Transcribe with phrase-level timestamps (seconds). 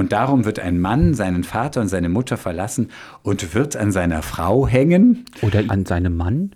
[0.00, 2.90] Und darum wird ein Mann seinen Vater und seine Mutter verlassen
[3.22, 5.26] und wird an seiner Frau hängen.
[5.42, 6.52] Oder an seinem Mann?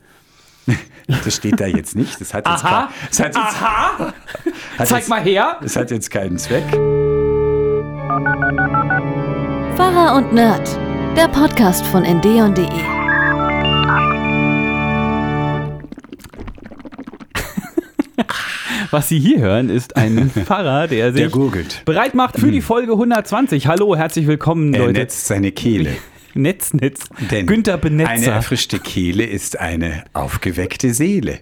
[1.06, 2.18] Das steht da jetzt nicht.
[2.18, 2.86] Das hat jetzt, Aha.
[2.86, 3.98] kein- das hat jetzt, Aha!
[4.78, 5.58] hat Zeig jetzt, mal her!
[5.60, 6.64] Das hat jetzt keinen Zweck.
[9.76, 10.66] Pfarrer und Nerd,
[11.14, 12.64] der Podcast von ndeon.de.
[18.94, 21.82] Was Sie hier hören, ist ein Pfarrer, der sich Der gurgelt.
[21.84, 23.66] bereit macht für die Folge 120.
[23.66, 24.92] Hallo, herzlich willkommen, Er Leute.
[25.00, 25.96] netzt seine Kehle.
[26.34, 27.08] Netz, Netz.
[27.32, 28.30] Denn Günther eine Benetzer.
[28.30, 31.40] erfrischte Kehle ist eine aufgeweckte Seele.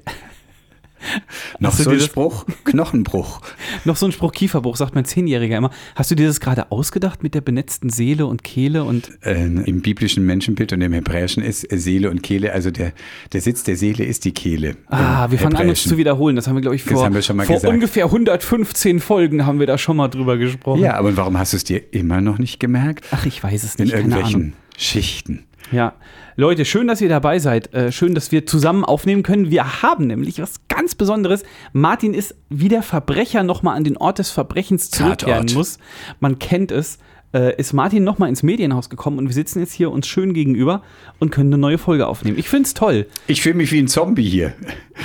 [1.58, 3.40] Noch so ein Spruch, Knochenbruch.
[3.84, 5.70] Noch so ein Spruch Kieferbruch, sagt mein Zehnjähriger immer.
[5.94, 9.82] Hast du dir das gerade ausgedacht mit der benetzten Seele und Kehle und Äh, Im
[9.82, 12.92] biblischen Menschenbild und im Hebräischen ist Seele und Kehle, also der,
[13.32, 14.76] der Sitz der Seele ist die Kehle.
[14.88, 16.36] Ah, wir fangen an, uns zu wiederholen.
[16.36, 17.72] Das haben wir, glaube ich, Das vor, haben wir schon mal vor gesagt.
[17.72, 20.80] ungefähr 115 Folgen haben wir da schon mal drüber gesprochen.
[20.80, 23.04] Ja, aber warum hast du es dir immer noch nicht gemerkt?
[23.10, 24.10] Ach, ich weiß es In nicht, Ahnung.
[24.10, 25.44] irgendwelchen Schichten.
[25.70, 25.94] Ja,
[26.42, 27.72] Leute, schön, dass ihr dabei seid.
[27.72, 29.52] Äh, schön, dass wir zusammen aufnehmen können.
[29.52, 31.44] Wir haben nämlich was ganz Besonderes.
[31.72, 35.54] Martin ist wie der Verbrecher nochmal an den Ort des Verbrechens zurückkehren Tatort.
[35.54, 35.78] muss.
[36.18, 36.98] Man kennt es.
[37.32, 40.82] Äh, ist Martin nochmal ins Medienhaus gekommen und wir sitzen jetzt hier uns schön gegenüber
[41.20, 42.36] und können eine neue Folge aufnehmen.
[42.36, 43.06] Ich find's toll.
[43.28, 44.52] Ich fühle mich wie ein Zombie hier.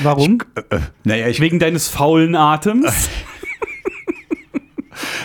[0.02, 0.40] Warum?
[0.72, 3.10] Äh, naja, ich, Wegen deines faulen Atems.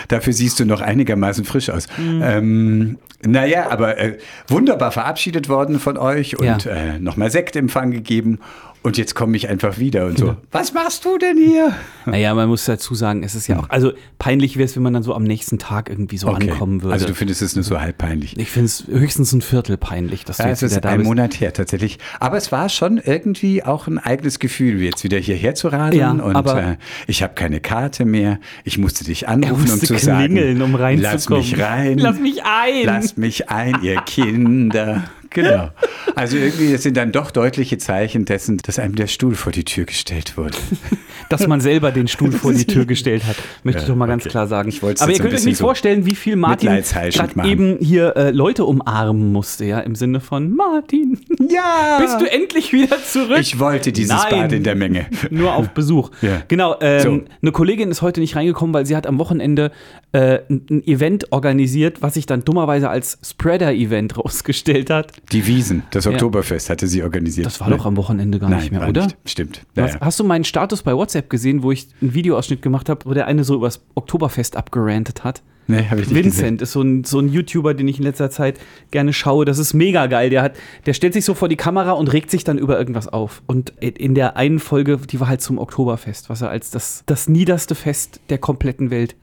[0.07, 1.87] dafür siehst du noch einigermaßen frisch aus.
[1.97, 2.21] Mhm.
[2.23, 6.71] Ähm, naja, aber äh, wunderbar verabschiedet worden von euch und Ja.
[6.71, 8.39] äh, nochmal Sektempfang gegeben.
[8.83, 10.35] Und jetzt komme ich einfach wieder und so.
[10.51, 11.73] Was machst du denn hier?
[12.05, 14.93] Naja, man muss dazu sagen, es ist ja auch, also peinlich wäre es, wenn man
[14.93, 16.93] dann so am nächsten Tag irgendwie so ankommen würde.
[16.93, 18.37] Also du findest es nur so halb peinlich.
[18.37, 20.89] ich finde es höchstens ein Viertel peinlich, dass du Ja, jetzt es wieder ist da
[20.89, 21.07] ein bist.
[21.07, 21.97] Monat her tatsächlich.
[22.19, 26.01] Aber es war schon irgendwie auch ein eigenes Gefühl, jetzt wieder hierher zu radeln.
[26.01, 26.75] Ja, und aber- äh,
[27.07, 28.39] ich habe keine Karte mehr.
[28.65, 31.09] Ich musste dich anrufen, um musste zu klingeln, sagen, um reinzukommen.
[31.09, 31.97] lass mich rein.
[31.99, 32.85] Lass mich ein.
[32.85, 35.05] Lass mich ein, ihr Kinder.
[35.33, 35.71] Genau.
[36.15, 39.65] Also irgendwie, das sind dann doch deutliche Zeichen dessen, dass einem der Stuhl vor die
[39.65, 40.57] Tür gestellt wurde.
[41.29, 43.35] dass man selber den Stuhl vor die Tür gestellt hat.
[43.63, 44.29] Möchte ich Ja, doch mal ganz okay.
[44.31, 44.69] klar sagen.
[44.69, 48.31] Ich Aber ihr könnt euch nicht so vorstellen, wie viel Martin gerade eben hier äh,
[48.31, 51.19] Leute umarmen musste, ja, im Sinne von Martin,
[51.49, 51.97] Ja!
[51.99, 53.39] bist du endlich wieder zurück?
[53.39, 54.29] Ich wollte dieses Nein.
[54.29, 55.05] Bad in der Menge.
[55.29, 56.11] Nur auf Besuch.
[56.21, 56.41] Ja.
[56.47, 57.21] Genau, ähm, So.
[57.41, 59.71] eine Kollegin ist heute nicht reingekommen, weil sie hat am Wochenende
[60.11, 65.11] äh, ein, Event organisiert, was sich dann dummerweise als Spreader-Event rausgestellt hat.
[65.31, 67.45] Die Wiesen, das Oktoberfest hatte sie organisiert.
[67.45, 69.03] Das war doch am Wochenende gar Nein, nicht mehr, war oder?
[69.05, 69.17] Nicht.
[69.25, 69.61] Stimmt.
[69.75, 69.99] Ja, Was, ja.
[70.01, 73.27] Hast du meinen Status bei WhatsApp gesehen, wo ich einen Videoausschnitt gemacht habe, wo der
[73.27, 75.41] eine so übers Oktoberfest abgerantet hat?
[75.67, 76.25] Nee, habe ich nicht gesehen.
[76.25, 78.59] Vincent ist so ein, so ein YouTuber, den ich in letzter Zeit
[78.91, 79.45] gerne schaue.
[79.45, 80.29] Das ist mega geil.
[80.29, 80.55] Der, hat,
[80.85, 83.41] der stellt sich so vor die Kamera und regt sich dann über irgendwas auf.
[83.47, 87.29] Und in der einen Folge, die war halt zum Oktoberfest, was er als das, das
[87.29, 89.15] niederste Fest der kompletten Welt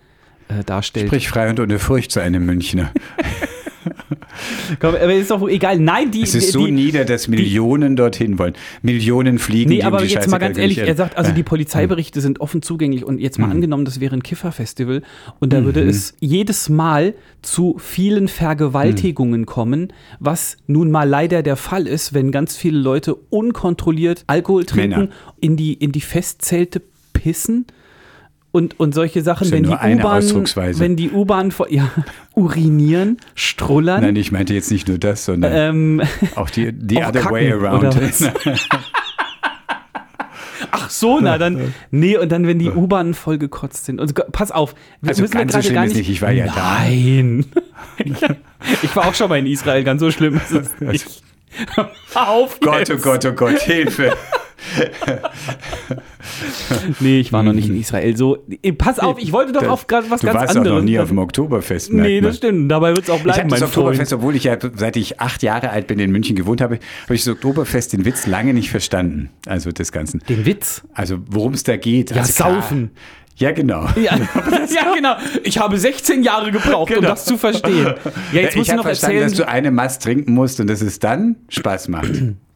[0.49, 1.09] äh, darstellt.
[1.09, 2.91] Sprich frei und ohne Furcht zu einem Münchner.
[4.79, 5.79] Komm, aber ist doch egal.
[5.79, 6.23] Nein, die.
[6.23, 8.55] Es ist so die, nieder, dass Millionen dorthin wollen.
[8.83, 9.71] Millionen fliegen.
[9.71, 11.45] Nee, die um aber die jetzt mal Scheiße ganz ehrlich, er sagt, also die Äh,
[11.45, 13.53] Polizeiberichte sind offen zugänglich und jetzt mal Mhm.
[13.53, 15.03] angenommen, das wäre ein Kifferfestival
[15.39, 21.57] und da würde es jedes Mal zu vielen Vergewaltigungen kommen, was nun mal leider der
[21.57, 25.09] Fall ist, wenn ganz viele Leute unkontrolliert Alkohol trinken, Männer.
[25.41, 26.83] in die, in die Festzelte
[27.13, 27.67] pissen.
[28.53, 29.71] Und, und solche Sachen, ja wenn die
[30.81, 31.89] wenn die U-Bahn vor- ja,
[32.35, 36.03] urinieren, strullern, Nein, ich meinte jetzt nicht nur das, sondern ähm,
[36.35, 37.97] auch die, the other kacken, way around.
[40.73, 41.75] Ach so, na dann.
[41.91, 44.01] Nee, und dann, wenn die U-Bahnen voll gekotzt sind.
[44.01, 46.09] Und, pass auf, wir Also müssen ganz so schlimm gar ist nicht.
[46.09, 46.81] nicht, ich war ja da.
[46.85, 47.47] Nein.
[48.83, 51.23] ich war auch schon mal in Israel, ganz so schlimm ist es nicht.
[51.75, 51.91] Hör
[52.29, 53.03] Auf Gott, oh jetzt.
[53.03, 54.13] Gott, oh Gott, Hilfe.
[57.01, 58.17] Nee, ich war noch nicht in Israel.
[58.17, 58.39] So,
[58.79, 60.73] pass auf, ich wollte doch auf grad was du ganz warst anderes.
[60.73, 61.93] auch noch nie auf dem Oktoberfest.
[61.93, 62.71] Nee, das stimmt.
[62.71, 64.23] Dabei wird es auch Ich bleiben, habe mein das Oktoberfest, Freund.
[64.23, 67.25] obwohl ich ja, seit ich acht Jahre alt bin, in München gewohnt habe, habe ich
[67.25, 69.31] das Oktoberfest den Witz lange nicht verstanden.
[69.47, 70.21] Also des Ganzen.
[70.29, 70.83] Den Witz.
[70.95, 72.11] Also worum es da geht.
[72.11, 72.91] Ja, also klar- saufen.
[73.37, 73.87] Ja, genau.
[73.97, 75.15] Ja, ja, genau.
[75.45, 77.09] Ich habe 16 Jahre gebraucht, um Genau.
[77.11, 77.95] das zu verstehen.
[78.33, 79.31] Ja, jetzt ich musst du habe noch verstanden, erzählen.
[79.31, 82.11] dass du eine Mast trinken musst und dass es dann Spaß macht.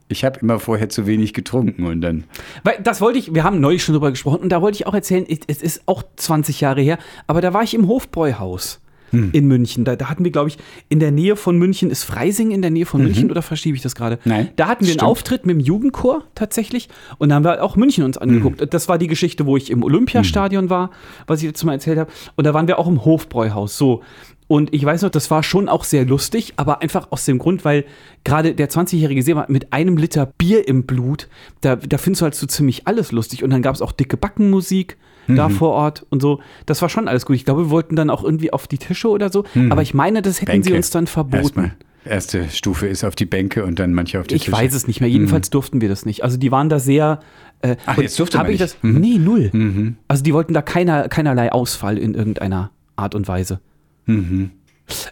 [0.07, 2.25] Ich habe immer vorher zu wenig getrunken und dann.
[2.63, 4.93] Weil das wollte ich, wir haben neulich schon drüber gesprochen und da wollte ich auch
[4.93, 8.81] erzählen, es ist auch 20 Jahre her, aber da war ich im Hofbräuhaus
[9.11, 9.29] Hm.
[9.33, 9.85] in München.
[9.85, 10.57] Da, da hatten wir, glaube ich,
[10.89, 13.83] in der Nähe von München, ist Freising in der Nähe von München oder verschiebe ich
[13.83, 14.15] das gerade?
[14.25, 14.31] Mhm.
[14.31, 15.09] Nein, Da hatten wir einen stimmt.
[15.09, 18.61] Auftritt mit dem Jugendchor tatsächlich und da haben wir auch München uns angeguckt.
[18.61, 18.69] Mhm.
[18.69, 20.89] Das war die Geschichte, wo ich im Olympiastadion war,
[21.27, 22.11] was ich jetzt mal erzählt habe.
[22.35, 23.77] Und da waren wir auch im Hofbräuhaus.
[23.77, 24.01] So.
[24.47, 27.65] Und ich weiß noch, das war schon auch sehr lustig, aber einfach aus dem Grund,
[27.65, 27.85] weil
[28.23, 31.27] gerade der 20-jährige Seemann mit einem Liter Bier im Blut,
[31.61, 33.43] da, da findest du halt so ziemlich alles lustig.
[33.43, 36.39] Und dann gab es auch dicke Backenmusik da vor Ort und so.
[36.65, 37.35] Das war schon alles gut.
[37.35, 39.43] Ich glaube, wir wollten dann auch irgendwie auf die Tische oder so.
[39.69, 40.75] Aber ich meine, das hätten sie Bänke.
[40.77, 41.43] uns dann verboten.
[41.43, 41.71] Erstmal.
[42.07, 44.51] Erste Stufe ist auf die Bänke und dann manche auf die Ich Tische.
[44.55, 45.09] weiß es nicht mehr.
[45.09, 46.23] Jedenfalls durften wir das nicht.
[46.23, 47.19] Also die waren da sehr.
[47.61, 48.61] Äh, Ach, jetzt durfte man ich nicht.
[48.61, 48.77] das?
[48.83, 48.99] Mhm.
[48.99, 49.95] Nee, null.
[50.07, 53.59] Also die wollten da keiner, keinerlei Ausfall in irgendeiner Art und Weise.
[54.05, 54.51] Mhm.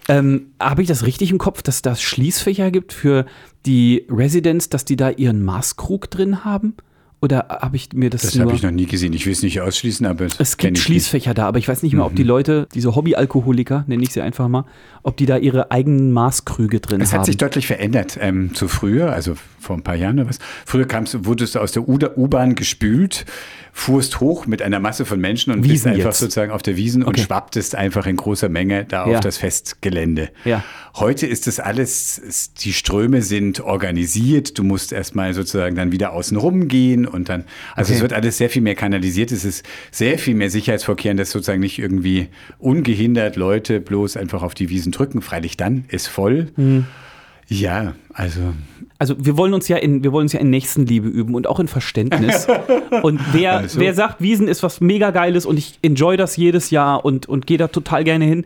[0.07, 3.25] Ähm, Habe ich das richtig im Kopf, dass das Schließfächer gibt für
[3.65, 6.75] die Residents, dass die da ihren Maßkrug drin haben?
[7.23, 9.13] Oder habe ich mir das, Das habe ich noch nie gesehen.
[9.13, 12.05] Ich will es nicht ausschließen, aber es gibt Schließfächer da, aber ich weiß nicht mehr,
[12.05, 12.15] ob Mhm.
[12.17, 14.65] die Leute, diese Hobbyalkoholiker, nenne ich sie einfach mal,
[15.03, 17.19] ob die da ihre eigenen Maßkrüge drin Es haben.
[17.19, 20.39] hat sich deutlich verändert ähm, zu früher, also vor ein paar Jahren oder was.
[20.65, 23.23] Früher kamst, wurdest du aus der U-Bahn gespült,
[23.75, 26.19] fuhrst hoch mit einer Masse von Menschen und bist Wiesen einfach jetzt.
[26.19, 27.23] sozusagen auf der Wiesen und Okay.
[27.23, 29.15] schwapptest einfach in großer Menge da Ja.
[29.15, 30.29] auf das Festgelände.
[30.45, 30.63] Ja.
[30.95, 36.13] Heute ist das alles, es- die Ströme sind organisiert, du musst erstmal sozusagen dann wieder
[36.13, 37.95] außen rum gehen und dann, also Okay.
[37.97, 41.59] es wird alles sehr viel mehr kanalisiert, es ist sehr viel mehr Sicherheitsvorkehren, dass sozusagen
[41.61, 42.27] nicht irgendwie
[42.59, 45.23] ungehindert Leute bloß einfach auf die Wiesen drücken.
[45.23, 46.51] Freilich dann ist voll.
[46.57, 46.85] Mhm.
[47.47, 48.53] Ja, also
[49.03, 51.59] also wir wollen uns ja in, wir wollen uns ja in Nächstenliebe üben und auch
[51.59, 52.47] in Verständnis.
[53.03, 53.77] und wer, Also.
[53.81, 57.45] wer sagt, Wiesen ist was mega geiles und ich enjoy das jedes Jahr und, und
[57.45, 58.45] gehe da total gerne hin,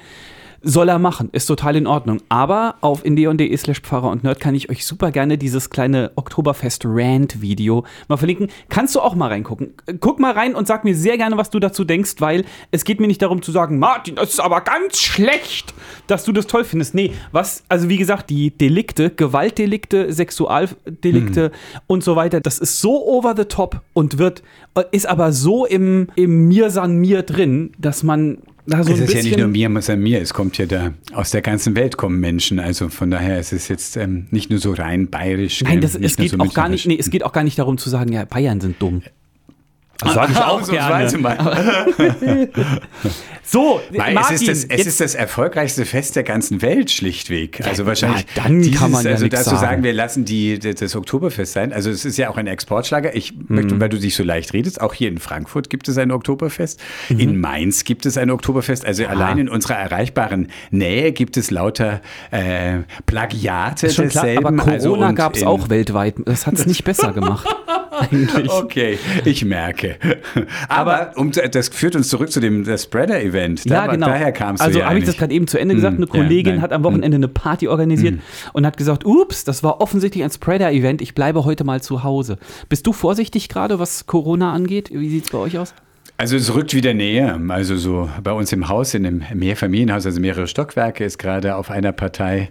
[0.62, 2.22] soll er machen, ist total in Ordnung.
[2.30, 7.86] Aber auf indeon.de slash Pfarrer und Nerd kann ich euch super gerne dieses kleine Oktoberfest-Rant-Video
[8.08, 8.48] mal verlinken.
[8.70, 9.74] Kannst du auch mal reingucken.
[10.00, 13.00] Guck mal rein und sag mir sehr gerne, was du dazu denkst, weil es geht
[13.00, 15.74] mir nicht darum zu sagen, Martin, das ist aber ganz schlecht,
[16.08, 16.94] dass du das toll findest.
[16.94, 21.52] Nee, was, also wie gesagt, die Delikte, Gewaltdelikte, Sexualdelikte
[21.88, 24.44] und so weiter, das ist so over the top und wird,
[24.92, 29.14] ist aber so im, im Mir san mir drin, dass man da so es ist
[29.14, 32.20] ja nicht nur mir, sondern mir, es kommt ja da, aus der ganzen Welt kommen
[32.20, 35.62] Menschen, also von daher ist es jetzt ähm, nicht nur so rein bayerisch.
[35.62, 37.78] Nein, das, es geht so auch gar nicht, nee, es geht auch gar nicht darum
[37.78, 39.02] zu sagen, ja, Bayern sind dumm.
[40.00, 41.18] Das sage ich auch gerne.
[41.18, 41.88] mal.
[43.50, 47.66] So, Nein, Martin, es, ist das, es ist das erfolgreichste Fest der ganzen Welt, schlichtweg.
[47.66, 48.26] Also wahrscheinlich.
[48.36, 49.60] ja, dann kann man ja also dazu sagen.
[49.62, 51.72] sagen, wir lassen die, das Oktoberfest sein.
[51.72, 53.16] Also es ist ja auch ein Exportschlager.
[53.16, 56.12] Ich möchte, weil du dich so leicht redest, auch hier in Frankfurt gibt es ein
[56.12, 56.82] Oktoberfest.
[57.08, 57.20] Mhm.
[57.22, 58.86] In Mainz gibt es ein Oktoberfest.
[58.86, 62.02] Also allein in unserer erreichbaren Nähe gibt es lauter
[62.32, 64.60] äh, Plagiate schon klar, desselben.
[64.60, 66.16] aber Corona Also gab es auch weltweit.
[66.26, 67.48] Das hat es nicht besser gemacht.
[68.12, 68.52] Eigentlich.
[68.52, 69.87] Okay, ich merke.
[70.70, 73.70] Aber, um, das führt uns zurück zu dem Spreader-Event.
[73.70, 74.08] Da, Ja, war- genau.
[74.08, 75.98] Daher kamst also ja habe ich das gerade eben zu Ende gesagt.
[75.98, 76.62] Eine Hm, ja, Kollegin nein.
[76.62, 78.20] hat am Wochenende eine Party organisiert
[78.54, 81.02] und hat gesagt, ups, das war offensichtlich ein Spreader-Event.
[81.02, 82.38] Ich bleibe heute mal zu Hause.
[82.70, 84.90] Bist du vorsichtig gerade, was Corona angeht?
[84.94, 85.74] Wie sieht es bei euch aus?
[86.20, 87.40] Also es rückt wieder näher.
[87.50, 91.70] Also so bei uns im Haus, in einem Mehrfamilienhaus, also mehrere Stockwerke, ist gerade auf
[91.70, 92.50] einer Partei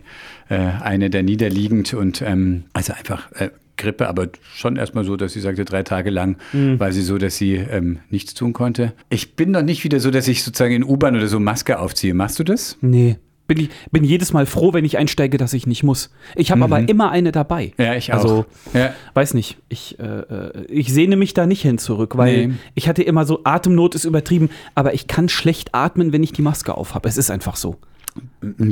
[0.48, 5.32] äh, eine der niederliegend und ähm, also einfach äh, Grippe, aber schon erstmal so, dass
[5.32, 8.92] sie sagte, drei Tage lang war sie so, dass sie ähm, nichts tun konnte.
[9.10, 12.14] Ich bin noch nicht wieder so, dass ich sozusagen in U-Bahn oder so Maske aufziehe.
[12.14, 12.76] Machst du das?
[12.80, 13.16] Nee.
[13.48, 16.10] Bin, ich, bin jedes Mal froh, wenn ich einsteige, dass ich nicht muss.
[16.34, 17.72] Ich habe aber immer eine dabei.
[17.78, 18.16] Ja, ich auch.
[18.22, 18.92] Also, Ja.
[19.14, 19.56] weiß nicht.
[19.68, 22.54] Ich, äh, äh, ich sehne mich da nicht hin zurück, weil Nee.
[22.74, 26.42] ich hatte immer so, Atemnot ist übertrieben, aber ich kann schlecht atmen, wenn ich die
[26.42, 27.08] Maske aufhabe.
[27.08, 27.76] Es ist einfach so.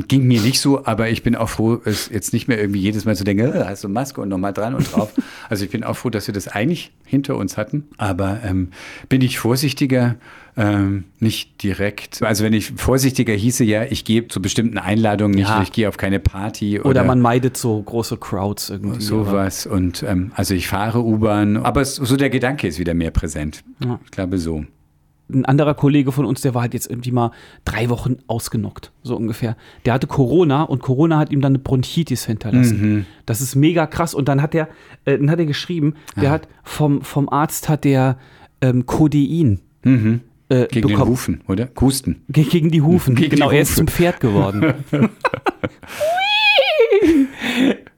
[0.07, 3.03] Ging mir nicht so, aber ich bin auch froh, es jetzt nicht mehr irgendwie jedes
[3.05, 5.11] Mal zu denken, äh, hast du Maske und nochmal dran und drauf.
[5.49, 7.83] Also ich bin auch froh, dass wir das eigentlich hinter uns hatten.
[7.97, 8.69] Aber ähm,
[9.09, 10.15] bin ich vorsichtiger,
[10.57, 12.23] ähm, nicht direkt.
[12.23, 15.61] Also wenn ich vorsichtiger hieße, ja, ich gehe zu bestimmten Einladungen nicht, Ja.
[15.61, 19.01] ich gehe auf keine Party oder, Oder, man meidet so große Crowds irgendwie.
[19.01, 19.65] sowas.
[19.67, 23.63] Und ähm, also ich fahre U-Bahn, aber so der Gedanke ist wieder mehr präsent.
[23.83, 23.99] Ja.
[24.05, 24.65] Ich glaube so.
[25.27, 27.31] Ein anderer Kollege von uns, der war halt jetzt irgendwie mal
[27.65, 29.57] drei Wochen ausgenockt, so ungefähr.
[29.85, 33.05] Der hatte Corona und Corona hat ihm dann eine Bronchitis hinterlassen.
[33.25, 34.13] Das ist mega krass.
[34.13, 34.67] Und dann hat er,
[35.05, 38.17] äh, dann hat er geschrieben, der hat vom, vom Arzt hat der
[38.61, 40.19] ähm, Codein äh, Gegen
[40.73, 41.09] den bekommen.
[41.11, 41.69] Hufen, oder?
[41.81, 42.21] Husten.
[42.29, 43.15] Ge- Gegen die Hufen.
[43.15, 43.77] Gegen die genau, er ist Hufe.
[43.77, 44.73] zum Pferd geworden.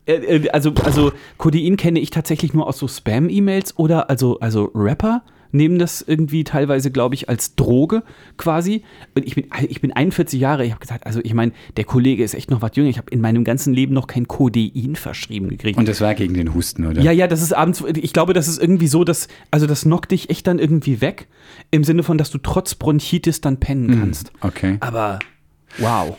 [0.06, 4.72] Äh, äh, also, also Codein kenne ich tatsächlich nur aus so Spam-E-Mails oder also, also
[4.74, 5.22] Rapper
[5.58, 8.04] nehmen das irgendwie teilweise, glaube ich, als Droge
[8.38, 8.84] quasi.
[9.16, 12.24] Und ich bin, ich bin 41 Jahre, ich habe gesagt, also ich meine, der Kollege
[12.24, 12.90] ist echt noch was jünger.
[12.90, 15.78] Ich habe in meinem ganzen Leben noch kein Codein verschrieben gekriegt.
[15.78, 17.02] Und das war gegen den Husten, oder?
[17.02, 20.12] Ja, ja, das ist abends, ich glaube, das ist irgendwie so, dass, also das knockt
[20.12, 21.28] dich echt dann irgendwie weg,
[21.72, 24.32] im Sinne von, dass du trotz Bronchitis dann pennen kannst.
[24.42, 24.78] Okay.
[24.80, 25.20] Aber
[25.80, 26.16] wow.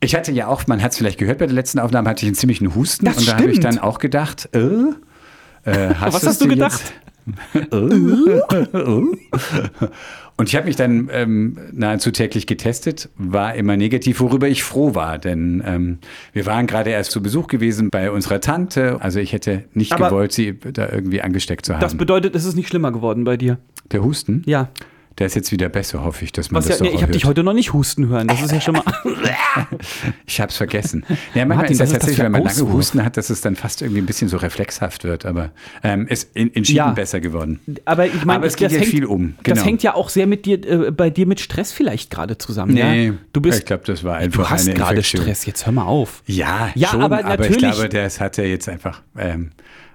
[0.00, 2.28] Ich hatte ja auch, man hat es vielleicht gehört bei der letzten Aufnahme, hatte ich
[2.28, 3.06] einen ziemlichen Husten.
[3.06, 3.76] Das und da habe ich stimmt.
[3.76, 4.58] dann auch gedacht, äh,
[5.64, 6.80] äh, hast Was hast du gedacht?
[6.80, 6.92] Jetzt,
[10.36, 14.94] Und ich habe mich dann ähm, nahezu täglich getestet, war immer negativ, worüber ich froh
[14.94, 15.98] war, denn ähm,
[16.32, 18.96] wir waren gerade erst zu Besuch gewesen bei unserer Tante.
[19.00, 21.80] Also ich hätte nicht Aber- gewollt, sie da irgendwie angesteckt zu haben.
[21.80, 23.58] Das bedeutet, es ist nicht schlimmer geworden bei dir.
[23.92, 24.68] Der Husten, Ja.
[25.18, 27.02] Der ist jetzt wieder besser, hoffe ich, dass man Was das ja, doch nee, ich
[27.02, 28.28] habe dich heute noch nicht husten hören.
[28.28, 28.84] Das ist ja schon mal.
[30.26, 31.04] Ich habe es vergessen.
[31.34, 32.72] Ja, manchmal Martin, ist das das tatsächlich, für wenn man lange?
[32.72, 35.26] Husten hat, dass es dann fast irgendwie ein bisschen so reflexhaft wird.
[35.26, 35.50] Aber
[35.82, 36.90] ähm, ist in, entschieden Ja.
[36.92, 37.60] besser geworden.
[37.84, 39.34] Aber ich meine, es geht das ja viel um.
[39.42, 39.66] Das Genau.
[39.66, 42.76] hängt ja auch sehr mit dir, äh, bei dir mit Stress vielleicht gerade zusammen.
[42.76, 43.12] ja?
[43.32, 45.02] Du bist, ich glaube, das war einfach du hast gerade.
[45.02, 45.44] Stress.
[45.46, 46.22] Jetzt hör mal auf.
[46.26, 49.50] Ja, Ja, schon, aber aber, ich glaube, das hat er jetzt einfach, ähm,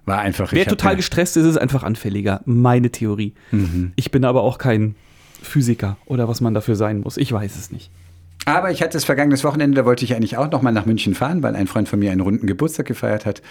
[0.06, 0.52] war einfach.
[0.54, 2.42] Wer total gestresst ist, ist einfach anfälliger.
[2.46, 3.34] Meine Theorie.
[3.52, 3.92] Mhm.
[3.96, 4.96] Ich bin aber auch kein
[5.42, 7.18] Physiker oder was man dafür sein muss.
[7.18, 7.90] Ich weiß es nicht.
[8.46, 11.44] Aber ich hatte das vergangenes Wochenende, da wollte ich eigentlich auch nochmal nach München fahren,
[11.44, 13.42] weil ein Freund von mir einen runden Geburtstag gefeiert hat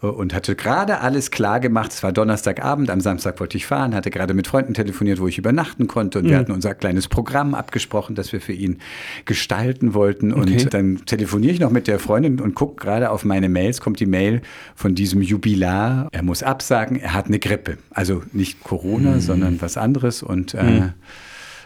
[0.00, 1.90] äh, und hatte gerade alles klar gemacht.
[1.92, 5.38] Es war Donnerstagabend, am Samstag wollte ich fahren, hatte gerade mit Freunden telefoniert, wo ich
[5.38, 6.24] übernachten konnte Mhm.
[6.26, 8.78] und wir hatten unser kleines Programm abgesprochen, das wir für ihn
[9.24, 10.32] gestalten wollten.
[10.32, 10.66] Und Okay.
[10.70, 14.06] dann telefoniere ich noch mit der Freundin und gucke gerade auf meine Mails, kommt die
[14.06, 14.40] Mail
[14.76, 16.08] von diesem Jubilar.
[16.12, 17.78] Er muss absagen, er hat eine Grippe.
[17.90, 20.90] Also nicht Corona, sondern was anderes und äh,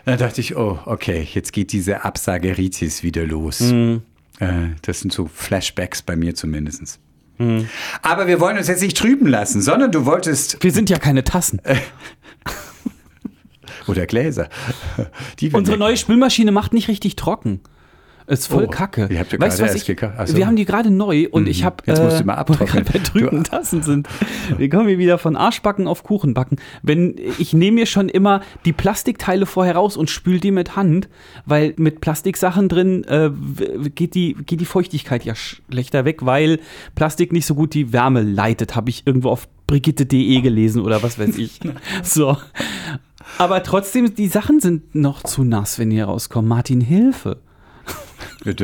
[0.09, 3.61] da dachte ich, oh, okay, jetzt geht diese Absageritis wieder los.
[3.61, 4.01] Äh,
[4.83, 6.99] das sind so Flashbacks bei mir zumindest.
[8.03, 11.23] Aber wir wollen uns jetzt nicht trüben lassen, sondern du wolltest, Wir sind ja keine
[11.23, 11.61] Tassen.
[13.87, 14.49] oder Gläser.
[15.53, 17.61] Unsere neue Spülmaschine macht nicht richtig trocken.
[18.29, 19.09] Ist voll Oh, kacke.
[19.09, 20.15] die habt ihr weißt gerade erst ich, gekauft?
[20.19, 20.37] Ach so.
[20.37, 21.77] Wir haben die gerade neu und ich habe.
[21.87, 22.85] Jetzt musst du mal wo wir abtrocknen.
[22.85, 24.07] gerade bei Du- Tassen sind.
[24.59, 26.59] Wir kommen hier wieder von Arschbacken auf Kuchenbacken.
[26.83, 31.09] Wenn ich nehme mir schon immer die Plastikteile vorher raus und spül die mit Hand,
[31.47, 33.31] weil mit Plastiksachen drin äh,
[33.95, 36.61] geht, die, geht die Feuchtigkeit ja schlechter weg, weil
[36.95, 41.19] Plastik nicht so gut die Wärme leitet, habe ich irgendwo auf brigitte.de gelesen oder was
[41.19, 41.61] weiß ich.
[42.03, 42.37] so.
[43.39, 46.49] Aber trotzdem, die Sachen sind noch zu nass, wenn die rauskommen.
[46.49, 47.39] Martin, Hilfe.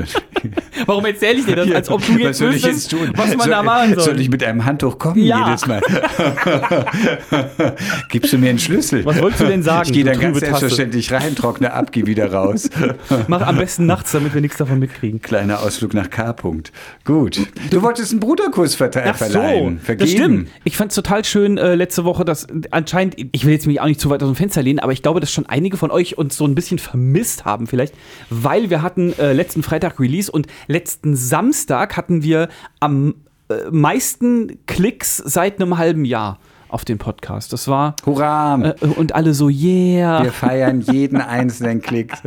[0.87, 3.13] Warum erzähle ich dir das, als ob du jetzt was soll ich wüsstest, jetzt tun?
[3.17, 4.05] was man soll, da machen soll?
[4.05, 5.47] Soll ich mit einem Handtuch kommen Ja.
[5.49, 5.81] jedes Mal?
[8.11, 9.05] Gibst du mir einen Schlüssel?
[9.05, 10.47] Was wolltest du denn sagen, Ich gehe du dann ganz Tasse?
[10.51, 12.69] selbstverständlich rein, trockne ab, gehe wieder raus.
[13.29, 15.21] Mach am besten nachts, damit wir nichts davon mitkriegen.
[15.23, 16.31] Kleiner Ausflug nach K.
[16.31, 16.71] -Punkt.
[17.05, 17.39] Gut.
[17.71, 19.79] Du wolltest einen Bruderkuss verte- Ach so, verleihen.
[19.81, 19.99] Vergeben.
[19.99, 20.49] das stimmt.
[20.65, 23.87] Ich fand es total schön äh, letzte Woche, dass anscheinend, ich will jetzt mich auch
[23.87, 26.19] nicht zu weit aus dem Fenster lehnen, aber ich glaube, dass schon einige von euch
[26.19, 27.95] uns so ein bisschen vermisst haben vielleicht,
[28.31, 32.49] weil wir hatten äh, letzten Freitag Release und letzten Samstag hatten wir
[32.81, 33.15] am
[33.51, 37.53] äh, meisten Klicks seit einem halben Jahr auf den Podcast.
[37.53, 38.75] Das war Hurra!
[38.81, 40.25] äh, und alle so, yeah.
[40.25, 42.15] Wir feiern jeden einzelnen Klick.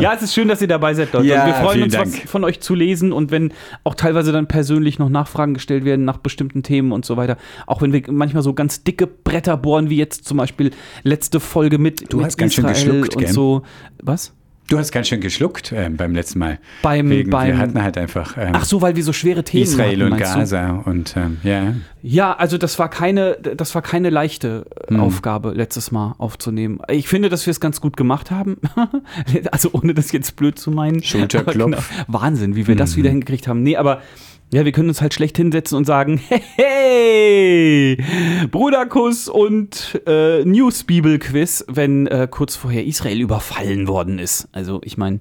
[0.00, 1.26] Ja, es ist schön, dass ihr dabei seid, Leute.
[1.26, 2.28] Ja, wir freuen uns, was Dank.
[2.28, 3.52] von euch zu lesen und wenn
[3.84, 7.36] auch teilweise dann persönlich noch Nachfragen gestellt werden nach bestimmten Themen und so weiter.
[7.66, 10.70] Auch wenn wir manchmal so ganz dicke Bretter bohren, wie jetzt zum Beispiel
[11.02, 13.32] letzte Folge mit, Du mit hast ganz schön geschluckt, und gell?
[13.32, 13.62] so.
[14.02, 14.32] Was?
[14.68, 16.58] Du hast ganz schön geschluckt ähm, beim letzten Mal.
[16.82, 19.62] Beim- Wegen, beim- wir hatten halt einfach ähm, Ach so, weil wir so schwere Themen
[19.64, 20.38] Israel hatten, und meinst du?
[20.38, 21.74] Gaza und ähm, ja.
[22.02, 25.00] Ja, also das war keine, das war keine leichte äh, Hm.
[25.00, 26.80] Aufgabe letztes Mal aufzunehmen.
[26.90, 28.58] Ich finde, dass wir es ganz gut gemacht haben.
[29.52, 31.02] also ohne das jetzt blöd zu meinen.
[31.02, 31.68] Schulterklopf.
[31.68, 33.62] Genau, Wahnsinn, wie wir das wieder hingekriegt haben.
[33.62, 34.02] Nee, aber
[34.52, 36.20] ja, wir können uns halt schlecht hinsetzen und sagen,
[36.56, 38.02] hey,
[38.50, 44.48] Bruderkuss und äh, News-Bibel-Quiz, wenn äh, kurz vorher Israel überfallen worden ist.
[44.52, 45.20] Also ich meine,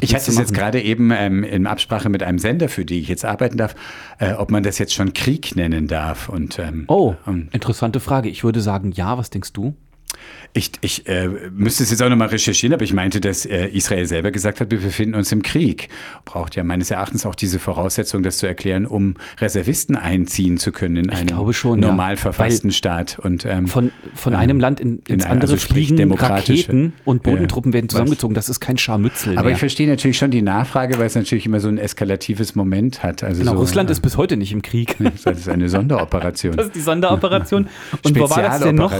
[0.00, 3.08] Ich hatte es jetzt gerade eben ähm, in Absprache mit einem Sender, für die ich
[3.08, 3.74] jetzt arbeiten darf,
[4.18, 6.28] äh, ob man das jetzt schon Krieg nennen darf.
[6.28, 8.28] Und, ähm, Oh, und interessante Frage.
[8.28, 9.74] Ich würde sagen, ja, was denkst du?
[10.52, 14.06] Ich, ich äh, müsste es jetzt auch nochmal recherchieren, aber ich meinte, dass äh, Israel
[14.06, 15.88] selber gesagt hat, wir befinden uns im Krieg.
[16.24, 20.96] Braucht ja meines Erachtens auch diese Voraussetzung, das zu erklären, um Reservisten einziehen zu können
[20.96, 21.88] in glaube schon, ja.
[21.88, 23.18] normal verfassten Weil Staat.
[23.18, 27.22] Und, ähm, Von, von einem Land in, ins in ein- andere also fliegen Raketen und
[27.24, 27.92] Bodentruppen werden Was?
[27.92, 28.34] zusammengezogen.
[28.34, 29.54] Das ist kein Scharmützel aber mehr.
[29.54, 33.24] ich verstehe natürlich schon die Nachfrage, weil es natürlich immer so ein eskalatives Moment hat.
[33.24, 34.96] Also Genau, so, Russland äh, ist bis heute nicht im Krieg.
[35.24, 36.56] Das ist eine Sonderoperation.
[36.56, 37.68] Das ist die Sonderoperation.
[38.04, 38.92] Und wo war das denn noch?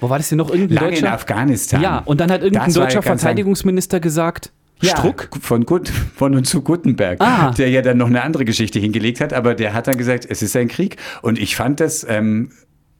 [0.00, 0.50] Wo war das denn noch?
[0.50, 1.12] Irgendein Lange in deutscher?
[1.12, 1.80] Afghanistan.
[1.82, 5.28] Ja, und dann hat irgendein Das deutscher Verteidigungsminister gesagt, Ja, Struck?
[5.40, 7.50] Von, Gut, von und zu Gutenberg, Ah.
[7.50, 10.40] der ja dann noch eine andere Geschichte hingelegt hat, aber der hat dann gesagt, es
[10.42, 10.96] ist ein Krieg.
[11.22, 12.50] Und ich fand das, ähm,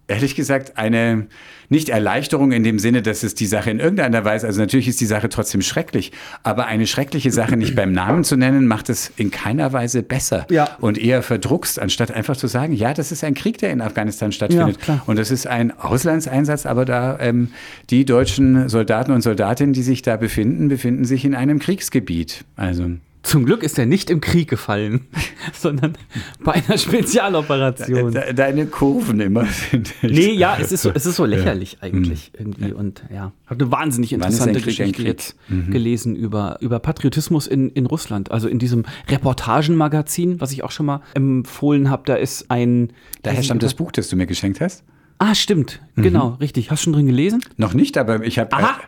[0.08, 1.26] ehrlich gesagt, eine
[1.70, 5.00] nicht Erleichterung in dem Sinne, dass es die Sache in irgendeiner Weise, also natürlich ist
[5.02, 6.12] die Sache trotzdem schrecklich,
[6.42, 10.46] aber eine schreckliche Sache nicht beim Namen zu nennen, macht es in keiner Weise besser
[10.50, 10.76] Ja.
[10.80, 14.32] und eher verdruckst, anstatt einfach zu sagen, ja, das ist ein Krieg, der in Afghanistan
[14.32, 14.76] stattfindet.
[14.78, 15.02] Ja, klar.
[15.06, 17.50] Und das ist ein Auslandseinsatz, aber da ähm,
[17.90, 22.44] die deutschen Soldaten und Soldatinnen, die sich da befinden, befinden sich in einem Kriegsgebiet.
[22.56, 25.06] Also Zum Glück ist er nicht im Krieg gefallen,
[25.52, 25.98] sondern
[26.42, 28.12] bei einer Spezialoperation.
[28.12, 29.92] De- Deine Kurven immer sind.
[30.02, 32.72] Nee, ja, es ist so, es ist so lächerlich eigentlich irgendwie.
[32.72, 35.36] Und ja, habe eine wahnsinnig interessante Geschichte jetzt
[35.70, 38.30] gelesen über, über Patriotismus in, in Russland.
[38.30, 42.92] Also in diesem Reportagenmagazin, was ich auch schon mal empfohlen habe, da ist ein.
[43.22, 44.84] Daher stammt das Buch, das du mir geschenkt hast?
[45.18, 45.80] Ah, stimmt.
[45.96, 46.70] Genau, richtig.
[46.70, 47.42] Hast du schon drin gelesen?
[47.56, 48.52] Noch nicht, aber ich habe.
[48.52, 48.80] Aha.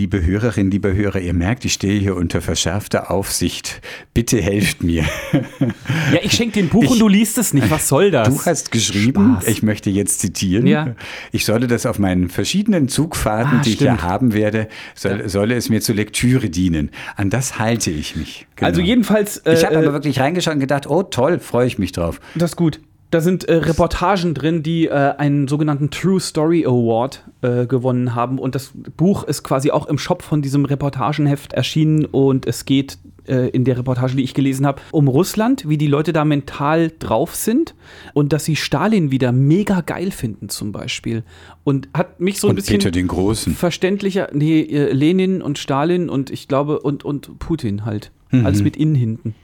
[0.00, 3.82] Liebe Hörerinnen, liebe Hörer, ihr merkt, ich stehe hier unter verschärfter Aufsicht.
[4.14, 5.04] Bitte helft mir.
[5.30, 7.70] Ja, ich schenke dir ein Buch Ich- und du liest es nicht.
[7.70, 8.26] Was soll das?
[8.34, 9.48] Du hast geschrieben, Spaß.
[9.48, 10.94] ich möchte jetzt zitieren, Ja.
[11.32, 14.00] ich solle das auf meinen verschiedenen Zugfahrten, Ah, die ich stimmt.
[14.00, 16.92] ja haben werde, soll, solle es mir zur Lektüre dienen.
[17.16, 18.46] An das halte ich mich.
[18.56, 18.68] Genau.
[18.68, 19.36] Also jedenfalls.
[19.38, 22.22] Äh, ich habe aber wirklich reingeschaut und gedacht, oh toll, freue ich mich drauf.
[22.36, 22.80] Das ist gut.
[23.10, 28.38] Da sind äh, Reportagen drin, die äh, einen sogenannten True Story Award äh, gewonnen haben.
[28.38, 32.04] Und das Buch ist quasi auch im Shop von diesem Reportagenheft erschienen.
[32.04, 35.88] Und es geht äh, in der Reportage, die ich gelesen habe, um Russland, wie die
[35.88, 37.74] Leute da mental drauf sind.
[38.14, 41.24] Und dass sie Stalin wieder mega geil finden, zum Beispiel.
[41.64, 43.54] Und hat mich so ein Und bisschen Peter den Großen.
[43.54, 48.12] verständlicher, nee, äh, Lenin und Stalin und ich glaube, und, und Putin halt.
[48.30, 48.46] Mhm.
[48.46, 49.34] Alles mit innen hinten.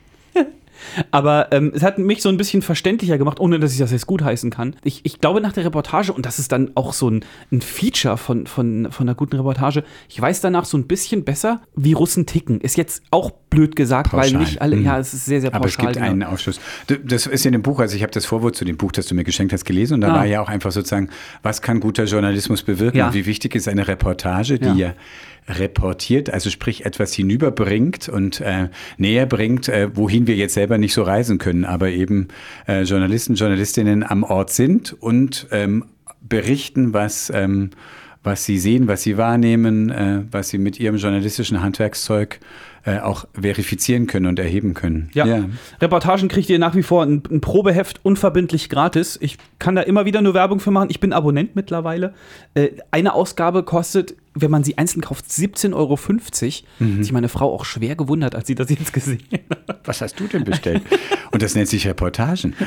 [1.11, 4.07] Aber ähm, es hat mich so ein bisschen verständlicher gemacht, ohne dass ich das jetzt
[4.07, 4.77] gutheißen kann.
[4.85, 8.17] Ich, ich glaube nach der Reportage, und das ist dann auch so ein, ein Feature
[8.17, 12.27] von, von, von einer guten Reportage, ich weiß danach so ein bisschen besser, wie Russen
[12.27, 12.61] ticken.
[12.61, 14.41] Ist jetzt auch blöd gesagt, weil Pauschal.
[14.41, 14.85] nicht alle, Mhm.
[14.85, 15.61] ja, es ist sehr, sehr pauschal.
[15.61, 16.07] Aber es gibt genau.
[16.07, 16.61] einen Aufschluss.
[17.05, 19.15] Das ist in dem Buch, also ich habe das Vorwort zu dem Buch, das du
[19.15, 20.15] mir geschenkt hast, gelesen und da Ah.
[20.17, 21.09] war ja auch einfach sozusagen,
[21.43, 23.07] was kann guter Journalismus bewirken Ja.
[23.09, 24.75] und wie wichtig ist eine Reportage, die Ja.
[24.75, 24.93] ja
[25.49, 30.95] reportiert, also sprich etwas hinüberbringt und äh, näher bringt, äh, wohin wir jetzt selber nicht
[30.95, 32.29] so reisen können, aber eben
[32.67, 35.85] äh, Journalisten, Journalistinnen am Ort sind und ähm,
[36.21, 37.71] berichten, was, ähm,
[38.25, 42.41] was sie sehen, was sie wahrnehmen, äh, was sie mit ihrem journalistischen Handwerkszeug
[42.85, 45.11] äh, auch verifizieren können und erheben können.
[45.13, 45.45] Ja.
[45.81, 49.19] Reportagen kriegt ihr nach wie vor ein, ein Probeheft unverbindlich gratis.
[49.21, 50.89] Ich kann da immer wieder nur Werbung für machen.
[50.91, 52.15] Ich bin Abonnent mittlerweile.
[52.55, 55.99] Äh, eine Ausgabe kostet, wenn man sie einzeln kauft, 17,50 Euro.
[56.79, 56.97] Mhm.
[56.97, 59.81] Hat sich meine Frau auch schwer gewundert, als sie das jetzt gesehen hat.
[59.85, 60.83] Was hast du denn bestellt?
[61.33, 62.55] Und das nennt sich Reportagen.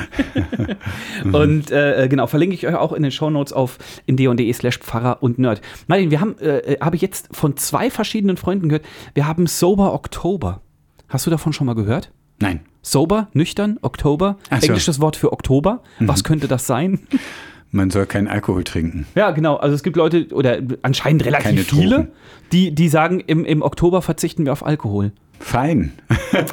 [1.24, 1.34] Mhm.
[1.34, 5.38] Und äh, genau, verlinke ich euch auch in den Shownotes auf inde slash Pfarrer und
[5.38, 5.60] Nerd.
[5.86, 9.92] Martin, wir haben, äh, habe ich jetzt von zwei verschiedenen Freunden gehört, wir haben Sober
[9.92, 10.62] Oktober.
[11.08, 12.10] Hast du davon schon mal gehört?
[12.38, 12.60] Nein.
[12.82, 14.56] Sober, nüchtern, Oktober, so.
[14.56, 14.62] Mhm.
[14.62, 15.82] englisches Wort für Oktober.
[15.98, 17.00] Was könnte das sein?
[17.72, 19.06] Man soll keinen Alkohol trinken.
[19.14, 19.56] Ja, genau.
[19.56, 22.08] Also es gibt Leute, oder anscheinend relativ Keine viele, Drogen.
[22.52, 25.12] die, die sagen, im, im Oktober verzichten wir auf Alkohol.
[25.38, 25.92] Fein.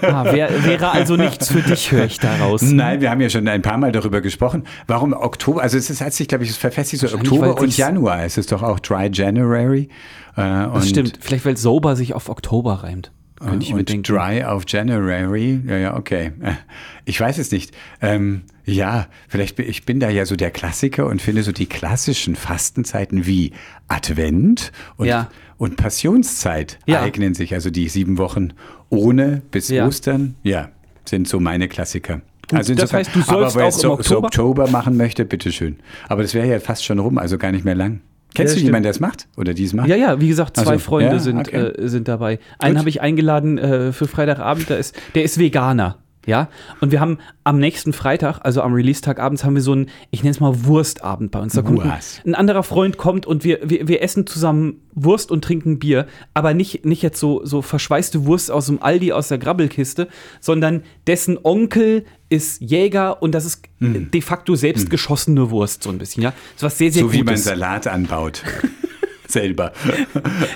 [0.01, 2.61] Ah, wär, wäre also nichts für dich, höre ich daraus.
[2.61, 4.63] Nein, wir haben ja schon ein paar Mal darüber gesprochen.
[4.87, 5.61] Warum Oktober?
[5.61, 8.23] Also es ist, hat sich, glaube ich, es verfestigt so Oktober und Januar.
[8.23, 9.89] Es ist doch auch Dry January.
[10.35, 11.19] Äh, Das und, stimmt.
[11.19, 13.11] Vielleicht, weil Sober sich auf Oktober reimt.
[13.39, 14.09] Könnte ich mir und.
[14.09, 15.59] Dry auf January.
[15.67, 16.31] Ja, ja, okay.
[17.05, 17.73] Ich weiß es nicht.
[18.01, 21.67] Ähm, ja, vielleicht bin ich bin da ja so der Klassiker und finde so die
[21.67, 23.53] klassischen Fastenzeiten wie
[23.87, 25.29] Advent und, Ja.
[25.57, 27.01] und Passionszeit Ja.
[27.01, 27.53] eignen sich.
[27.53, 28.49] Also die sieben Wochen
[28.89, 29.87] ohne bis Ja.
[29.87, 30.69] Ostern, ja,
[31.05, 32.21] sind so meine Klassiker.
[32.49, 34.97] Gut, das heißt, du aber sollst wer auch jetzt im so, so Oktober- Oktober machen
[34.97, 35.77] möchte, bitteschön.
[36.09, 38.01] Aber das wäre ja fast schon rum, also gar nicht mehr lang.
[38.33, 39.27] Kennst Ja, du jemanden, der das macht?
[39.37, 39.87] Oder die es macht?
[39.87, 41.67] Ja, ja, wie gesagt, zwei Also, Freunde ja, sind, okay.
[41.69, 42.39] äh, sind dabei.
[42.59, 45.97] Einen habe ich eingeladen äh, für Freitagabend, der ist, der ist Veganer.
[46.27, 46.49] Ja,
[46.81, 50.23] und wir haben am nächsten Freitag, also am Release-Tag abends, haben wir so einen, ich
[50.23, 51.53] nenne es mal Wurstabend bei uns.
[51.53, 55.41] Da kommt ein, ein anderer Freund kommt und wir, wir, wir essen zusammen Wurst und
[55.41, 59.37] trinken Bier, aber nicht, nicht jetzt so, so verschweißte Wurst aus dem Aldi aus der
[59.37, 60.09] Grabbelkiste,
[60.41, 65.97] sondern dessen Onkel ist Jäger und das ist de facto selbst geschossene Wurst, so ein
[65.97, 66.33] bisschen, ja.
[66.57, 67.45] Ist was sehr, sehr so wie man Gutes.
[67.45, 68.43] Salat anbaut.
[69.31, 69.71] Selber.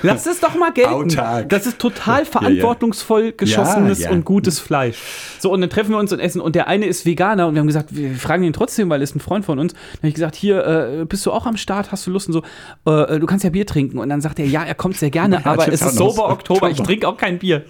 [0.01, 0.91] Lass es doch mal gelten.
[0.91, 1.49] Autark.
[1.49, 4.15] Das ist total verantwortungsvoll geschossenes Ja, ja.
[4.15, 4.97] und gutes Fleisch.
[5.39, 6.41] So, und dann treffen wir uns und essen.
[6.41, 9.03] Und der eine ist Veganer und wir haben gesagt, wir fragen ihn trotzdem, weil er
[9.03, 9.73] ist ein Freund von uns.
[9.73, 10.65] Dann habe ich gesagt, hier,
[11.01, 11.91] äh, bist du auch am Start?
[11.91, 12.29] Hast du Lust?
[12.29, 13.97] Und so, äh, du kannst ja Bier trinken.
[13.97, 16.25] Und dann sagt er, ja, er kommt sehr gerne, Ja, aber es ist sober so.
[16.29, 16.69] Oktober.
[16.69, 17.65] Ich trinke auch kein Bier.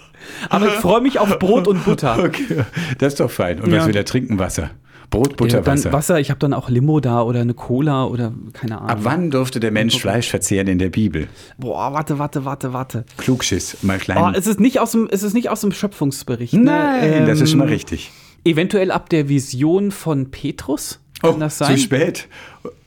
[0.50, 2.18] Aber ich freue mich auf Brot und Butter.
[2.24, 2.64] Okay,
[3.00, 3.60] das ist doch fein.
[3.60, 4.38] Und was will er trinken?
[4.40, 4.72] Wasser.
[5.12, 5.94] Brot, Butter, dann Wasser.
[5.94, 8.90] Wasser, ich habe dann auch Limo da oder eine Cola oder keine Ahnung.
[8.90, 11.28] Ab wann durfte der Mensch Fleisch verzehren in der Bibel?
[11.60, 13.06] Boah, warte, warte, warte, warte.
[13.18, 14.18] Klugschiss, mal klein.
[14.24, 16.54] Oh, es ist nicht aus dem, es ist nicht aus dem Schöpfungsbericht.
[16.54, 16.62] ne?
[16.64, 18.12] Nein, das ist schon mal Ähm, richtig.
[18.44, 21.00] Eventuell ab der Vision von Petrus?
[21.22, 21.74] Kann das sein?
[21.74, 22.28] Oh, Zu spät.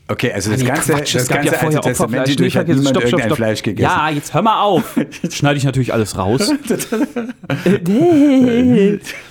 [0.07, 3.03] Okay, also das Nee, ganze, Quatsch, das ganze ja Alte Testament Nee, hat niemand Stopp,
[3.03, 3.37] stopp, irgendein stopp.
[3.39, 3.91] Fleisch gegessen.
[3.91, 4.99] Ja, jetzt hör mal auf.
[4.99, 6.53] Jetzt schneide ich natürlich alles raus.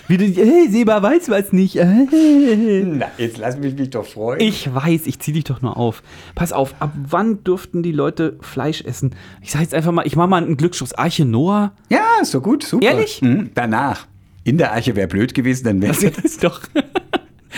[0.07, 1.75] Wie du, hey, Seba weiß was nicht.
[1.75, 4.39] Na, jetzt lass mich mich doch freuen.
[4.41, 6.01] Ich weiß, ich zieh dich doch nur auf.
[6.33, 9.15] Pass auf, ab wann durften die Leute Fleisch essen?
[9.41, 10.93] Ich sag jetzt einfach mal, ich mach mal einen Glücksschuss.
[10.93, 11.73] Arche Noah?
[11.89, 12.86] ja, ist so gut, super.
[12.88, 13.21] Ehrlich?
[13.21, 14.07] Mhm, danach.
[14.43, 16.62] In der Arche wäre blöd gewesen, dann wäre Das doch.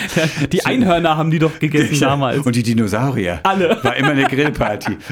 [0.51, 2.45] Die Einhörner haben die doch gegessen damals.
[2.45, 3.39] Und die Dinosaurier.
[3.43, 3.83] Alle.
[3.83, 4.97] War immer eine Grillparty.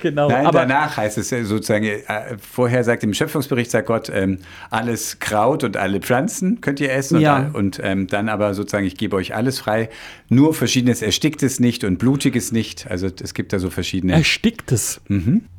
[0.00, 0.28] Genau.
[0.28, 2.02] Nein, aber danach heißt es sozusagen, äh,
[2.38, 4.38] vorher sagt im Schöpfungsbericht, sagt Gott, ähm,
[4.70, 7.20] alles Kraut und alle Pflanzen könnt ihr essen.
[7.20, 7.38] Ja.
[7.38, 9.88] Und, und ähm, dann aber sozusagen, ich gebe euch alles frei.
[10.34, 12.90] Nur verschiedenes Ersticktes nicht und Blutiges nicht.
[12.90, 14.14] Also es gibt da so verschiedene.
[14.14, 15.00] ersticktes.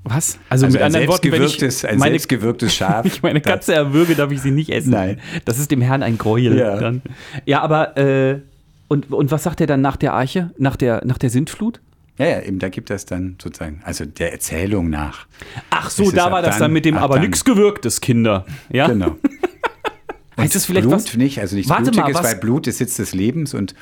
[0.04, 0.40] Was?
[0.50, 3.06] Also, also mit anderen Worten, wenn ich ein meine, selbstgewirktes Schaf.
[3.08, 4.92] ich meine das- Katze erwürge, darf ich sie nicht essen.
[4.92, 5.20] Nein.
[5.46, 6.58] Das ist dem Herrn ein Gräuel.
[6.58, 6.78] Ja.
[6.80, 7.02] Dann.
[7.46, 8.40] ja aber, äh,
[8.88, 10.52] und, und was sagt er dann nach der Arche?
[10.58, 11.80] Nach der, nach der Sintflut?
[12.18, 15.26] Ja, ja, eben, da gibt es dann sozusagen, also der Erzählung nach.
[15.72, 17.24] Ach so, da war das dann- dann mit dem ab aber dann.
[17.26, 18.46] nichts gewirktes, Kinder.
[18.72, 18.88] Ja?
[18.88, 19.18] Genau.
[20.38, 21.16] Heißt es vielleicht Blut was?
[21.16, 23.76] nicht, also nichts Warte mal, Blutiges, was- weil Blut ist Sitz des Lebens und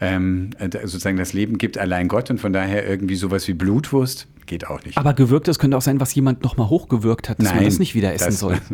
[0.00, 4.26] ähm, äh, sozusagen das Leben gibt allein Gott und von daher irgendwie sowas wie Blutwurst
[4.46, 4.96] geht auch nicht.
[4.98, 8.12] Aber gewirktes könnte auch sein, was jemand nochmal hochgewirkt hat, dass man das nicht wieder
[8.12, 8.58] essen das- soll.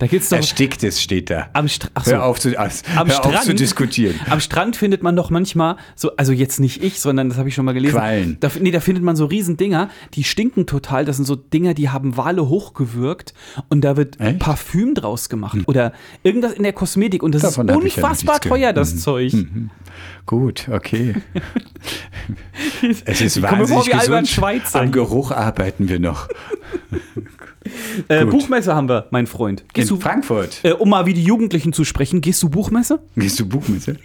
[0.00, 1.48] Da gibt's doch Ersticktes steht da.
[1.52, 2.10] am, Ach so.
[2.10, 4.18] Hör auf zu, aus, am hör Strand, auf zu diskutieren.
[4.28, 7.54] Am Strand findet man doch manchmal so, also jetzt nicht ich, sondern das habe ich
[7.54, 7.94] schon mal gelesen.
[7.96, 8.36] Quallen.
[8.40, 11.04] Da, nee, da findet man so riesen Dinger, die stinken total.
[11.04, 13.32] Das sind so Dinger, die haben Wale hochgewürgt
[13.68, 14.30] und da wird Echt?
[14.32, 14.38] Hm.
[14.40, 15.92] Parfüm draus gemacht oder
[16.24, 18.98] irgendwas in der Kosmetik und das Davon ist ja unfassbar nichts teuer, das Mhm.
[18.98, 19.32] Zeug.
[20.26, 21.14] Gut, okay.
[23.04, 24.28] es ist wahnsinnig gesund.
[24.40, 24.80] Schweitzer.
[24.80, 26.28] Am Geruch arbeiten wir noch.
[28.08, 28.24] Äh.
[28.24, 29.60] Buchmesse haben wir, mein Freund.
[29.60, 30.60] In Gehst du, Frankfurt.
[30.62, 33.00] äh, um mal wie die Jugendlichen zu sprechen, gehst du Buchmesse?
[33.16, 33.96] Gehst du Buchmesse?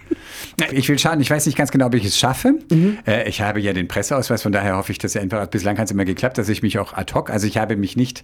[0.72, 2.54] Ich will schauen, ich weiß nicht ganz genau, ob ich es schaffe.
[2.70, 2.98] Mhm.
[3.06, 5.86] Äh, ich habe ja den Presseausweis, von daher hoffe ich, dass er einfach, bislang hat
[5.86, 8.22] es immer geklappt, dass ich mich auch ad hoc, also ich habe mich nicht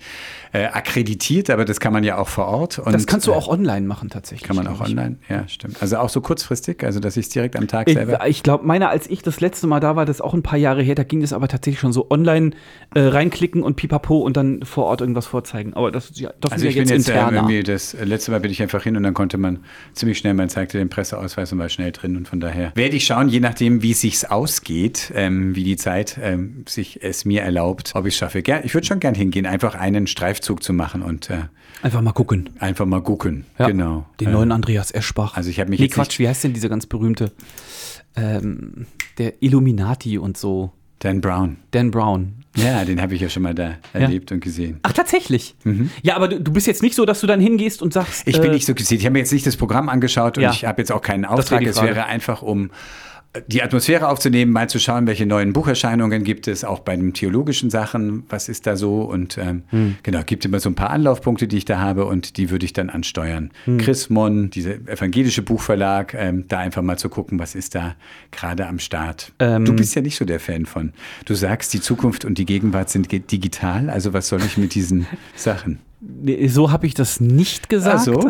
[0.53, 2.79] äh, akkreditiert, aber das kann man ja auch vor Ort.
[2.79, 4.47] Und, Das kannst du äh, auch online machen tatsächlich.
[4.47, 4.91] Kann man auch ich.
[4.91, 5.81] online, ja, stimmt.
[5.81, 8.27] Also auch so kurzfristig, also dass ich es direkt am Tag Ich, selber.
[8.27, 10.59] ich glaube, meiner, als ich das letzte Mal da war, das ist auch ein paar
[10.59, 12.51] Jahre her, da ging es aber tatsächlich schon so online
[12.95, 15.75] äh, reinklicken und pipapo und dann vor Ort irgendwas vorzeigen.
[15.75, 17.37] Aber das, ist ja, das Also ist ich ja bin jetzt jetzt ähm, interner.
[17.49, 19.61] irgendwie das äh, letzte Mal bin ich einfach hin und dann konnte man
[19.95, 23.07] ziemlich schnell, man zeigte den Presseausweis und war schnell drin und von daher werde ich
[23.07, 27.43] schauen, je nachdem, wie es sich ausgeht, ähm, wie die Zeit ähm, sich es mir
[27.43, 28.43] erlaubt, ob ich es schaffe.
[28.43, 31.39] Ger ich würde schon gern hingehen, einfach einen Streifzug zu machen und äh,
[31.83, 32.51] Einfach mal gucken.
[32.61, 33.45] einfach mal gucken.
[33.59, 34.07] Ja, Genau.
[34.21, 35.37] Den Äh, neuen Andreas Eschbach.
[35.37, 37.33] also ich habe mich nee, jetzt Quatsch, wie heißt denn dieser ganz berühmte?
[38.15, 38.87] Ähm,
[39.19, 40.73] der Illuminati und so.
[40.99, 41.57] Dan Brown.
[41.73, 42.42] Dan Brown.
[42.57, 44.79] Ja, den habe ich ja schon mal da erlebt und gesehen.
[44.83, 45.55] Ach, tatsächlich?
[46.03, 48.27] Ja, aber du, du bist jetzt nicht so, dass du dann hingehst und sagst.
[48.27, 48.31] Mhm.
[48.31, 48.99] Ich bin äh, nicht so gesehen.
[48.99, 50.51] Ich habe mir jetzt nicht das Programm angeschaut und Ja.
[50.51, 51.61] ich habe jetzt auch keinen Auftrag.
[51.61, 52.71] die Es wäre einfach, um
[53.47, 57.71] die Atmosphäre aufzunehmen, mal zu schauen, welche neuen Bucherscheinungen gibt es, auch bei den theologischen
[57.71, 59.97] Sachen, was ist da so und ähm, Hm.
[60.03, 62.75] genau, gibt immer so ein paar Anlaufpunkte, die ich da habe und die würde ich
[62.75, 63.51] dann ansteuern.
[63.65, 63.79] Hm.
[63.79, 67.95] Chris Mon, dieser evangelische Buchverlag, ähm, da einfach mal zu gucken, was ist da
[68.33, 69.33] gerade am Start.
[69.39, 69.65] Ähm.
[69.65, 70.93] du bist ja nicht so der Fan von.
[71.25, 75.07] Du sagst, die Zukunft und die Gegenwart sind digital, also was soll ich mit diesen
[75.37, 75.79] Sachen?
[76.49, 77.97] so habe ich das nicht gesagt.
[78.09, 78.29] Also,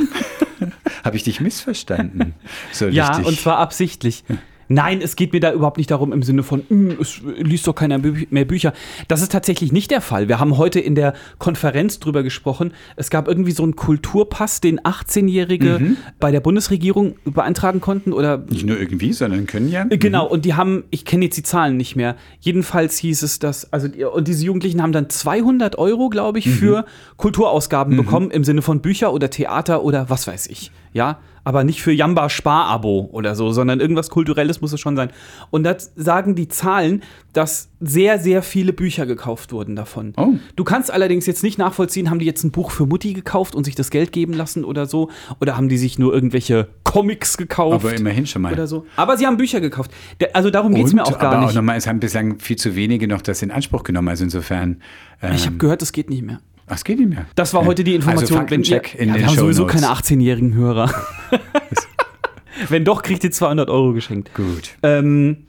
[1.04, 2.34] habe ich dich missverstanden?
[2.70, 3.26] So Ja, richtig.
[3.26, 4.24] und zwar absichtlich.
[4.68, 7.74] Nein, es geht mir da überhaupt nicht darum im Sinne von, "Hm, es liest doch
[7.74, 8.72] keiner Bü mehr Bücher.
[9.08, 10.28] Das ist tatsächlich nicht der Fall.
[10.28, 12.72] Wir haben heute in der Konferenz drüber gesprochen.
[12.96, 15.96] Es gab irgendwie so einen Kulturpass, den 18-Jährige Mhm.
[16.20, 19.84] bei der Bundesregierung beantragen konnten oder Nicht nur irgendwie, sondern können ja.
[19.84, 22.16] Genau, und die haben, ich kenne jetzt die Zahlen nicht mehr.
[22.40, 26.84] Jedenfalls hieß es, dass, also, und diese Jugendlichen haben dann 200 Euro, glaube ich, für
[27.16, 30.70] Kulturausgaben bekommen, im Sinne von Bücher oder Theater oder was weiß ich.
[30.92, 35.10] Ja, aber nicht für Jamba Spar-Abo oder so, sondern irgendwas Kulturelles muss es schon sein.
[35.50, 37.02] Und das sagen die Zahlen,
[37.32, 40.12] dass sehr, sehr viele Bücher gekauft wurden davon.
[40.16, 40.34] Oh.
[40.54, 43.64] Du kannst allerdings jetzt nicht nachvollziehen, haben die jetzt ein Buch für Mutti gekauft und
[43.64, 45.10] sich das Geld geben lassen oder so?
[45.40, 47.84] Oder haben die sich nur irgendwelche Comics gekauft?
[47.84, 48.52] Aber immerhin schon mal.
[48.52, 48.86] oder so.
[48.96, 49.90] Aber sie haben Bücher gekauft.
[50.34, 51.50] Also darum geht es mir auch gar aber nicht.
[51.50, 54.08] auch nochmal, es haben bislang viel zu wenige noch das in Anspruch genommen.
[54.08, 54.80] Also insofern.
[55.20, 56.40] Ähm, ich habe gehört, das geht nicht mehr.
[56.66, 57.26] Es geht nicht mehr.
[57.34, 58.22] Das war heute die Information.
[58.22, 60.92] Also Faktencheck in ja, wir haben sowieso keine 18-jährigen Hörer.
[62.68, 64.34] Wenn doch, kriegt ihr 200 Euro geschenkt.
[64.34, 64.76] Gut.
[64.82, 65.46] Ähm,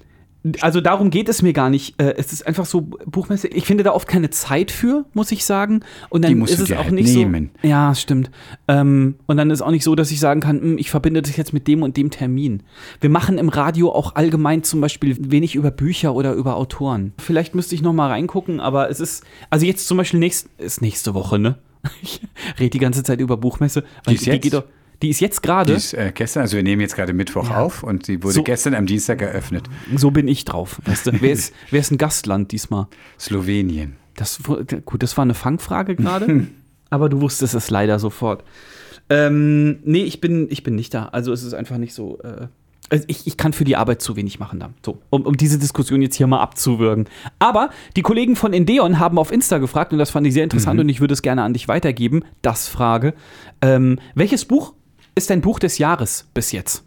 [0.62, 1.99] also darum geht es mir gar nicht.
[2.01, 3.47] Äh, Es ist einfach so Buchmesse.
[3.47, 5.82] Ich finde da oft keine Zeit für, muss ich sagen.
[6.10, 7.51] Und dann Die ist es auch halt nicht nehmen.
[7.62, 7.67] so.
[7.67, 8.29] Ja, stimmt.
[8.67, 11.36] Ähm, und dann ist auch nicht so, dass ich sagen kann, hm, ich verbinde das
[11.38, 12.63] jetzt mit dem und dem Termin.
[12.99, 17.13] Wir machen im Radio auch allgemein zum Beispiel wenig über Bücher oder über Autoren.
[17.19, 20.82] Vielleicht müsste ich noch mal reingucken, aber es ist also jetzt zum Beispiel nächst, ist
[20.82, 21.58] nächste Woche, ne?
[22.01, 22.21] Ich
[22.60, 23.84] rede die ganze Zeit über Buchmesse.
[24.06, 24.41] weil Die jetzt?
[24.41, 24.63] geht doch.
[25.03, 27.59] Die ist jetzt Die gerade, ist äh, gestern, also wir nehmen jetzt gerade Mittwoch Ja.
[27.59, 29.65] auf und sie wurde So- gestern am Dienstag eröffnet.
[29.95, 30.81] so bin ich drauf.
[30.85, 31.11] Weißt du?
[31.21, 32.87] wer, ist, wer ist ein Gastland diesmal?
[33.19, 33.97] Slowenien.
[34.15, 34.39] Das,
[34.85, 36.47] gut, das war eine Fangfrage gerade,
[36.89, 38.43] aber du wusstest es leider sofort.
[39.09, 41.05] Ähm, nee, ich bin, ich bin nicht da.
[41.07, 42.19] Also es ist einfach nicht so.
[42.19, 42.47] Äh,
[43.07, 44.69] ich, ich kann für die Arbeit zu wenig machen da.
[44.85, 47.05] So, um, um diese Diskussion jetzt hier mal abzuwürgen.
[47.39, 50.79] Aber die Kollegen von Endeon haben auf Insta gefragt, und das fand ich sehr interessant
[50.79, 52.23] und ich würde es gerne an dich weitergeben.
[52.43, 53.13] Das Frage.
[53.61, 54.73] Ähm, welches Buch
[55.15, 56.84] ist dein Buch des Jahres bis jetzt?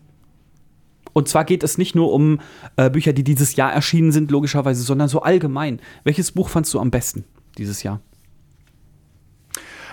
[1.12, 2.40] Und zwar geht es nicht nur um
[2.76, 5.80] äh, Bücher, die dieses Jahr erschienen sind, logischerweise, sondern so allgemein.
[6.04, 7.24] Welches Buch fandst du am besten
[7.56, 8.00] dieses Jahr?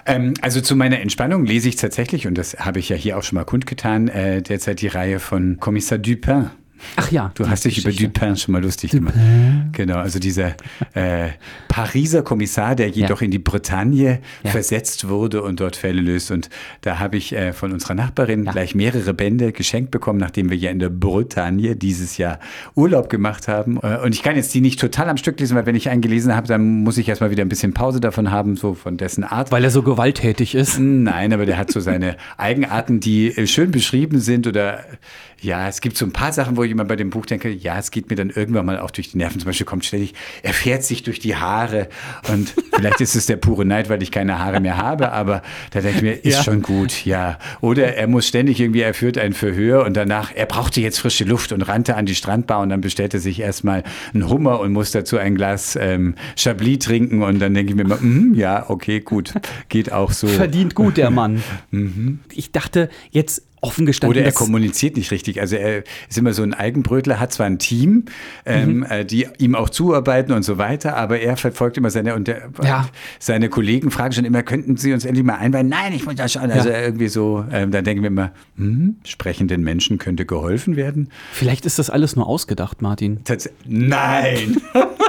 [0.05, 3.23] Ähm, also zu meiner Entspannung lese ich tatsächlich, und das habe ich ja hier auch
[3.23, 6.49] schon mal kundgetan, äh, derzeit die Reihe von Kommissar Dupin.
[6.95, 7.31] Ach ja.
[7.35, 8.11] Du hast dich über Geschichte.
[8.19, 9.13] Dupin schon mal lustig gemacht.
[9.71, 10.55] Genau, also dieser
[10.93, 11.29] äh,
[11.69, 14.51] Pariser Kommissar, der jedoch in die Bretagne Ja.
[14.51, 16.29] versetzt wurde und dort Fälle löst.
[16.31, 16.49] Und
[16.81, 20.71] da habe ich äh, von unserer Nachbarin gleich mehrere Bände geschenkt bekommen, nachdem wir ja
[20.71, 22.39] in der Bretagne dieses Jahr
[22.75, 23.79] Urlaub gemacht haben.
[23.81, 26.01] Äh, und ich kann jetzt die nicht total am Stück lesen, weil wenn ich einen
[26.01, 29.23] gelesen habe, dann muss ich erstmal wieder ein bisschen Pause davon haben, so von dessen
[29.23, 29.51] Art.
[29.51, 30.79] Weil er so gewalttätig ist.
[30.79, 34.81] Nein, aber der hat so seine Eigenarten, die äh, schön beschrieben sind oder
[35.43, 37.77] ja, es gibt so ein paar Sachen, wo ich immer bei dem Buch denke, ja,
[37.77, 39.39] es geht mir dann irgendwann mal auch durch die Nerven.
[39.39, 41.89] Zum Beispiel kommt ständig, er fährt sich durch die Haare
[42.31, 45.81] und vielleicht ist es der pure Neid, weil ich keine Haare mehr habe, aber da
[45.81, 46.43] denke ich mir, ist Ja.
[46.43, 47.37] schon gut, ja.
[47.61, 51.25] Oder er muss ständig irgendwie, er führt ein Verhör und danach, er brauchte jetzt frische
[51.25, 54.91] Luft und rannte an die Strandbar und dann bestellte sich erstmal einen Hummer und muss
[54.91, 59.01] dazu ein Glas ähm, Chablis trinken und dann denke ich mir immer, mhm, ja, okay,
[59.01, 59.33] gut,
[59.69, 60.27] geht auch so.
[60.27, 61.43] Verdient gut, der Mann.
[62.31, 64.17] Ich dachte jetzt offen gestanden.
[64.17, 65.39] Oder er kommuniziert nicht richtig.
[65.41, 68.05] Also er ist immer so ein Eigenbrötler, hat zwar ein Team,
[68.45, 68.83] ähm, Mhm.
[68.89, 72.49] äh, die ihm auch zuarbeiten und so weiter, aber er verfolgt immer seine und der,
[72.63, 72.89] Ja.
[73.19, 75.69] seine Kollegen fragen schon immer, könnten Sie uns endlich mal einweihen?
[75.69, 76.51] Nein, ich muss das schon.
[76.51, 76.81] Also Ja.
[76.81, 81.09] irgendwie so, ähm, dann denken wir immer, hm, sprechenden Menschen könnte geholfen werden.
[81.31, 83.23] Vielleicht ist das alles nur ausgedacht, Martin.
[83.23, 84.57] Tats Nein!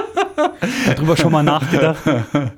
[0.95, 2.01] Darüber schon mal nachgedacht.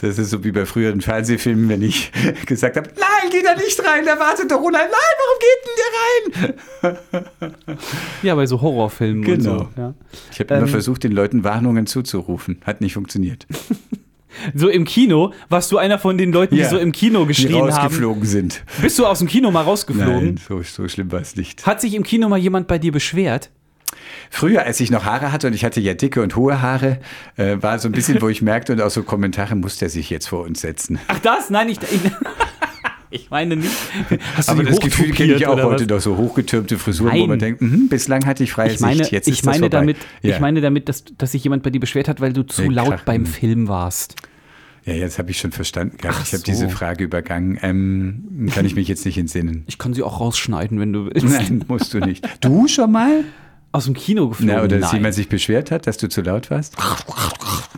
[0.00, 2.12] Das ist so wie bei früheren Fernsehfilmen, wenn ich
[2.46, 4.90] gesagt habe, nein, geh da nicht rein, da wartet doch Ronald.
[4.90, 7.96] Nein, warum geht denn der rein?
[8.22, 9.58] Ja, bei so Horrorfilmen und Genau.
[9.60, 9.68] so.
[9.80, 9.94] Ja.
[10.30, 10.68] Ich habe immer Ähm.
[10.68, 12.60] versucht, den Leuten Warnungen zuzurufen.
[12.66, 13.46] Hat nicht funktioniert.
[14.52, 16.64] So im Kino, warst du einer von den Leuten, Ja.
[16.64, 17.70] die so im Kino die geschrien haben?
[17.70, 18.64] rausgeflogen sind.
[18.82, 20.24] Bist du aus dem Kino mal rausgeflogen?
[20.34, 21.64] Nein, so, so schlimm war es nicht.
[21.64, 23.50] Hat sich im Kino mal jemand bei dir beschwert?
[24.30, 26.98] Früher, als ich noch Haare hatte und ich hatte ja dicke und hohe Haare,
[27.36, 30.10] äh, war so ein bisschen, wo ich merkte und auch so Kommentare, muss der sich
[30.10, 30.98] jetzt vor uns setzen.
[31.08, 31.50] Ach das?
[31.50, 32.00] Nein, ich, ich,
[33.10, 33.70] ich meine nicht.
[34.36, 37.28] Hast du Aber das Gefühl kenne ich auch heute doch so hochgetürmte Frisuren, wo Nein.
[37.28, 39.60] man denkt, mhm, bislang hatte ich freie Ich meine, Sicht, jetzt ich ist das meine
[39.60, 39.76] vorbei.
[39.78, 40.34] damit, ja.
[40.34, 42.68] ich meine damit, dass, dass sich jemand bei dir beschwert hat, weil du zu Nee,
[42.68, 43.02] laut Krachen.
[43.06, 44.16] beim Film warst.
[44.84, 45.96] ja, jetzt habe ich schon verstanden.
[45.98, 46.18] gehabt.
[46.20, 46.44] Ach ich habe so.
[46.44, 47.58] diese Frage übergangen.
[47.62, 49.62] Ähm, kann ich mich jetzt nicht entsinnen.
[49.66, 51.24] Ich kann sie auch rausschneiden, wenn du willst.
[51.24, 52.26] Nein, musst du nicht.
[52.40, 53.24] Du schon mal?
[53.74, 54.54] Aus dem Kino geflogen.
[54.54, 55.00] Na, oder dass Nein.
[55.00, 56.76] jemand sich beschwert hat, dass du zu laut warst?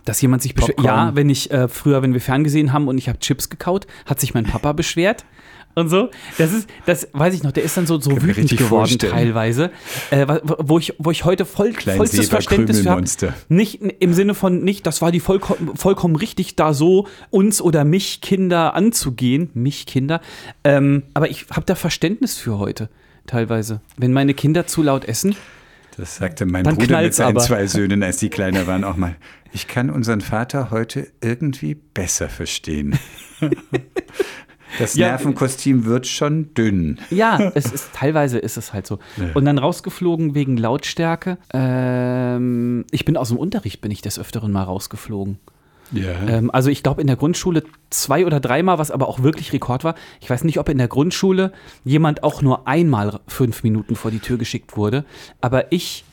[0.05, 0.81] Dass jemand sich beschwert.
[0.83, 4.21] Ja, wenn ich äh, früher, wenn wir ferngesehen haben und ich habe Chips gekaut, hat
[4.21, 5.25] sich mein Papa beschwert.
[5.75, 8.51] Und so, das ist, das weiß ich noch, der ist dann so, so Kann wütend
[8.51, 9.13] geworden vorstellen.
[9.13, 9.71] teilweise,
[10.11, 13.05] äh, wo- ich, wo ich heute voll, Klein vollstes Seber, Verständnis für habe.
[13.49, 17.85] Nicht im Sinne von, nicht, das war die vollkommen, vollkommen richtig, da so uns oder
[17.85, 20.23] mich Kinder anzugehen, mich Kinder,
[20.65, 22.89] ähm, aber ich habe da Verständnis für heute,
[23.27, 23.81] teilweise.
[23.99, 25.37] Wenn meine Kinder zu laut essen,
[25.97, 27.41] Das sagte mein Dann Bruder mit seinen aber.
[27.41, 29.17] zwei Söhnen, als die kleiner waren, auch mal.
[29.53, 32.99] Ich kann unseren Vater heute irgendwie besser verstehen.
[34.79, 35.09] Das Ja.
[35.09, 36.99] Nervenkostüm wird schon dünn.
[37.09, 38.99] Ja, es ist teilweise ist es halt so.
[39.33, 41.39] Und dann rausgeflogen wegen Lautstärke.
[41.55, 45.39] Ähm, ich bin aus dem Unterricht bin ich des Öfteren mal rausgeflogen.
[45.93, 46.27] Ja.
[46.29, 49.85] Ähm, also ich glaube in der Grundschule zwei oder dreimal, was aber auch wirklich Rekord
[49.85, 49.95] war.
[50.21, 51.53] Ich weiß nicht, ob in der Grundschule
[51.85, 55.05] jemand auch nur einmal fünf Minuten vor die Tür geschickt wurde,
[55.41, 56.05] aber ich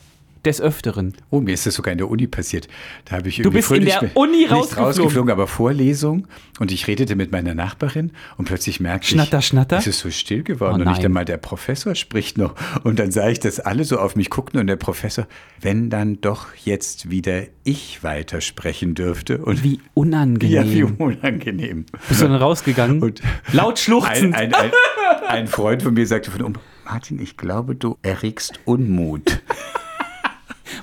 [0.46, 1.14] des Öfteren.
[1.30, 2.68] Oh, mir ist das sogar in der Uni passiert.
[3.04, 4.84] Da habe ich Du irgendwie bist in der Uni rausgeflogen.
[4.84, 6.26] rausgeflogen, aber Vorlesung
[6.60, 9.78] und ich redete mit meiner Nachbarin und plötzlich merkte Schnatter, ich, schnatter?
[9.78, 12.54] es ist so still geworden Oh und nicht einmal der Professor spricht noch
[12.84, 15.26] und dann sah ich, dass alle so auf mich guckten und der Professor,
[15.60, 20.54] wenn dann doch jetzt wieder ich weitersprechen dürfte und Wie unangenehm.
[20.54, 21.86] ja, wie unangenehm.
[22.08, 23.02] Bist du dann rausgegangen?
[23.02, 24.34] Und Laut schluchzend.
[24.34, 24.70] ein, ein, ein,
[25.28, 26.52] ein Freund von mir sagte von um,
[26.84, 29.40] Martin, ich glaube, du erregst Unmut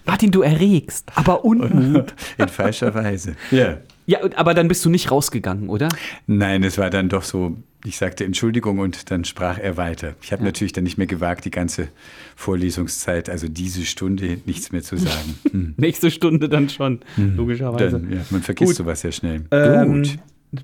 [0.06, 2.13] Martin, du erregst, aber Unmut.
[2.38, 3.36] in falscher Weise.
[3.51, 3.77] Ja.
[4.06, 5.89] ja, aber dann bist du nicht rausgegangen, oder?
[6.27, 10.13] Nein, es war dann doch so, ich sagte Entschuldigung und dann sprach er weiter.
[10.21, 11.88] Ich habe natürlich dann nicht mehr gewagt, die ganze
[12.36, 15.39] Vorlesungszeit, also diese Stunde, nichts mehr zu sagen.
[15.51, 15.73] Hm.
[15.77, 17.99] Nächste Stunde dann schon, logischerweise.
[17.99, 18.75] Dann, ja, man vergisst Gut.
[18.77, 19.43] sowas sehr schnell.
[19.51, 20.17] Ähm, Gut.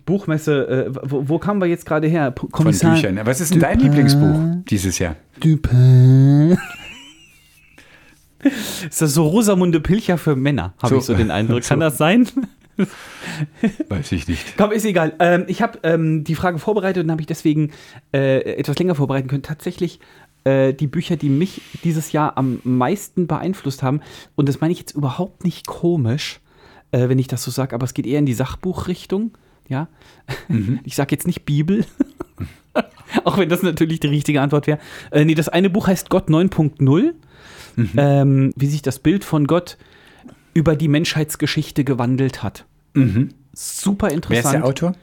[0.05, 2.31] Buchmesse, äh, wo, wo kamen wir jetzt gerade her?
[2.31, 3.19] P- Von Kommissar Büchern.
[3.23, 3.91] Was ist denn dein Dupin.
[3.93, 5.15] Lieblingsbuch dieses Jahr?
[5.39, 6.57] Dupin.
[8.89, 10.99] Ist das so Rosamunde Pilcher für Männer, habe So.
[10.99, 11.63] ich so den Eindruck.
[11.67, 11.85] Kann So.
[11.85, 12.27] das sein?
[13.89, 14.55] Weiß ich nicht.
[14.57, 15.13] Komm, ist egal.
[15.19, 17.71] Ähm, ich habe ähm, die Frage vorbereitet und habe ich deswegen
[18.13, 19.41] äh, etwas länger vorbereiten können.
[19.41, 19.99] Tatsächlich
[20.43, 24.01] äh, die Bücher, die mich dieses Jahr am meisten beeinflusst haben.
[24.35, 26.39] Und das meine ich jetzt überhaupt nicht komisch,
[26.91, 29.31] äh, wenn ich das so sage, aber es geht eher in die Sachbuchrichtung.
[29.69, 29.89] Ja,
[30.85, 31.83] ich sage jetzt nicht Bibel,
[33.25, 34.79] auch wenn das natürlich die richtige Antwort wäre.
[35.11, 37.11] Äh, nee, das eine Buch heißt Gott 9.0,
[37.97, 39.77] ähm, wie sich das Bild von Gott
[40.53, 42.65] über die Menschheitsgeschichte gewandelt hat.
[43.53, 44.45] Super Wer interessant.
[44.45, 44.93] ist der Autor?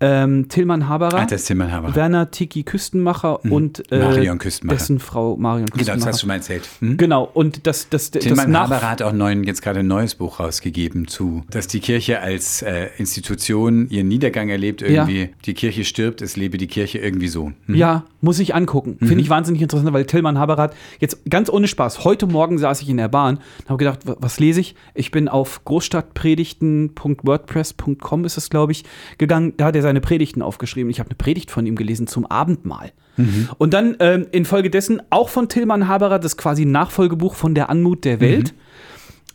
[0.00, 1.92] Ähm, Tillmann Haberer, Ah, das ist Timon Haber.
[1.96, 4.78] Werner Tiki Küstenmacher und äh, Marion Küstenmacher.
[4.78, 6.12] dessen Frau Marion Genau, das Küstenmacher.
[6.12, 6.68] hast du mal erzählt.
[6.78, 6.96] Hm?
[6.98, 10.14] Genau, und das, das, das, Tilman nach, Haberer hat auch neuen, jetzt gerade ein neues
[10.14, 15.30] Buch rausgegeben zu, dass die Kirche als äh, Institution ihren Niedergang erlebt irgendwie.
[15.44, 17.50] Die Kirche stirbt, es lebe die Kirche irgendwie so.
[17.66, 17.74] Hm?
[17.74, 18.98] Ja, muss ich angucken.
[19.00, 22.04] Finde ich wahnsinnig interessant, weil Tillmann Haber hat jetzt ganz ohne Spaß.
[22.04, 24.76] Heute Morgen saß ich in der Bahn und habe gedacht, wa- was lese ich?
[24.94, 28.84] Ich bin auf großstadtpredigten.wordpress.com ist es, glaube ich,
[29.18, 29.54] gegangen.
[29.56, 30.90] Da hat er seine Predigten aufgeschrieben.
[30.90, 32.92] Ich habe eine Predigt von ihm gelesen zum Abendmahl.
[33.58, 38.20] Und dann ähm, infolgedessen auch von Tillmann Haberer, das quasi Nachfolgebuch von der Anmut der
[38.20, 38.54] Welt.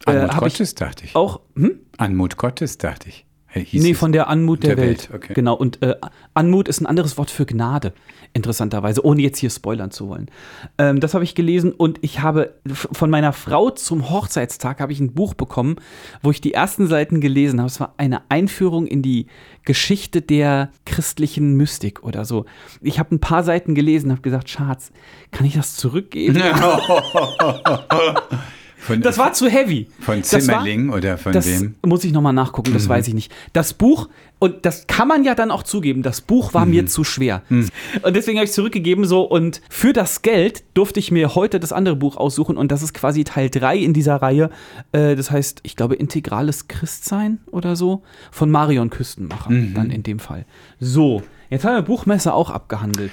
[0.05, 1.15] Anmut hab ich Gottes, dachte ich.
[1.15, 1.79] Auch, hm?
[1.97, 3.25] Anmut Gottes, dachte ich.
[3.53, 5.09] Hieß Nee, von der Anmut der, Der Welt.
[5.09, 5.33] Welt, okay.
[5.33, 5.53] Genau.
[5.53, 5.95] Und äh,
[6.33, 7.93] Anmut ist ein anderes Wort für Gnade,
[8.33, 10.29] interessanterweise, ohne jetzt hier spoilern zu wollen.
[10.77, 14.99] Ähm, das habe ich gelesen und ich habe von meiner Frau zum Hochzeitstag habe ich
[14.99, 15.75] ein Buch bekommen,
[16.23, 17.67] wo ich die ersten Seiten gelesen habe.
[17.67, 19.27] Es war eine Einführung in die
[19.65, 22.45] Geschichte der christlichen Mystik oder so.
[22.81, 24.91] Ich habe ein paar Seiten gelesen, habe gesagt, Schatz,
[25.31, 26.37] kann ich das zurückgeben?
[28.83, 29.87] Von, Das war zu heavy.
[29.99, 31.75] von Das war- Zimmerling oder von das wem?
[31.83, 31.89] Mhm.
[31.89, 33.31] muss ich nochmal nachgucken, das weiß ich nicht.
[33.53, 36.53] Das Buch, und das kann man ja dann auch zugeben, das Buch Mhm.
[36.53, 37.43] war mir zu schwer.
[37.49, 37.69] Und
[38.15, 41.71] deswegen habe ich es zurückgegeben so und für das Geld durfte ich mir heute das
[41.71, 44.49] andere Buch aussuchen und das ist quasi Teil 3 in dieser Reihe.
[44.91, 49.73] Äh, das heißt, ich glaube, Integrales Christsein oder so von Marion Küstenmacher Mhm.
[49.75, 50.45] dann in dem Fall.
[50.79, 53.11] So, jetzt haben wir Buchmesse auch abgehandelt.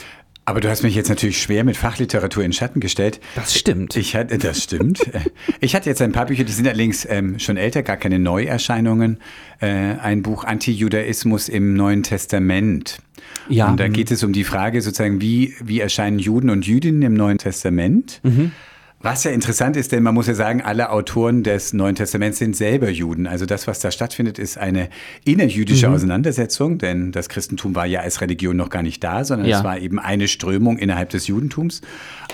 [0.50, 3.20] Aber du hast mich jetzt natürlich schwer mit Fachliteratur in Schatten gestellt.
[3.36, 3.94] Das stimmt.
[3.94, 4.98] Ich hatte, das stimmt.
[5.60, 9.18] Ich hatte jetzt ein paar Bücher, die sind allerdings ähm, schon älter, gar keine Neuerscheinungen.
[9.60, 12.98] Äh, ein Buch Antijudaismus im Neuen Testament.
[13.48, 13.68] Ja.
[13.68, 17.14] Und da geht es um die Frage sozusagen, wie, wie erscheinen Juden und Jüdinnen im
[17.14, 18.20] Neuen Testament?
[19.02, 22.54] Was ja interessant ist, denn man muss ja sagen, alle Autoren des Neuen Testaments sind
[22.54, 23.26] selber Juden.
[23.26, 24.90] Also das, was da stattfindet, ist eine
[25.24, 29.58] innerjüdische Auseinandersetzung, denn das Christentum war ja als Religion noch gar nicht da, sondern Ja.
[29.58, 31.80] es war eben eine Strömung innerhalb des Judentums,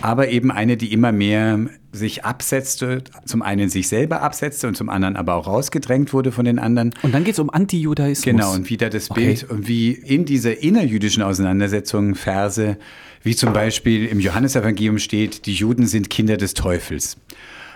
[0.02, 1.60] aber eben eine, die immer mehr
[1.92, 6.44] sich absetzte, zum einen sich selber absetzte und zum anderen aber auch rausgedrängt wurde von
[6.44, 6.94] den anderen.
[7.02, 8.24] Und dann geht es um Antijudaismus.
[8.24, 9.26] Genau, und wie da das Okay.
[9.26, 12.76] Bild und wie in dieser innerjüdischen Auseinandersetzung Verse,
[13.22, 17.16] wie zum Beispiel im Johannesevangelium steht, die Juden sind Kinder des Teufels.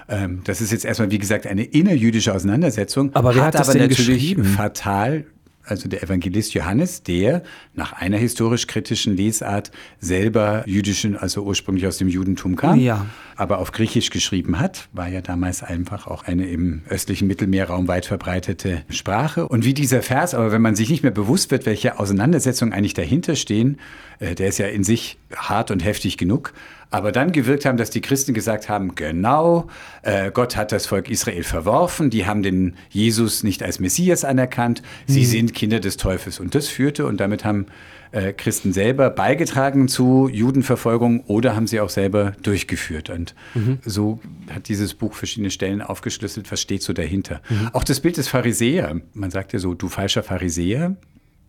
[0.09, 3.15] Ähm, das ist jetzt erstmal, wie gesagt, eine innerjüdische Auseinandersetzung.
[3.15, 4.45] Aber wer hat das aber denn natürlich geschrieben?
[4.45, 5.25] fatal,
[5.71, 7.43] also der Evangelist Johannes, der
[7.75, 13.07] nach einer historisch-kritischen Lesart selber jüdischen, also ursprünglich aus dem Judentum kam, Ja.
[13.37, 18.07] aber auf Griechisch geschrieben hat, war ja damals einfach auch eine im östlichen Mittelmeerraum weit
[18.07, 19.49] verbreitete Sprache.
[19.49, 22.95] Und wie dieser Vers, aber wenn man sich nicht mehr bewusst wird, welche Auseinandersetzungen eigentlich
[22.95, 23.79] dahinter stehen,
[24.19, 26.53] äh, der ist ja in sich hart und heftig genug,
[26.91, 29.69] aber dann gewirkt haben, dass die Christen gesagt haben, genau,
[30.03, 34.83] äh, Gott hat das Volk Israel verworfen, die haben den Jesus nicht als Messias anerkannt,
[35.07, 36.41] sie sind Kinder des Teufels.
[36.41, 37.67] Und das führte, und damit haben
[38.13, 43.09] äh, Christen selber beigetragen zu Judenverfolgung oder haben sie auch selber durchgeführt.
[43.09, 43.35] Und
[43.85, 44.19] so
[44.53, 47.41] hat dieses Buch verschiedene Stellen aufgeschlüsselt, was steht so dahinter.
[47.73, 50.97] Auch das Bild des Pharisäer, man sagt ja so, du falscher Pharisäer.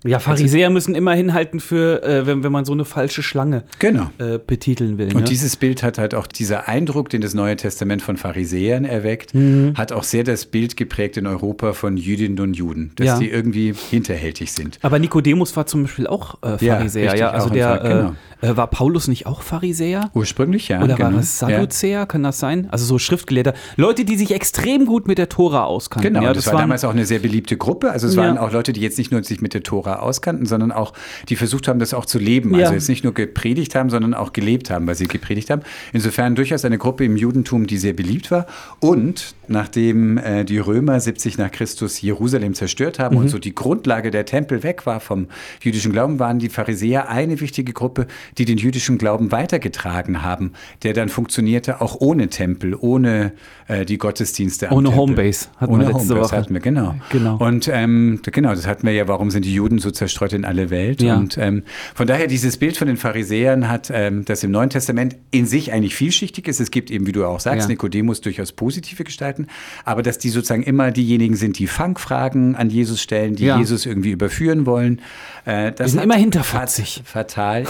[0.04, 4.10] Ja, Pharisäer müssen immer hinhalten für, äh, wenn, wenn man so eine falsche Schlange Genau.
[4.18, 5.08] äh, betiteln will.
[5.10, 5.24] Und ne?
[5.24, 9.74] dieses Bild hat halt auch dieser Eindruck, den das Neue Testament von Pharisäern erweckt, Mhm.
[9.78, 13.20] hat auch sehr das Bild geprägt in Europa von Jüdinnen und Juden, dass Ja.
[13.20, 14.80] die irgendwie hinterhältig sind.
[14.82, 17.30] Aber Nikodemus war zum Beispiel auch äh, Ja, Pharisäer, richtig, ja.
[17.32, 18.14] Also der Phar- genau.
[18.42, 20.10] äh, äh, war Paulus nicht auch Pharisäer?
[20.16, 20.82] Ursprünglich, ja.
[20.82, 21.14] Oder genau.
[21.14, 22.08] war es Sadduzäer?
[22.08, 22.68] Kann das sein?
[22.72, 23.54] Also so Schriftgelehrter.
[23.76, 26.14] Leute, die sich extrem gut mit der Tora auskannten.
[26.16, 27.92] Genau, ja, das, war damals auch eine sehr beliebte Gruppe.
[27.92, 28.24] Also es Ja.
[28.24, 30.94] waren auch Leute, die jetzt nicht nur sich mit der Tora auskannten, sondern auch,
[31.30, 32.54] die versucht haben, das auch zu leben.
[32.56, 32.62] Ja.
[32.62, 35.62] Also jetzt nicht nur gepredigt haben, sondern auch gelebt haben, weil sie gepredigt haben.
[35.94, 38.46] Insofern durchaus eine Gruppe im Judentum, die sehr beliebt war.
[38.80, 43.22] Und nachdem äh, die Römer 70 nach Christus Jerusalem zerstört haben Mhm.
[43.24, 45.28] und so die Grundlage der Tempel weg war vom
[45.62, 50.94] jüdischen Glauben, waren die Pharisäer eine wichtige Gruppe, die den jüdischen Glauben weitergetragen haben, der
[50.94, 53.34] dann funktionierte auch ohne Tempel, ohne
[53.68, 54.98] äh, die Gottesdienste Ohne Tempel.
[55.00, 56.38] Homebase hatten ohne wir letzte Homebase Woche.
[56.38, 56.96] hatten wir, genau.
[57.12, 57.38] Genau.
[57.38, 60.70] Und ähm, genau, das hatten wir ja, warum sind die Juden so zerstreut in alle
[60.70, 61.02] Welt?
[61.02, 61.18] Ja.
[61.18, 65.16] Und ähm, von daher, dieses Bild von den Pharisäern hat ähm, das im Neuen Testament
[65.32, 66.60] in sich eigentlich vielschichtig ist.
[66.60, 67.68] Es gibt eben, wie du auch sagst, Ja.
[67.68, 69.41] Nikodemus durchaus positive Gestalten,
[69.86, 73.58] aber dass die sozusagen immer diejenigen sind, die Fangfragen an Jesus stellen, die Ja.
[73.58, 75.02] Jesus irgendwie überführen wollen.
[75.46, 77.02] Äh, das sind hat immer hinterfotzig.
[77.06, 77.64] fat- Fatal,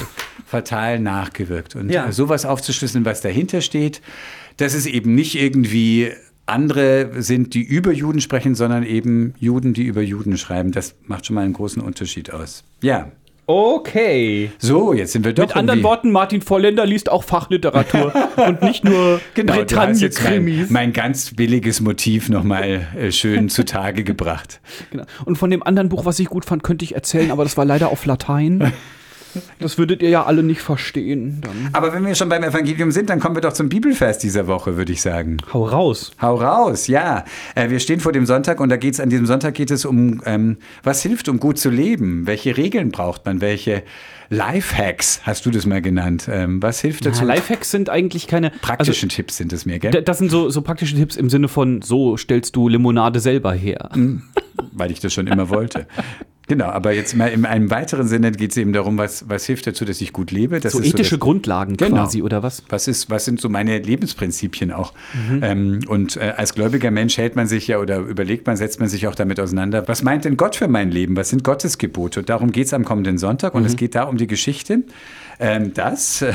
[0.45, 1.76] fatal nachgewirkt.
[1.76, 2.11] Und Ja.
[2.11, 4.01] sowas aufzuschlüsseln, was dahinter steht,
[4.57, 6.11] dass es eben nicht irgendwie
[6.45, 10.72] andere sind, die über Juden sprechen, sondern eben Juden, die über Juden schreiben.
[10.72, 12.63] Das macht schon mal einen großen Unterschied aus.
[12.82, 13.11] Ja.
[13.47, 14.51] Okay.
[14.59, 18.13] So, jetzt sind wir doch Mit anderen Worten, Martin Volländer liest auch Fachliteratur
[18.47, 20.69] und nicht nur Genau, jetzt mein, Bretagne-Krimis.
[20.69, 24.61] mein ganz billiges Motiv nochmal äh, schön zutage gebracht.
[24.91, 25.03] Genau.
[25.25, 27.65] Und von dem anderen Buch, was ich gut fand, könnte ich erzählen, aber das war
[27.65, 28.71] leider auf Latein.
[29.59, 31.41] Das würdet ihr ja alle nicht verstehen.
[31.41, 31.69] Dann.
[31.73, 34.77] Aber wenn wir schon beim Evangelium sind, dann kommen wir doch zum Bibelvers dieser Woche,
[34.77, 35.38] würde ich sagen.
[35.53, 36.11] Hau raus.
[36.21, 37.25] Hau raus, ja.
[37.55, 40.21] Äh, wir stehen vor dem Sonntag und da geht's an diesem Sonntag geht es um,
[40.25, 42.27] ähm, was hilft, um gut zu leben?
[42.27, 43.41] Welche Regeln braucht man?
[43.41, 43.84] Welche
[44.29, 46.27] Lifehacks hast du das mal genannt?
[46.32, 47.21] Ähm, was hilft dazu?
[47.25, 50.01] Ja, Lifehacks sind eigentlich keine Praktischen Tipps sind es mir, Also, gell?
[50.01, 53.89] das sind so, so praktische Tipps im Sinne von, so stellst du Limonade selber her.
[54.71, 55.86] Weil ich das schon immer wollte.
[56.52, 59.68] Genau, aber jetzt mal in einem weiteren Sinne geht es eben darum, was, was hilft
[59.68, 60.60] dazu, dass ich gut lebe.
[60.60, 61.95] Das So ethische das, Grundlagen Genau.
[61.95, 62.66] quasi, oder was?
[62.68, 64.91] Was, ist, was sind so meine Lebensprinzipien auch?
[65.14, 65.39] Mhm.
[65.43, 68.89] Ähm, und äh, als gläubiger Mensch hält man sich ja oder überlegt man, setzt man
[68.89, 69.88] sich auch damit auseinander.
[69.88, 71.16] Was meint denn Gott für mein Leben?
[71.16, 72.20] Was sind Gottes Gebote?
[72.20, 73.56] Und darum geht es am kommenden Sonntag.
[73.56, 74.84] Und es geht da um die Geschichte.
[75.41, 76.33] Ähm, das äh,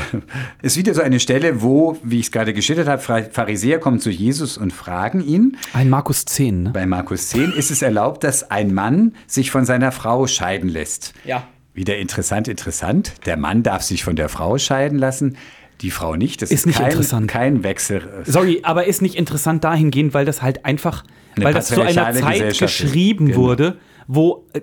[0.61, 3.01] ist wieder so eine Stelle, wo, wie ich es gerade geschildert habe,
[3.31, 6.69] Pharisäer kommen zu Jesus und fragen ihn, Ein Markus 10, ne?
[6.71, 11.13] bei Markus 10 ist es erlaubt, dass ein Mann sich von seiner Frau scheiden lässt.
[11.23, 11.47] Ja.
[11.73, 13.13] Wieder interessant, interessant.
[13.25, 15.37] Der Mann darf sich von der Frau scheiden lassen,
[15.81, 16.41] die Frau nicht.
[16.41, 17.27] Das Ist ist, nicht kein, interessant.
[17.29, 18.23] kein Wechsel.
[18.25, 21.03] Sorry, aber ist nicht interessant dahingehend, weil das halt einfach,
[21.35, 23.37] Eine weil das zu einer patriarchale Zeit geschrieben Genau.
[23.39, 23.77] wurde,
[24.07, 24.61] wo, äh,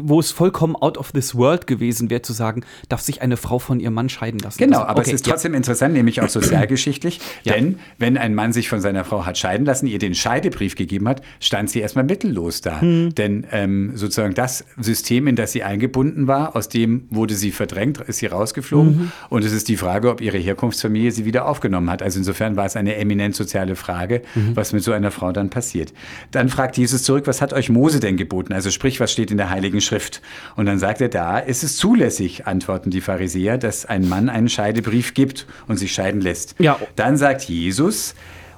[0.00, 3.58] wo es vollkommen out of this world gewesen wäre, zu sagen, darf sich eine Frau
[3.58, 4.58] von ihrem Mann scheiden lassen.
[4.58, 5.32] Genau, Also, aber okay, es ist ja.
[5.32, 7.20] trotzdem interessant, nämlich auch sozialgeschichtlich.
[7.44, 7.54] Ja.
[7.54, 11.08] Denn wenn ein Mann sich von seiner Frau hat scheiden lassen, ihr den Scheidebrief gegeben
[11.08, 12.80] hat, stand sie erstmal mittellos da.
[12.80, 13.14] Hm.
[13.14, 17.98] Denn ähm, sozusagen das System, in das sie eingebunden war, aus dem wurde sie verdrängt,
[18.00, 18.96] ist sie rausgeflogen.
[18.96, 19.12] Mhm.
[19.28, 22.02] Und es ist die Frage, ob ihre Herkunftsfamilie sie wieder aufgenommen hat.
[22.02, 24.54] Also insofern war es eine eminent soziale Frage, Mhm.
[24.56, 25.92] was mit so einer Frau dann passiert.
[26.30, 28.52] Dann fragt Jesus zurück, was hat euch Mose denn geboten?
[28.52, 30.22] Also sprich, was steht in der Heiligen Schrift?
[30.56, 34.48] Und dann sagt er, da ist es zulässig, antworten die Pharisäer, dass ein Mann einen
[34.48, 36.54] Scheidebrief gibt und sich scheiden lässt.
[36.58, 36.78] Ja.
[36.96, 38.14] Dann sagt Jesus,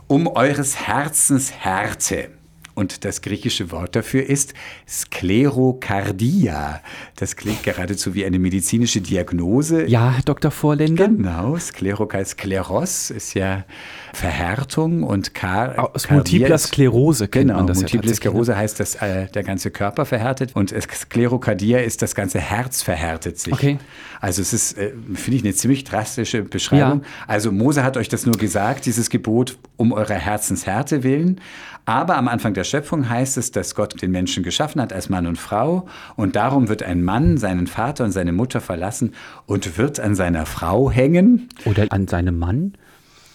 [0.07, 2.31] um eures Herzens Härte.
[2.75, 4.53] Und das griechische Wort dafür ist
[4.89, 6.81] Sklerokardia.
[7.17, 9.87] Das klingt geradezu wie eine medizinische Diagnose.
[9.87, 10.51] Ja, Herr Dr.
[10.51, 11.07] Vorländer.
[11.07, 13.65] Genau, Sklerokal Skleros ist ja
[14.13, 18.17] Verhärtung und Kar Aus multipler Sklerose kennt Genau, man das ja Multiple ne?
[18.17, 23.39] Sklerose heißt, dass äh, der ganze Körper verhärtet und Sklerokardia ist, das ganze Herz verhärtet
[23.39, 23.53] sich.
[23.53, 23.79] Okay.
[24.21, 27.03] Also es ist, äh, finde ich, eine ziemlich drastische Beschreibung.
[27.03, 27.09] Ja.
[27.27, 31.41] Also Mose hat euch das nur gesagt, dieses Gebot um eurer Herzenshärte willen.
[31.87, 35.27] Aber am Anfang der Schöpfung heißt es, dass Gott den Menschen geschaffen hat als Mann
[35.27, 35.87] und Frau.
[36.17, 39.13] Und darum wird ein Mann seinen Vater und seine Mutter verlassen
[39.47, 41.49] und wird an seiner Frau hängen.
[41.67, 42.75] Oder an seinem Mann.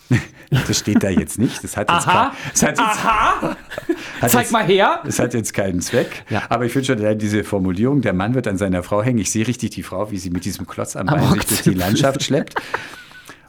[0.50, 1.64] Das steht da jetzt nicht.
[1.64, 2.30] Das hat jetzt, Aha.
[2.32, 3.42] kein- das hat jetzt, Aha!
[4.22, 5.00] hat Zeig jetzt- mal her!
[5.06, 6.24] Das hat jetzt keinen Zweck.
[6.32, 6.42] Ja.
[6.50, 9.20] Aber ich finde schon allein diese Formulierung, der Mann wird an seiner Frau hängen.
[9.20, 11.74] Ich sehe richtig die Frau, wie sie mit diesem Klotz am Bein sich durch die.
[11.76, 12.56] Landschaft schleppt.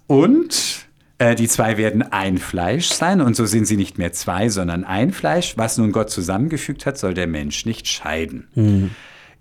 [0.07, 0.85] Und
[1.21, 3.21] äh, die zwei werden ein Fleisch sein.
[3.21, 5.57] Und so sind sie nicht mehr zwei, sondern ein Fleisch.
[5.57, 8.49] Was nun Gott zusammengefügt hat, soll der Mensch nicht scheiden.
[8.55, 8.91] Hm.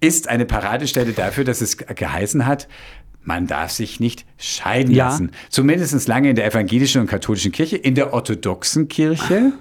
[0.02, 2.68] Ist eine Paradestelle dafür, dass es geheißen hat,
[3.24, 5.10] man darf sich nicht scheiden Ja.
[5.10, 5.32] lassen.
[5.50, 7.76] Zumindest lange in der evangelischen und katholischen Kirche.
[7.78, 9.52] In der orthodoxen Kirche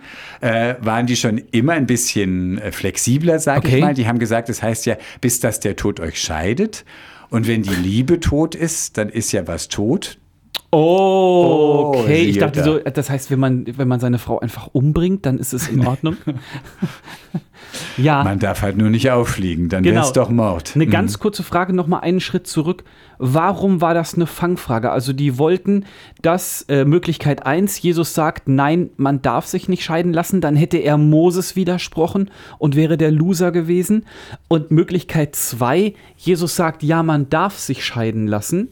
[0.41, 3.77] äh, waren die schon immer ein bisschen äh, flexibler, sage Okay.
[3.77, 3.95] ich mal.
[3.95, 6.85] Die haben gesagt, das heißt ja, bis dass der Tod euch scheidet.
[7.31, 10.19] Und wenn die Liebe tot ist, dann ist ja was tot.
[10.71, 12.25] Oh, okay.
[12.25, 12.65] ich dachte da.
[12.65, 15.87] so, das heißt, wenn man, wenn man seine Frau einfach umbringt, dann ist es in
[15.87, 16.19] Ordnung.
[17.97, 18.23] ja.
[18.23, 19.97] Man darf halt nur nicht auffliegen, dann Genau.
[19.97, 20.73] wäre es doch Mord.
[20.75, 22.85] Eine ganz kurze Frage, noch mal einen Schritt zurück.
[23.17, 24.91] Warum war das eine Fangfrage?
[24.91, 25.87] Also die wollten,
[26.21, 30.77] dass äh, Möglichkeit 1, Jesus sagt, nein, man darf sich nicht scheiden lassen, dann hätte
[30.77, 34.05] er Moses widersprochen und wäre der Loser gewesen.
[34.49, 38.69] Und Möglichkeit 2, Jesus sagt, ja, man darf sich scheiden lassen,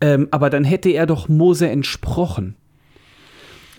[0.00, 2.56] ähm, aber dann hätte er doch Mose entsprochen.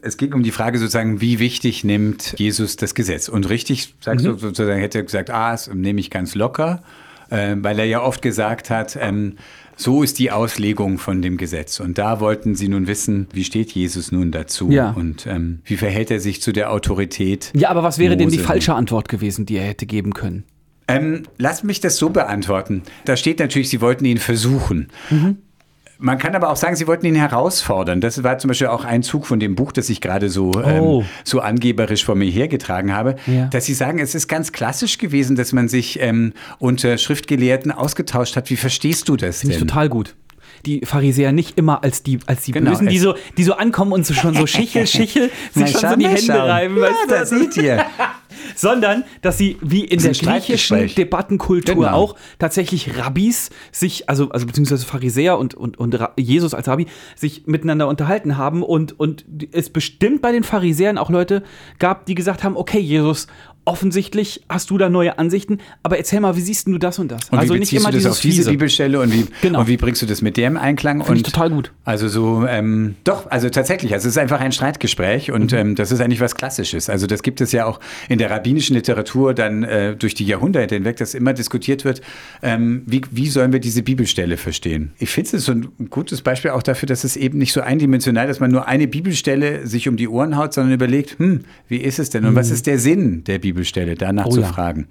[0.01, 3.27] Es ging um die Frage sozusagen, wie wichtig nimmt Jesus das Gesetz?
[3.27, 6.83] Und richtig, sagst du sozusagen, hätte er gesagt, ah, das nehme ich ganz locker,
[7.29, 9.35] äh, weil er ja oft gesagt hat, ähm,
[9.75, 11.79] so ist die Auslegung von dem Gesetz.
[11.79, 14.69] Und da wollten sie nun wissen, wie steht Jesus nun dazu?
[14.69, 14.91] Ja.
[14.91, 17.51] Und ähm, wie verhält er sich zu der Autorität?
[17.55, 18.47] Ja, aber was wäre denn die Mose?
[18.47, 20.43] falsche Antwort gewesen, die er hätte geben können?
[20.89, 22.83] Ähm, lass mich das so beantworten.
[23.05, 24.87] Da steht natürlich, sie wollten ihn versuchen.
[26.01, 27.99] Man kann aber auch sagen, sie wollten ihn herausfordern.
[27.99, 31.01] Das war zum Beispiel auch ein Zug von dem Buch, das ich gerade so, Oh.
[31.01, 33.47] ähm, so angeberisch vor mir hergetragen habe, Ja.
[33.47, 38.37] dass sie sagen, es ist ganz klassisch gewesen, dass man sich ähm, unter Schriftgelehrten ausgetauscht
[38.37, 38.49] hat.
[38.49, 40.15] Wie verstehst du das Finde ich total gut.
[40.65, 43.93] Die Pharisäer nicht immer als die, als die Genau, Bösen, die so, die so ankommen
[43.93, 46.45] und so schon so Schichel, Schichel, sich schon so die Hände schau.
[46.45, 47.09] reiben, Ja, weißt du?
[47.09, 47.85] da seht ihr.
[48.55, 50.87] sondern dass sie wie in Das der griechischen.
[50.95, 51.91] Debattenkultur Genau.
[51.91, 57.47] auch tatsächlich Rabbis sich, also, also beziehungsweise Pharisäer und, und, und Jesus als Rabbi sich
[57.47, 61.43] miteinander unterhalten haben und, und es bestimmt bei den Pharisäern auch Leute
[61.79, 63.27] gab, die gesagt haben, okay, Jesus,
[63.69, 67.29] offensichtlich hast du da neue Ansichten, aber erzähl mal, wie siehst du das und das?
[67.29, 68.49] Und also wie nicht immer du das auf diese Fiese.
[68.51, 69.59] Bibelstelle und wie, Genau.
[69.61, 71.03] und wie bringst du das mit der im Einklang?
[71.03, 71.71] Finde ich total gut.
[71.85, 75.57] Also so, ähm, doch, also tatsächlich, also es ist einfach ein Streitgespräch und Mhm.
[75.57, 76.89] ähm, das ist eigentlich was Klassisches.
[76.89, 80.75] Also das gibt es ja auch in der rabbinischen Literatur dann äh, durch die Jahrhunderte
[80.75, 82.01] hinweg, dass immer diskutiert wird,
[82.41, 84.91] ähm, wie, wie sollen wir diese Bibelstelle verstehen?
[84.97, 88.27] Ich finde es so ein gutes Beispiel auch dafür, dass es eben nicht so eindimensional,
[88.27, 91.99] dass man nur eine Bibelstelle sich um die Ohren haut, sondern überlegt, hm, wie ist
[91.99, 94.25] es denn und was ist der Sinn der Bibelstelle, danach.
[94.25, 94.47] Oh zu ja.
[94.47, 94.87] fragen.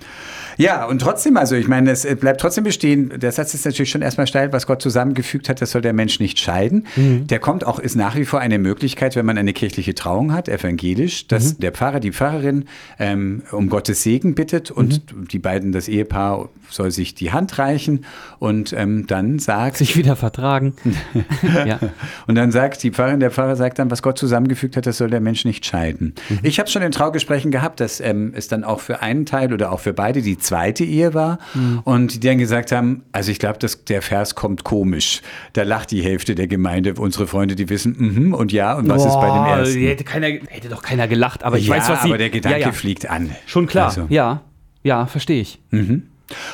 [0.58, 4.02] Ja, und trotzdem, also ich meine, es bleibt trotzdem bestehen, der Satz ist natürlich schon
[4.02, 6.86] erstmal steil, was Gott zusammengefügt hat, das soll der Mensch nicht scheiden.
[6.96, 7.26] Mhm.
[7.28, 10.48] Der kommt auch, ist nach wie vor eine Möglichkeit, wenn man eine kirchliche Trauung hat,
[10.48, 11.60] evangelisch, dass Mhm.
[11.60, 12.64] der Pfarrer, die Pfarrerin
[12.98, 15.28] ähm, um Gottes Segen bittet und Mhm.
[15.28, 18.04] die beiden, das Ehepaar soll sich die Hand reichen
[18.38, 20.74] und ähm, dann sagt, Sich wieder vertragen.
[21.66, 21.78] ja.
[22.26, 25.08] und dann sagt die Pfarrerin, der Pfarrer sagt dann, was Gott zusammengefügt hat, das soll
[25.08, 26.14] der Mensch nicht scheiden.
[26.28, 26.40] Mhm.
[26.42, 29.70] Ich habe schon in Traugesprächen gehabt, dass ähm, es dann auch für einen Teil oder
[29.72, 31.80] auch für beide die zweite Ehe war Mhm.
[31.84, 35.22] und die dann gesagt haben, also ich glaube, der Vers kommt komisch.
[35.53, 39.05] Da lacht die Hälfte der Gemeinde, unsere Freunde, die wissen, mhm und ja und was
[39.05, 39.78] ist bei dem Boah, ersten?
[39.80, 42.09] Hätte, keiner, hätte doch keiner gelacht, aber ich ja, weiß, was sie.
[42.09, 42.72] aber der Gedanke ja, ja.
[42.72, 43.30] fliegt an.
[43.46, 44.07] Schon klar, Also.
[44.09, 44.42] ja.
[44.84, 45.59] Ja, verstehe ich.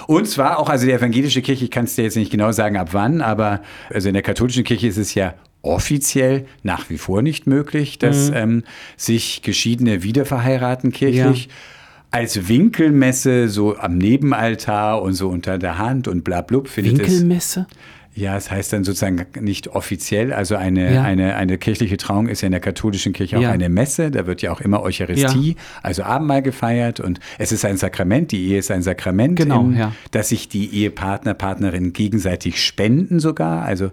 [0.06, 2.76] Und zwar auch, also die evangelische Kirche, ich kann es dir jetzt nicht genau sagen,
[2.76, 7.22] ab wann, aber also in der katholischen Kirche ist es ja offiziell nach wie vor
[7.22, 8.36] nicht möglich, dass Mhm.
[8.36, 8.64] ähm,
[8.96, 11.48] sich Geschiedene wiederverheiraten kirchlich.
[12.14, 17.10] Als Winkelmesse so am Nebenaltar und so unter der Hand und bla blub findet es.
[17.10, 17.66] Winkelmesse?
[18.16, 20.32] Ja, es heißt dann sozusagen nicht offiziell.
[20.32, 21.02] Also eine, Ja.
[21.02, 23.50] eine, eine kirchliche Trauung ist ja in der katholischen Kirche auch Ja.
[23.50, 24.12] eine Messe.
[24.12, 27.00] Da wird ja auch immer Eucharistie, also Abendmahl gefeiert.
[27.00, 28.30] Und es ist ein Sakrament.
[28.30, 29.90] Die Ehe ist ein Sakrament, Genau, im, ja.
[30.12, 33.64] dass sich die Ehepartner, Partnerinnen gegenseitig spenden sogar.
[33.64, 33.90] Also,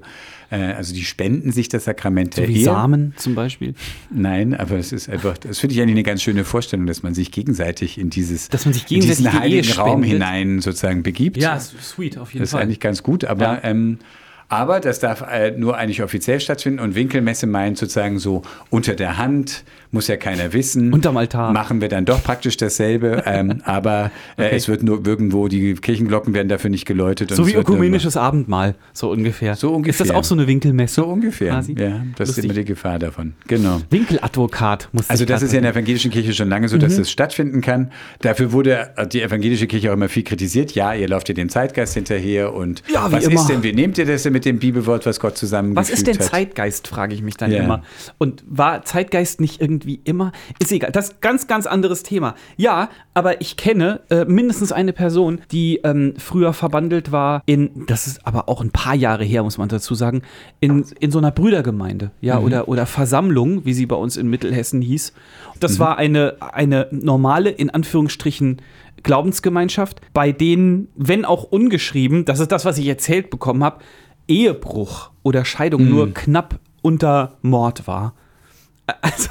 [0.57, 2.63] also die spenden sich das Sakrament So der wie.
[2.63, 3.73] Samen zum Beispiel.
[4.13, 7.13] Nein, aber es ist einfach, das finde ich eigentlich eine ganz schöne Vorstellung, dass man
[7.13, 11.03] sich gegenseitig in dieses, Dass man sich in diesen gegenseitig die heiligen Raum hinein sozusagen
[11.03, 11.37] begibt.
[11.37, 12.63] Ja, sweet, auf jeden Das ist Fall.
[12.63, 13.59] eigentlich ganz gut, aber, Ja.
[13.63, 13.99] ähm,
[14.49, 19.17] aber das darf äh, nur eigentlich offiziell stattfinden und Winkelmesse meint sozusagen so unter der
[19.17, 20.93] Hand, muss ja keiner wissen.
[20.93, 21.51] Unterm Altar.
[21.53, 24.55] Machen wir dann doch praktisch dasselbe, ähm, aber äh, Okay.
[24.55, 27.31] es wird nur irgendwo, die Kirchenglocken werden dafür nicht geläutet.
[27.31, 29.55] so wie ökumenisches Abendmahl, so ungefähr.
[29.55, 29.91] So ungefähr.
[29.91, 30.95] Ist das auch so eine Winkelmesse?
[30.95, 31.75] So ungefähr, Quasi?
[31.77, 32.45] ja, das ist Lustig.
[32.45, 33.33] immer die Gefahr davon.
[33.47, 33.81] Genau.
[33.89, 37.09] Winkeladvokat muss Also das ist ja in der evangelischen Kirche schon lange so, dass das
[37.11, 37.91] stattfinden kann.
[38.19, 40.73] Dafür wurde die evangelische Kirche auch immer viel kritisiert.
[40.73, 43.35] Ja, ihr lauft ja dem Zeitgeist hinterher und Ja, was immer.
[43.41, 46.07] ist denn, wie nehmt ihr das denn mit dem Bibelwort, was Gott zusammengefügt Was ist
[46.07, 46.23] denn hat?
[46.25, 47.63] Zeitgeist, frage ich mich dann Ja.
[47.63, 47.83] immer.
[48.17, 50.31] Und war Zeitgeist nicht irgendwie immer?
[50.59, 50.91] Ist egal.
[50.91, 52.35] Das ist ein ganz, ganz anderes Thema.
[52.57, 58.07] Ja, aber ich kenne äh, mindestens eine Person, die ähm, früher verbandelt war in, das
[58.07, 60.21] ist aber auch ein paar Jahre her, muss man dazu sagen,
[60.59, 62.45] in, in so einer Brüdergemeinde, ja, Mhm.
[62.45, 65.13] oder, oder Versammlung, wie sie bei uns in Mittelhessen hieß.
[65.13, 65.59] Mhm.
[65.59, 68.61] Das war eine, eine normale, in Anführungsstrichen,
[69.03, 73.79] Glaubensgemeinschaft, bei denen, wenn auch ungeschrieben, das ist das, was ich erzählt bekommen habe,
[74.27, 78.13] Ehebruch oder Scheidung nur knapp unter Mord war.
[79.01, 79.29] Also,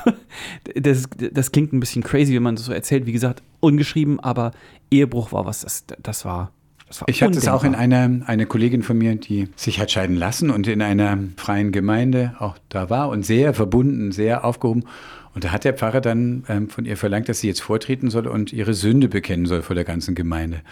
[0.74, 3.06] das, das klingt ein bisschen crazy, wenn man das so erzählt.
[3.06, 4.52] Wie gesagt, ungeschrieben, aber
[4.90, 6.52] Ehebruch war was, das, das war.
[7.06, 10.50] Ich hatte es auch in einer eine Kollegin von mir, die sich hat scheiden lassen
[10.50, 14.84] und in einer freien Gemeinde auch da war und sehr verbunden, sehr aufgehoben.
[15.32, 18.26] Und da hat der Pfarrer dann ähm, von ihr verlangt, dass sie jetzt vortreten soll
[18.26, 20.62] und ihre Sünde bekennen soll vor der ganzen Gemeinde.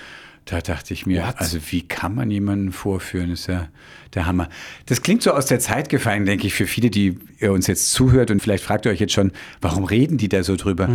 [0.50, 1.34] Da dachte ich mir, What?
[1.36, 3.28] also wie kann man jemanden vorführen?
[3.28, 3.68] Das ist ja
[4.14, 4.48] der Hammer.
[4.86, 7.92] Das klingt so aus der Zeit gefallen, denke ich, für viele, die ihr uns jetzt
[7.92, 10.88] zuhört und vielleicht fragt ihr euch jetzt schon, warum reden die da so drüber?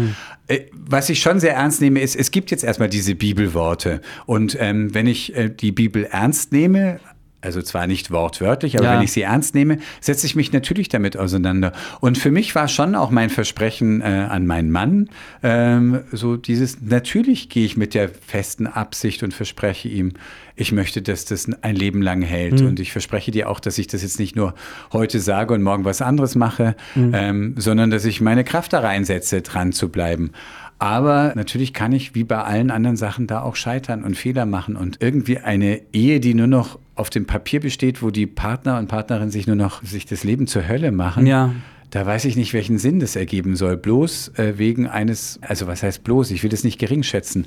[0.47, 4.01] Äh, was ich schon sehr ernst nehme, ist, es gibt jetzt erstmal diese Bibelworte.
[4.26, 6.99] Und ähm, wenn ich äh, die Bibel ernst nehme,
[7.44, 8.96] also zwar nicht wortwörtlich, aber Ja.
[8.96, 11.74] wenn ich sie ernst nehme, setze ich mich natürlich damit auseinander.
[12.00, 15.10] Und für mich war schon auch mein Versprechen äh, an meinen Mann,
[15.44, 20.14] ähm, so dieses, natürlich gehe ich mit der festen Absicht und verspreche ihm,
[20.56, 22.62] ich möchte, dass das ein Leben lang hält.
[22.62, 24.54] Und ich verspreche dir auch, dass ich das jetzt nicht nur
[24.91, 29.41] heute sage und morgen was anderes mache, ähm, sondern dass ich meine Kraft da reinsetze,
[29.41, 30.30] dran zu bleiben.
[30.78, 34.76] Aber natürlich kann ich wie bei allen anderen Sachen da auch scheitern und Fehler machen
[34.76, 38.88] und irgendwie eine Ehe, die nur noch auf dem Papier besteht, wo die Partner und
[38.88, 41.26] Partnerin sich nur noch sich das Leben zur Hölle machen.
[41.26, 41.54] Ja.
[41.89, 43.78] Da weiß ich nicht, welchen Sinn das ergeben soll.
[43.78, 46.32] Bloß äh, wegen eines, also was heißt bloß?
[46.32, 47.46] Ich will das nicht gering schätzen.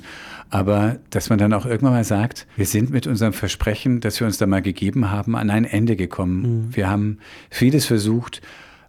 [0.49, 4.27] Aber dass man dann auch irgendwann mal sagt, wir sind mit unserem Versprechen, das wir
[4.27, 6.69] uns da mal gegeben haben, an ein Ende gekommen.
[6.71, 7.17] Wir haben
[7.49, 8.41] vieles versucht.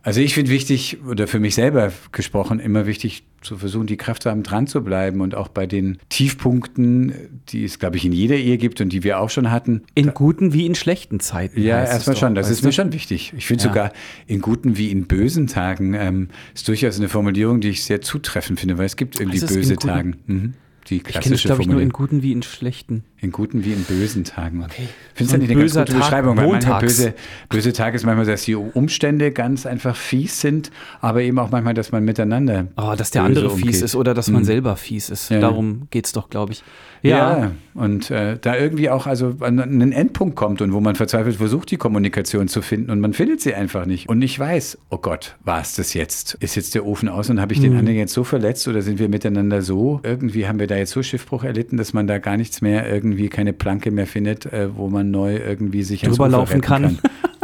[0.08, 4.22] Also ich finde wichtig, oder für mich selber gesprochen, immer wichtig zu versuchen, die Kraft
[4.22, 7.12] zu haben, dran zu bleiben und auch bei den Tiefpunkten,
[7.50, 10.14] die es, glaube ich, in jeder Ehe gibt und die wir auch schon hatten, In
[10.14, 11.60] guten wie in schlechten Zeiten.
[11.62, 12.34] ja, erstmal schon.
[12.34, 12.74] Das ist mir du?
[12.76, 13.34] schon wichtig.
[13.36, 13.68] Ich finde Ja.
[13.68, 13.92] sogar
[14.26, 18.58] in guten wie in bösen Tagen ähm, ist durchaus eine Formulierung, die ich sehr zutreffend
[18.60, 19.76] finde, weil es gibt irgendwie böse?
[19.76, 20.16] Tagen.
[20.26, 20.54] Mhm.
[20.88, 23.04] Die Ich kenne es, klassische glaube ich, nur in guten wie in schlechten.
[23.20, 24.62] In guten wie in bösen Tagen.
[24.62, 24.88] Okay.
[25.14, 26.36] Findest du nicht eine ganz gute Tag Beschreibung?
[26.36, 26.96] Weil manchmal montags.
[26.98, 27.14] böse,
[27.48, 31.74] böse Tag ist manchmal, dass die Umstände ganz einfach fies sind, aber eben auch manchmal,
[31.74, 32.68] dass man miteinander.
[32.76, 33.66] Oh, dass der andere umgeht.
[33.66, 35.30] fies ist oder dass man selber fies ist.
[35.30, 35.40] Ja, ja.
[35.40, 36.62] Darum geht es doch, glaube ich.
[37.02, 41.36] Ja, und äh, da irgendwie auch also an einen Endpunkt kommt und wo man verzweifelt
[41.36, 44.08] versucht, die Kommunikation zu finden und man findet sie einfach nicht.
[44.08, 46.34] Und ich weiß, oh Gott, war es das jetzt?
[46.40, 47.78] Ist jetzt der Ofen aus und habe ich den Mhm.
[47.78, 50.00] anderen jetzt so verletzt oder sind wir miteinander so?
[50.02, 53.07] Irgendwie haben wir da jetzt so Schiffbruch erlitten, dass man da gar nichts mehr, irgendwie
[53.28, 56.98] keine Planke mehr findet, äh, wo man neu irgendwie sich Drüber laufen retten kann.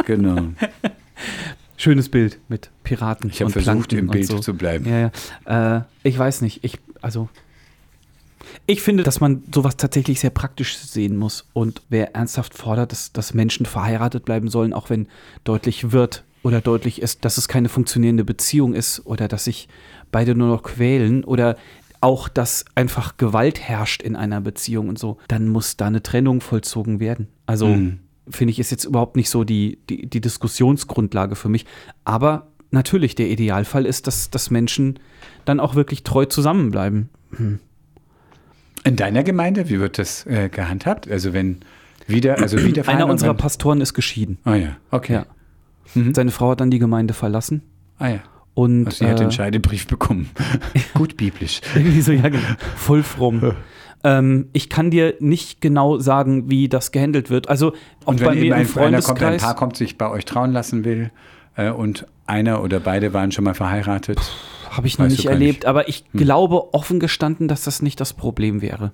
[0.05, 0.49] Genau.
[1.77, 3.29] Schönes Bild mit Piraten.
[3.29, 4.39] Ich habe versucht, Planken im Bild so.
[4.39, 4.85] zu bleiben.
[4.87, 5.11] Ja,
[5.45, 5.77] ja.
[5.77, 6.63] Äh, ich weiß nicht.
[6.63, 7.27] Ich, also.
[8.65, 11.45] Ich finde, dass man sowas tatsächlich sehr praktisch sehen muss.
[11.53, 15.07] Und wer ernsthaft fordert, dass, dass Menschen verheiratet bleiben sollen, auch wenn
[15.43, 19.67] deutlich wird oder deutlich ist, dass es keine funktionierende Beziehung ist oder dass sich
[20.11, 21.57] beide nur noch quälen oder
[22.05, 26.39] auch, dass einfach Gewalt herrscht in einer Beziehung und so, dann muss da eine Trennung
[26.39, 27.27] vollzogen werden.
[27.47, 27.99] Also Mhm.
[28.29, 31.65] finde ich, ist jetzt überhaupt nicht so die, die, die Diskussionsgrundlage für mich.
[32.03, 34.99] Aber natürlich, der Idealfall ist, dass, dass Menschen
[35.45, 37.09] dann auch wirklich treu zusammenbleiben.
[38.83, 41.09] In deiner Gemeinde, wie wird das äh, gehandhabt?
[41.09, 41.61] Also wenn
[42.07, 44.37] wieder, also wieder Einer unserer Pastoren ist geschieden.
[44.43, 45.13] Ah ja, okay.
[45.13, 45.25] Ja.
[45.95, 46.13] Mhm.
[46.13, 47.63] Seine Frau hat dann die Gemeinde verlassen.
[47.97, 48.19] Ah ja.
[48.55, 50.29] Und Also sie hat äh, den Scheidebrief bekommen.
[50.95, 51.61] Gut biblisch.
[51.75, 52.41] irgendwie so, ja, genau,
[52.75, 53.53] voll fromm.
[54.03, 57.49] ähm, ich kann dir nicht genau sagen, wie das gehandelt wird.
[57.49, 57.73] Also
[58.05, 59.41] auch Und bei wenn mir eben im ein, einer kommt, ein Freundeskreis.
[59.43, 61.11] Paar kommt, sich bei euch trauen lassen will
[61.55, 64.19] äh, und einer oder beide waren schon mal verheiratet.
[64.71, 65.63] Habe ich noch nicht erlebt, nicht.
[65.63, 65.69] Hm.
[65.69, 68.91] aber ich glaube offen gestanden, dass das nicht das Problem wäre.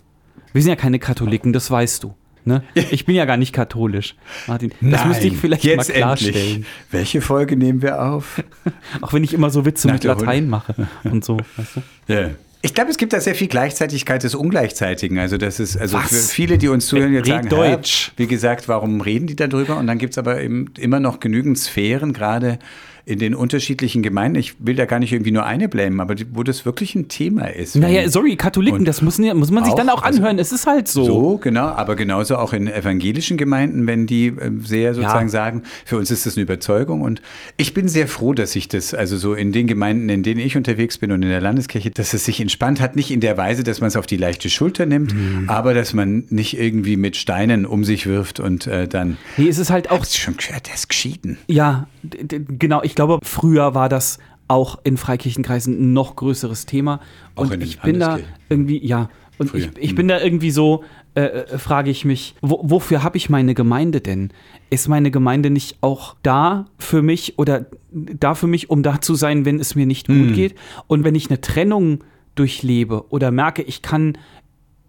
[0.54, 2.14] Wir sind ja keine Katholiken, das weißt du.
[2.44, 2.64] Ne?
[2.74, 4.16] Ich bin ja gar nicht katholisch,
[4.48, 4.72] Martin.
[4.82, 6.36] Das müsste ich vielleicht mal klarstellen.
[6.36, 6.66] Endlich.
[6.90, 8.44] Welche Folge nehmen wir auf?
[9.02, 11.38] Auch wenn ich immer so Witze Nach mit Latein mache und so.
[11.58, 12.14] Weißt du?
[12.14, 12.30] Ja.
[12.64, 15.18] Ich glaube, es gibt da sehr viel Gleichzeitigkeit des Ungleichzeitigen.
[15.18, 16.10] Also das ist, also Was?
[16.10, 18.12] für viele, die uns zuhören, jetzt Red sagen, Deutsch.
[18.18, 19.78] Wie gesagt, warum reden die darüber?
[19.78, 22.60] Und dann gibt es aber eben immer noch genügend Sphären, gerade
[23.06, 24.38] in den unterschiedlichen Gemeinden.
[24.40, 27.46] Ich will da gar nicht irgendwie nur eine blamen, aber wo das wirklich ein Thema
[27.48, 27.76] ist.
[27.76, 30.40] Naja, sorry, Katholiken, das ja- muss man sich auch, dann auch also- anhören.
[30.40, 31.04] es ist halt so.
[31.04, 35.32] So, genau, aber genauso auch in evangelischen Gemeinden, wenn die äh, sehr sozusagen Ja.
[35.32, 37.22] sagen, für uns ist das eine Überzeugung und
[37.58, 40.56] ich bin sehr froh, dass sich das, also so in den Gemeinden, in denen ich
[40.58, 43.64] unterwegs bin und in der Landeskirche, dass es sich entspannt hat, nicht in der Weise,
[43.64, 45.50] dass man es auf die leichte Schulter nimmt, Mhm.
[45.50, 49.58] aber dass man nicht irgendwie mit Steinen um sich wirft und äh, dann, Nee, es
[49.58, 51.38] ist halt auch hast du schon der ist geschieden.
[51.48, 52.82] Ja, genau.
[52.84, 57.00] Ich glaube, früher war das auch in Freikirchenkreisen ein noch größeres Thema.
[57.36, 59.96] Auch Und ich bin da irgendwie, ja, und Früher, ich, ich hm.
[59.96, 60.84] bin da irgendwie so,
[61.16, 64.30] äh, äh, frage ich mich, wo, wofür habe ich meine Gemeinde denn?
[64.70, 69.16] Ist meine Gemeinde nicht auch da für mich oder da für mich, um da zu
[69.16, 70.34] sein, wenn es mir nicht gut Hm.
[70.34, 70.56] geht?
[70.86, 72.04] Und wenn ich eine Trennung
[72.36, 74.18] durchlebe oder merke, ich kann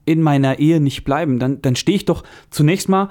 [0.04, 3.08] in meiner Ehe nicht bleiben, dann, dann stehe ich doch zunächst mal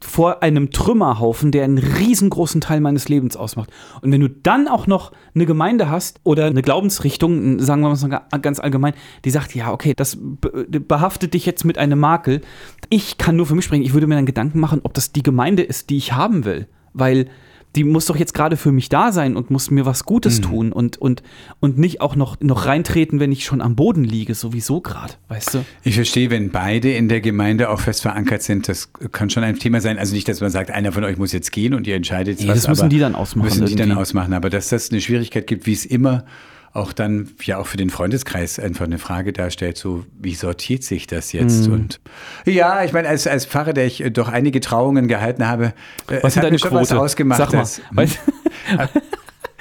[0.00, 3.70] vor einem Trümmerhaufen, der einen riesengroßen Teil meines Lebens ausmacht.
[4.00, 8.38] Und wenn du dann auch noch eine Gemeinde hast oder eine Glaubensrichtung, sagen wir mal
[8.40, 12.40] ganz allgemein, die sagt, ja, okay, das be- behaftet dich jetzt mit einem Makel.
[12.88, 13.82] Ich kann nur für mich sprechen.
[13.82, 16.66] Ich würde mir dann Gedanken machen, ob das die Gemeinde ist, die ich haben will.
[16.92, 17.28] Weil
[17.76, 20.72] die muss doch jetzt gerade für mich da sein und muss mir was Gutes tun
[20.72, 21.22] und, und,
[21.60, 25.54] und nicht auch noch, noch reintreten, wenn ich schon am Boden liege, sowieso gerade, weißt
[25.54, 25.64] du?
[25.84, 29.56] Ich verstehe, wenn beide in der Gemeinde auch fest verankert sind, das kann schon ein
[29.58, 29.98] Thema sein.
[29.98, 32.48] Also nicht, dass man sagt, einer von euch muss jetzt gehen und ihr entscheidet Nee,
[32.48, 32.62] was.
[32.62, 34.34] das müssen die dann ausmachen Müssen die dann ausmachen.
[34.34, 36.24] Aber dass das eine Schwierigkeit gibt, wie es immer
[36.72, 41.06] auch dann ja auch für den Freundeskreis einfach eine Frage darstellt, so wie sortiert sich
[41.08, 41.66] das jetzt?
[41.66, 41.72] Mhm.
[41.74, 42.00] Und
[42.46, 45.66] ja, ich meine, als, als Pfarrer, der ich äh, doch einige Trauungen gehalten habe,
[46.08, 47.00] äh, Was es ist deine mir schon was Quote?
[47.00, 47.38] ausgemacht.
[47.38, 48.18] Sag mal, dass- weißt-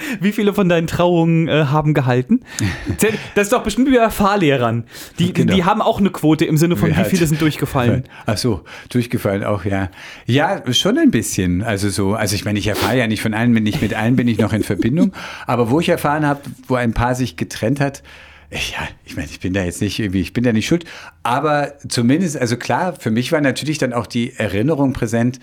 [0.22, 2.42] Wie viele von deinen Trauungen äh, haben gehalten?
[3.36, 4.84] Das ist doch bestimmt wie bei Fahrlehrern.
[5.20, 5.54] Die, Genau.
[5.54, 8.04] die haben auch eine Quote im Sinne von, wie viele sind durchgefallen.
[8.26, 9.90] Ach so, durchgefallen auch, ja.
[10.26, 11.64] Ja, schon ein bisschen.
[11.64, 14.16] Also so, also ich meine, ich erfahre ja nicht von allen, wenn nicht mit allen
[14.16, 15.14] bin ich noch in Verbindung.
[15.48, 18.04] Aber wo ich erfahren habe, wo ein Paar sich getrennt hat,
[18.52, 18.58] ja,
[19.06, 20.84] ich meine, ich bin da jetzt nicht irgendwie, ich bin da nicht schuld.
[21.22, 25.40] Aber zumindest, also klar, für mich war natürlich dann auch die Erinnerung präsent,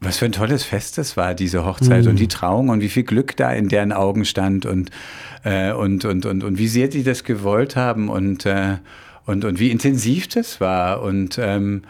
[0.00, 3.02] was für ein tolles Fest das war, diese Hochzeit und die Trauung und wie viel
[3.02, 4.90] Glück da in deren Augen stand und,
[5.42, 8.76] äh, und, und, und, und wie sehr die das gewollt haben und, äh,
[9.26, 11.02] und, und wie intensiv das war.
[11.02, 11.82] Und ähm,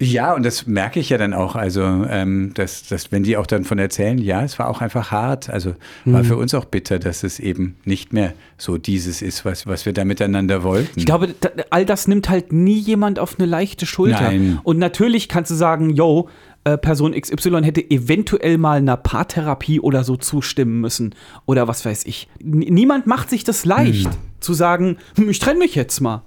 [0.00, 3.46] ja, und das merke ich ja dann auch, also ähm, dass, dass wenn die auch
[3.46, 7.00] dann von erzählen, ja, es war auch einfach hart, also war für uns auch bitter,
[7.00, 11.00] dass es eben nicht mehr so dieses ist, was, was wir da miteinander wollten.
[11.00, 11.34] Ich glaube,
[11.70, 14.22] all das nimmt halt nie jemand auf eine leichte Schulter.
[14.22, 14.60] Nein.
[14.62, 16.28] Und natürlich kannst du sagen, yo,
[16.72, 21.14] äh, Person XY hätte eventuell mal einer Paartherapie oder so zustimmen müssen.
[21.46, 22.28] Oder was weiß ich.
[22.40, 24.08] N niemand macht sich das leicht,
[24.40, 26.22] zu sagen, hm, ich trenne mich jetzt mal.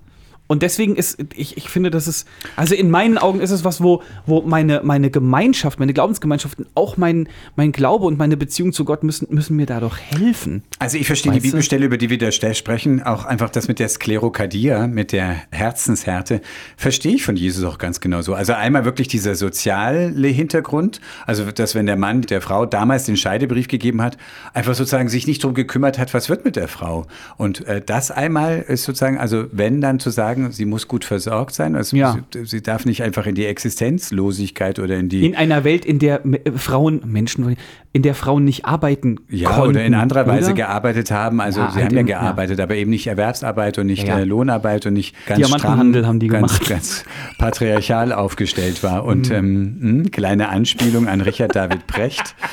[0.52, 2.28] Und deswegen ist, ich, ich finde, das ist,
[2.58, 6.98] also in meinen Augen ist es was, wo, wo meine, meine Gemeinschaft, meine Glaubensgemeinschaften, auch
[6.98, 10.64] mein, mein Glaube und meine Beziehung zu Gott müssen, müssen mir da doch helfen.
[10.78, 11.52] Also ich verstehe die Weißt du?
[11.52, 16.42] Bibelstelle, über die wir da sprechen, auch einfach das mit der Sklerokardia, mit der Herzenshärte,
[16.76, 18.34] verstehe ich von Jesus auch ganz genau so.
[18.34, 23.16] Also einmal wirklich dieser soziale Hintergrund, also dass wenn der Mann der Frau damals den
[23.16, 24.18] Scheidebrief gegeben hat,
[24.54, 27.08] einfach sozusagen sich nicht darum gekümmert hat, was wird mit der Frau.
[27.38, 31.54] Und äh, das einmal ist sozusagen, also wenn dann zu sagen, sie muss gut versorgt
[31.54, 32.18] sein, also Ja.
[32.34, 35.26] sie, sie darf nicht einfach in die Existenzlosigkeit oder in die...
[35.26, 37.56] In einer Welt, in der äh, Frauen, Menschen,
[37.94, 40.54] in der Frauen nicht arbeiten Ja, konnten, oder in anderer Weise oder?
[40.56, 41.42] gearbeitet haben.
[41.42, 44.20] Also Ja, sie halt haben ja gearbeitet, aber eben nicht Erwerbsarbeit und nicht Ja, ja.
[44.22, 46.70] äh, Lohnarbeit und nicht ganz Diamantenhandel stramm, haben die ganz, gemacht.
[46.70, 47.04] ganz
[47.38, 49.04] patriarchal aufgestellt war.
[49.06, 52.36] Und ähm, mh, kleine Anspielung an Richard David Precht.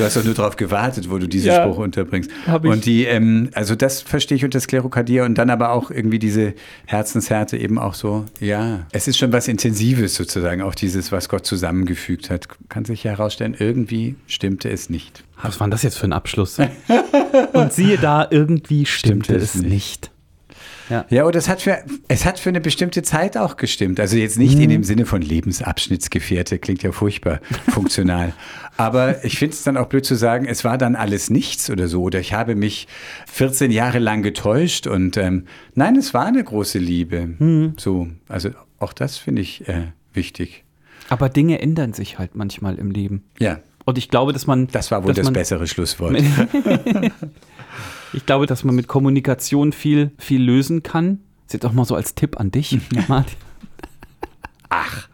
[0.00, 2.30] Du hast doch nur darauf gewartet, wo du diesen Ja, Spruch unterbringst.
[2.46, 2.70] hab ich.
[2.70, 6.54] Und die, ähm, also das verstehe ich unter Sklerokardia und dann aber auch irgendwie diese
[6.86, 11.44] Herzenshärte eben auch so, ja, es ist schon was Intensives sozusagen, auch dieses, was Gott
[11.44, 12.48] zusammengefügt hat.
[12.70, 15.22] Kann sich ja herausstellen, irgendwie stimmte es nicht.
[15.42, 16.56] Was war denn das jetzt für ein Abschluss?
[17.52, 20.10] Und siehe da, irgendwie stimmte, Stimmte es es nicht.
[21.08, 21.78] Ja, und es hat, für,
[22.08, 24.00] es hat für eine bestimmte Zeit auch gestimmt.
[24.00, 24.62] Also jetzt nicht Mhm.
[24.62, 28.32] in dem Sinne von Lebensabschnittsgefährte, klingt ja furchtbar funktional.
[28.76, 31.86] Aber ich finde es dann auch blöd zu sagen, es war dann alles nichts oder
[31.88, 32.02] so.
[32.02, 32.88] Oder ich habe mich
[33.26, 34.86] 14 Jahre lang getäuscht.
[34.86, 37.26] Und ähm, nein, es war eine große Liebe.
[37.38, 37.74] Mhm.
[37.78, 40.64] So, also auch das finde ich äh, wichtig.
[41.08, 43.24] Aber Dinge ändern sich halt manchmal im Leben.
[43.38, 44.66] Ja, Und ich glaube, dass man.
[44.68, 46.16] das war wohl das man, bessere Schlusswort.
[48.12, 51.20] Ich glaube, dass man mit Kommunikation viel, viel lösen kann.
[51.46, 53.36] Das ist jetzt auch mal so als Tipp an dich, Martin.
[54.68, 55.08] Ach.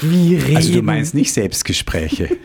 [0.00, 0.56] Wie reden.
[0.56, 2.28] Also du meinst nicht Selbstgespräche.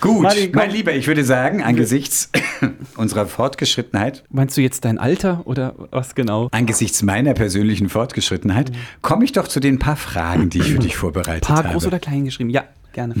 [0.00, 2.30] Gut, Martin, mein Lieber, ich würde sagen, angesichts
[2.96, 6.48] unserer Fortgeschrittenheit Meinst du jetzt dein Alter oder was genau?
[6.52, 8.72] Angesichts meiner persönlichen Fortgeschrittenheit
[9.02, 11.70] komme ich doch zu den paar Fragen, die ich für dich vorbereitet Paar habe.
[11.70, 12.50] groß oder klein geschrieben?
[12.50, 13.14] Ja, gerne.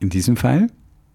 [0.00, 0.68] In diesem Fall?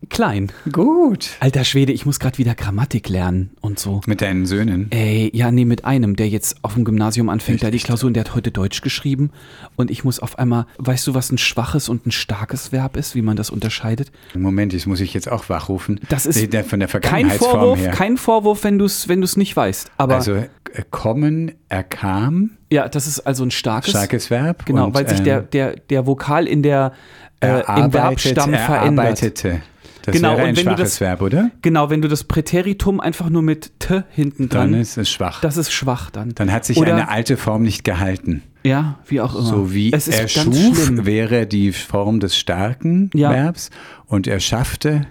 [0.08, 0.50] Klein.
[0.72, 1.32] Gut.
[1.42, 4.00] Alter Schwede, ich muss gerade wieder Grammatik lernen und so.
[4.06, 4.88] Mit deinen Söhnen.
[4.92, 7.80] Ey, ja, nee, mit einem, der jetzt auf dem Gymnasium anfängt, da die.
[7.80, 9.32] Klausur, und der hat heute Deutsch geschrieben.
[9.76, 13.14] Und ich muss auf einmal, weißt du, was ein schwaches und ein starkes Verb ist,
[13.14, 14.12] wie man das unterscheidet?
[14.34, 16.00] Moment, das muss ich jetzt auch wachrufen.
[16.10, 17.92] Das ist Nee, der- von der Kein Vorwurf, her.
[17.92, 19.92] kein Vorwurf, wenn du es wenn du's nicht weißt.
[19.98, 20.48] Aber also äh,
[20.92, 23.90] kommen, er kam, ja, das ist also ein starkes.
[23.92, 24.66] starkes Verb.
[24.66, 26.94] Genau, und, weil sich ähm, der, der, der Vokal in der,
[27.42, 28.60] äh, im Verbstamm verändert.
[28.98, 29.62] erarbeitete.
[30.04, 31.52] Das Genau, wäre ein und wenn du schwaches das- Verb, oder?
[31.62, 35.42] Genau, wenn du das Präteritum einfach nur mit T hinten Dann dran, ist es schwach.
[35.42, 36.34] das ist schwach dann.
[36.36, 38.44] Dann hat sich Oder- eine alte Form nicht gehalten.
[38.64, 39.44] Ja, wie auch immer.
[39.46, 43.30] So wie es ist er ganz schuf, wäre die Form des starken Ja.
[43.32, 43.70] Verbs
[44.06, 45.08] und er schaffte,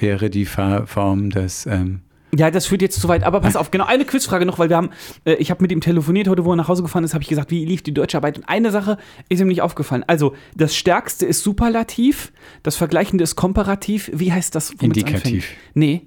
[0.00, 1.66] wäre die Form des.
[1.66, 2.00] Ähm,
[2.34, 3.24] Ja, das führt jetzt zu weit.
[3.24, 4.88] Aber pass auf, genau eine Quizfrage noch, weil wir haben,
[5.26, 7.28] äh, ich habe mit ihm telefoniert heute, wo er nach Hause gefahren ist, habe ich
[7.28, 8.38] gesagt, wie lief die Deutscharbeit?
[8.38, 8.96] Und eine Sache
[9.28, 10.02] ist ihm nicht aufgefallen.
[10.06, 14.10] Also, das Stärkste ist Superlativ, das Vergleichende ist Komparativ.
[14.14, 14.70] Wie heißt das?
[14.80, 15.46] Indikativ.
[15.74, 16.06] Nee.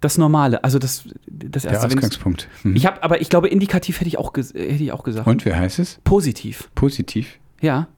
[0.00, 1.88] Das Normale, also das, das der erste.
[1.88, 2.48] du's- Ausgangspunkt.
[2.64, 2.74] Mhm.
[2.74, 5.26] Ich habe, aber ich glaube, Indikativ hätte ich auch, hätte ich auch gesagt.
[5.28, 6.00] Und wie heißt es?
[6.04, 7.38] Positiv, Positiv.
[7.60, 7.88] ja.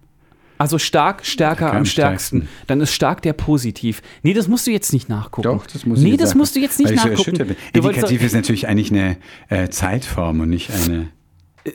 [0.57, 2.38] Also stark, stärker am stärksten.
[2.42, 2.66] stärksten.
[2.68, 4.02] Dann ist stark der Positiv.
[4.22, 5.42] Nee, das musst du jetzt nicht nachgucken.
[5.48, 7.57] Doch, das muss Nee, ich das sagen, musst du jetzt nicht weil so nachgucken.
[7.72, 9.16] Du wolltest Indikativ ist natürlich eigentlich eine
[9.48, 11.09] äh, Zeitform und nicht eine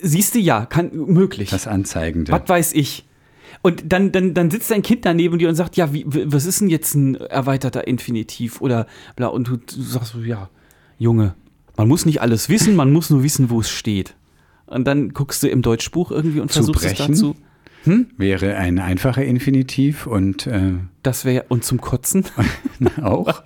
[0.02, 1.50] Siehst du, ja, kann möglich.
[1.50, 2.32] das Anzeigende.
[2.32, 3.06] Was weiß ich.
[3.62, 6.62] Und dann, dann, dann sitzt dein Kind daneben dir und sagt, ja, wie, was ist
[6.62, 9.28] denn jetzt ein erweiterter Infinitiv oder bla.
[9.28, 10.50] Und du, du sagst so, ja,
[10.98, 11.34] Junge,
[11.76, 14.16] man muss nicht alles wissen, man muss nur wissen, wo es steht.
[14.68, 17.36] Und dann guckst du im Deutschbuch irgendwie und Zu versuchst es brechen?
[17.86, 18.06] Dazu.
[18.18, 20.74] Wäre ein einfacher Infinitiv und äh,
[21.04, 22.26] Das wäre und zum Kotzen.
[23.02, 23.42] auch.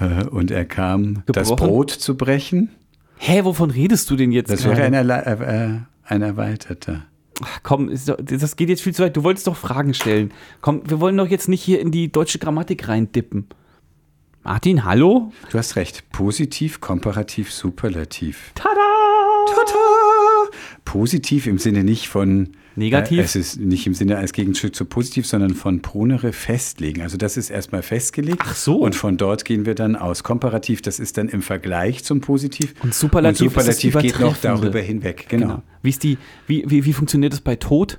[0.00, 1.68] Äh, und er kam, das Gebrochen?
[1.68, 2.70] Brot zu brechen.
[3.16, 4.50] Hä, wovon redest du denn jetzt?
[4.50, 4.76] Das gerade?
[4.76, 7.06] wäre ein, äh, äh, ein erweiterter.
[7.42, 9.16] Ach, komm, doch, das geht jetzt viel zu weit.
[9.16, 10.32] Du wolltest doch Fragen stellen.
[10.60, 13.46] Komm, wir wollen doch jetzt nicht hier in die deutsche Grammatik reindippen.
[14.44, 15.32] Martin, hallo?
[15.50, 16.10] Du hast recht.
[16.10, 18.52] Positiv, komparativ, superlativ.
[18.54, 18.74] Tada!
[19.46, 20.50] Tata!
[20.84, 22.50] Positiv im Sinne nicht von.
[22.76, 23.18] Negativ?
[23.18, 27.02] Äh, es ist nicht im Sinne als Gegenstück zu positiv, sondern von pronere festlegen.
[27.02, 28.38] Also das ist erstmal festgelegt.
[28.40, 28.78] Ach so.
[28.78, 30.22] Und von dort gehen wir dann aus.
[30.22, 32.74] Komparativ, das ist dann im Vergleich zum Positiv.
[32.82, 35.26] Und Superlativ Und Superlativ geht noch darüber hinweg.
[35.28, 35.46] Genau.
[35.46, 35.62] Genau.
[35.82, 37.98] Wie, ist die, wie, wie, wie funktioniert das bei Tod?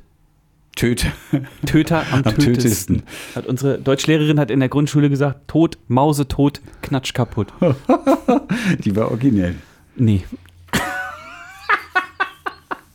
[0.76, 1.08] Töte.
[1.66, 2.54] Töter am, Am tötesten.
[2.54, 3.04] tötesten.
[3.36, 7.54] Hat unsere Deutschlehrerin hat in der Grundschule gesagt, Tod, Mause tot, Knatsch kaputt.
[8.84, 9.56] Die war originell.
[9.96, 10.24] Nee,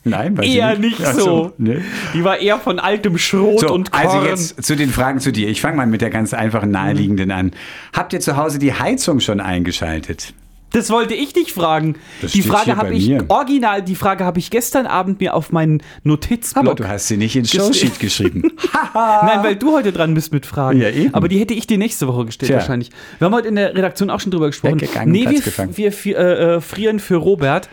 [0.04, 1.52] Nein, weiß Eher ich nicht Ach so.
[1.58, 1.82] ne?
[2.14, 4.06] die war eher von altem Schrot So, und Korn.
[4.06, 5.48] also jetzt zu den Fragen zu dir.
[5.48, 7.52] Ich fange mal mit der ganz einfachen naheliegenden an.
[7.92, 10.32] Habt ihr zu Hause die Heizung schon eingeschaltet?
[10.72, 11.96] Das wollte ich dich fragen.
[12.22, 13.24] Das die Frage habe ich mir.
[13.26, 16.64] original, die Frage habe ich gestern Abend mir auf meinen Notizblock.
[16.64, 18.52] Aber du hast sie nicht ins Showsheet geschrieben.
[18.94, 20.80] Nein, weil du heute dran bist mit Fragen.
[20.80, 21.12] Ja, eben.
[21.12, 22.58] Aber die hätte ich dir nächste Woche gestellt Tja.
[22.58, 22.90] wahrscheinlich.
[23.18, 24.80] Wir haben heute in der Redaktion auch schon drüber gesprochen.
[24.80, 25.76] Weggegangen, nee, Platz wir, gefangen.
[25.76, 27.68] wir äh, äh, frieren für Robert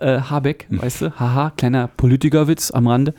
[0.00, 0.82] äh, Habeck, Hm.
[0.82, 1.12] weißt du?
[1.18, 3.14] Haha, kleiner Politikerwitz am Rande.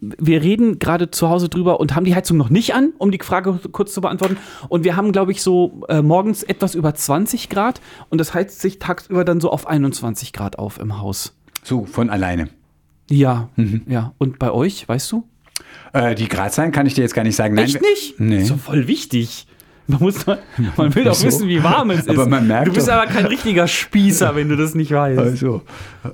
[0.00, 3.18] Wir reden gerade zu Hause drüber und haben die Heizung noch nicht an, um die
[3.22, 4.36] Frage kurz zu beantworten.
[4.68, 7.80] Und wir haben, glaube ich, so äh, morgens etwas über 20 Grad
[8.10, 11.34] und das heizt sich tagsüber dann so auf 21 Grad auf im Haus.
[11.64, 12.50] So, von alleine.
[13.08, 13.82] Ja, Mhm.
[13.88, 14.12] ja.
[14.18, 15.24] Und bei euch, weißt du?
[15.94, 17.54] Äh, die Gradzahlen kann ich dir jetzt gar nicht sagen.
[17.54, 18.20] Nein, Echt nicht?
[18.20, 18.38] Nee.
[18.42, 19.46] Ist doch voll wichtig.
[19.88, 20.26] Man, muss
[20.76, 21.26] man will doch Wieso?
[21.26, 22.08] wissen, wie warm es ist.
[22.10, 25.18] Aber man merkt du bist doch- aber kein richtiger Spießer, wenn du das nicht weißt.
[25.18, 25.62] Also,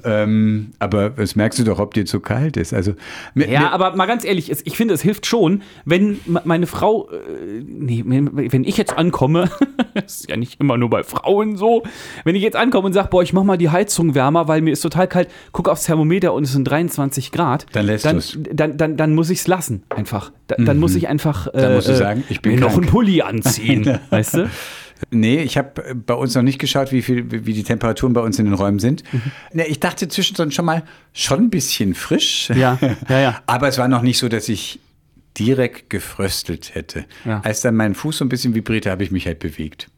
[0.04, 2.72] ähm, aber das merkst du doch, ob dir zu kalt ist.
[2.74, 2.94] Also,
[3.34, 6.66] mir, Ja, mir, aber mal ganz ehrlich, es- ich finde, es hilft schon, wenn meine
[6.66, 9.50] Frau, äh, nee, wenn ich jetzt ankomme,
[9.94, 11.82] das ist ja nicht immer nur bei Frauen so,
[12.24, 14.72] wenn ich jetzt ankomme und sage, boah, ich mach mal die Heizung wärmer, weil mir
[14.72, 18.38] ist total kalt, guck aufs Thermometer und es sind 23 Grad, Dann lässt dann, du's.
[18.52, 20.32] dann, dann, dann muss ich es lassen, einfach.
[20.48, 22.76] Da, Dann muss ich einfach äh, Dann musst du äh, sagen, ich bin mir noch
[22.76, 24.50] einen Pulli anziehen, weißt du?
[25.10, 28.20] Nee, ich habe äh, bei uns noch nicht geschaut, wie, viel, wie die Temperaturen bei
[28.20, 29.02] uns in den Räumen sind.
[29.12, 29.22] Mhm.
[29.52, 32.50] Nee, ich dachte zwischendrin schon mal, schon ein bisschen frisch.
[32.50, 32.78] Ja,
[33.08, 33.42] ja, ja.
[33.46, 34.80] Aber es war noch nicht so, dass ich
[35.38, 37.06] direkt gefröstelt hätte.
[37.24, 37.40] Ja.
[37.40, 39.88] Als dann mein Fuß so ein bisschen vibrierte, habe ich mich halt bewegt.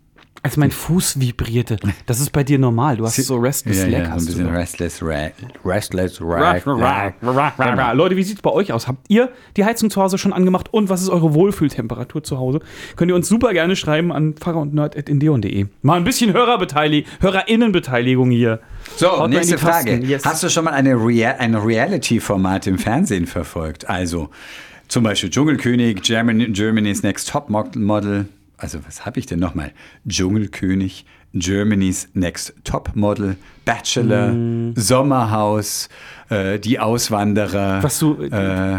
[0.45, 1.79] Als mein Fuß vibrierte.
[2.05, 2.99] Das ist bei dir normal.
[2.99, 3.93] Du hast so Restless ja, Leg.
[3.93, 4.53] ja, so ein hast du bisschen doch.
[4.53, 5.31] restless, ra
[5.65, 8.87] restless, Ra- ra ra- ra- ra- ra- Leute, wie sieht es bei euch aus?
[8.87, 12.61] Habt ihr die Heizung zu Hause schon angemacht und was ist eure Wohlfühltemperatur zu Hause?
[12.97, 15.67] Könnt ihr uns super gerne schreiben an pfarrer und nerd.indeon.de.
[15.81, 18.61] Mal ein bisschen Hörerbeteiligung, HörerInnenbeteiligung hier.
[18.97, 19.57] So, Haut nächste.
[19.57, 19.97] Frage.
[20.05, 20.27] Yes.
[20.27, 23.89] Hast du schon mal eine Rea ein Reality-Format im Fernsehen verfolgt?
[23.89, 24.29] Also
[24.89, 28.27] zum Beispiel Dschungelkönig, Germany, Germany's Next Top Model.
[28.65, 29.73] Also was habe ich denn nochmal?
[30.09, 31.05] Dschungelkönig,
[31.35, 33.37] Germany's Next Top Model,
[33.67, 34.73] Bachelor, Mm.
[34.75, 35.91] Sommerhaus,
[36.31, 37.83] äh, Die Auswanderer.
[37.83, 38.79] Was du- Äh,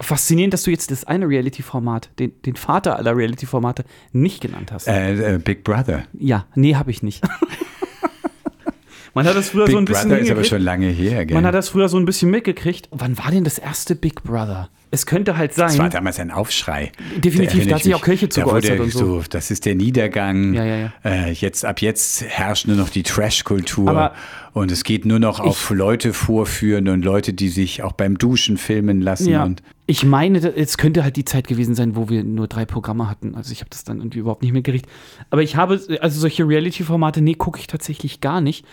[0.00, 4.88] Faszinierend, dass du jetzt das eine Reality-Format, den, den Vater aller Reality-Formate, nicht genannt hast.
[4.88, 6.04] äh, äh, Big Brother.
[6.14, 7.22] Ja, nee, habe ich nicht.
[9.14, 11.34] Man hat das früher Big so ein bisschen Brother ist aber schon lange her, gell?
[11.34, 12.88] Man hat das früher so ein bisschen mitgekriegt.
[12.90, 14.70] Wann war denn das erste Big Brother?
[14.94, 15.68] Es könnte halt sein.
[15.68, 16.92] das war damals ein Aufschrei.
[17.16, 19.22] Definitiv, da hat ich sich auch Kirche zu geäußert und so.
[19.28, 20.52] Das ist der Niedergang.
[20.52, 20.92] Ja, ja, ja.
[21.02, 24.12] Äh, jetzt, ab jetzt herrscht nur noch die Trash-Kultur.
[24.52, 28.58] Und es geht nur noch auf Leute vorführen und Leute, die sich auch beim Duschen
[28.58, 29.30] filmen lassen.
[29.30, 29.44] Ja.
[29.44, 33.08] Und Ich meine, es könnte halt die Zeit gewesen sein, wo wir nur drei Programme
[33.08, 33.34] hatten.
[33.34, 34.90] Also ich habe das dann irgendwie überhaupt nicht mitgerichtet.
[35.30, 38.66] Aber ich habe, also solche Reality-Formate, nee, gucke ich tatsächlich gar nicht.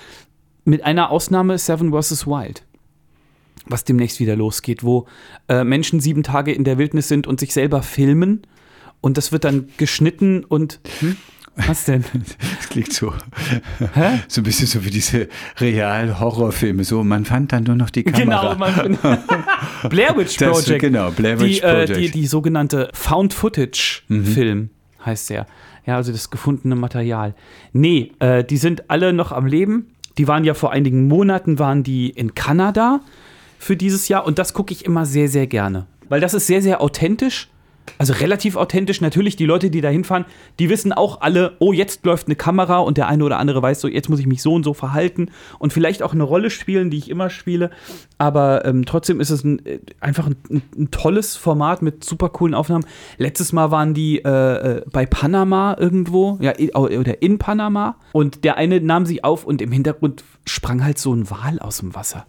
[0.65, 2.27] Mit einer Ausnahme Seven vs.
[2.27, 2.63] Wild.
[3.67, 5.05] Was demnächst wieder losgeht, wo
[5.47, 8.41] äh, Menschen sieben Tage in der Wildnis sind und sich selber filmen.
[9.01, 10.79] Und das wird dann geschnitten und.
[10.99, 11.15] Hm?
[11.67, 12.05] Was denn?
[12.57, 13.13] das klingt so,
[14.29, 15.27] so ein bisschen so wie diese
[15.59, 16.83] Real-Horrorfilme.
[16.83, 18.53] So, man fand dann nur noch die Kamera.
[18.53, 18.97] Genau, man,
[19.89, 20.81] Blair Witch Das- Project.
[20.81, 21.89] genau, Blair Witch die, äh, Project.
[21.97, 22.01] Mhm.
[22.01, 24.69] die, die sogenannte Found-Footage-Film
[25.05, 25.47] heißt der.
[25.85, 27.35] Ja, also das gefundene Material.
[27.73, 29.87] Nee, äh, die sind alle noch am Leben.
[30.17, 33.01] Die waren ja vor einigen Monaten, waren die in Kanada
[33.59, 34.25] für dieses Jahr.
[34.25, 35.85] Und das gucke ich immer sehr, sehr gerne.
[36.07, 37.49] Weil das ist sehr, sehr authentisch.
[37.97, 39.01] Also relativ authentisch.
[39.01, 40.25] Natürlich, die Leute, die da hinfahren,
[40.59, 43.81] die wissen auch alle, oh, jetzt läuft eine Kamera und der eine oder andere weiß
[43.81, 46.89] so, jetzt muss ich mich so und so verhalten und vielleicht auch eine Rolle spielen,
[46.89, 47.71] die ich immer spiele.
[48.17, 52.53] Aber ähm, trotzdem ist es ein, äh, einfach ein, ein, tolles Format mit super coolen
[52.53, 52.85] Aufnahmen.
[53.17, 57.95] Letztes Mal waren die äh, äh bei Panama irgendwo, ja, oder in Panama.
[58.13, 61.79] Und der eine nahm sie auf und im Hintergrund sprang halt so ein Wal aus
[61.79, 62.25] dem Wasser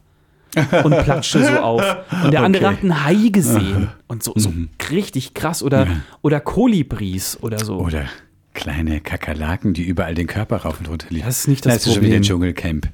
[0.85, 1.83] und platschte so auf.
[2.25, 2.77] Und der andere okay.
[2.77, 3.89] hat einen Hai gesehen.
[4.09, 4.69] Und so, so mhm.
[4.91, 5.63] richtig krass.
[5.63, 5.97] Oder, ja.
[6.23, 7.79] oder Kolibris oder so.
[7.79, 8.07] Oder
[8.55, 11.25] kleine Kakerlaken, die überall den Körper rauf und runter liegen.
[11.25, 12.89] Das ist nicht das, das ist schon wieder Dschungelcamp.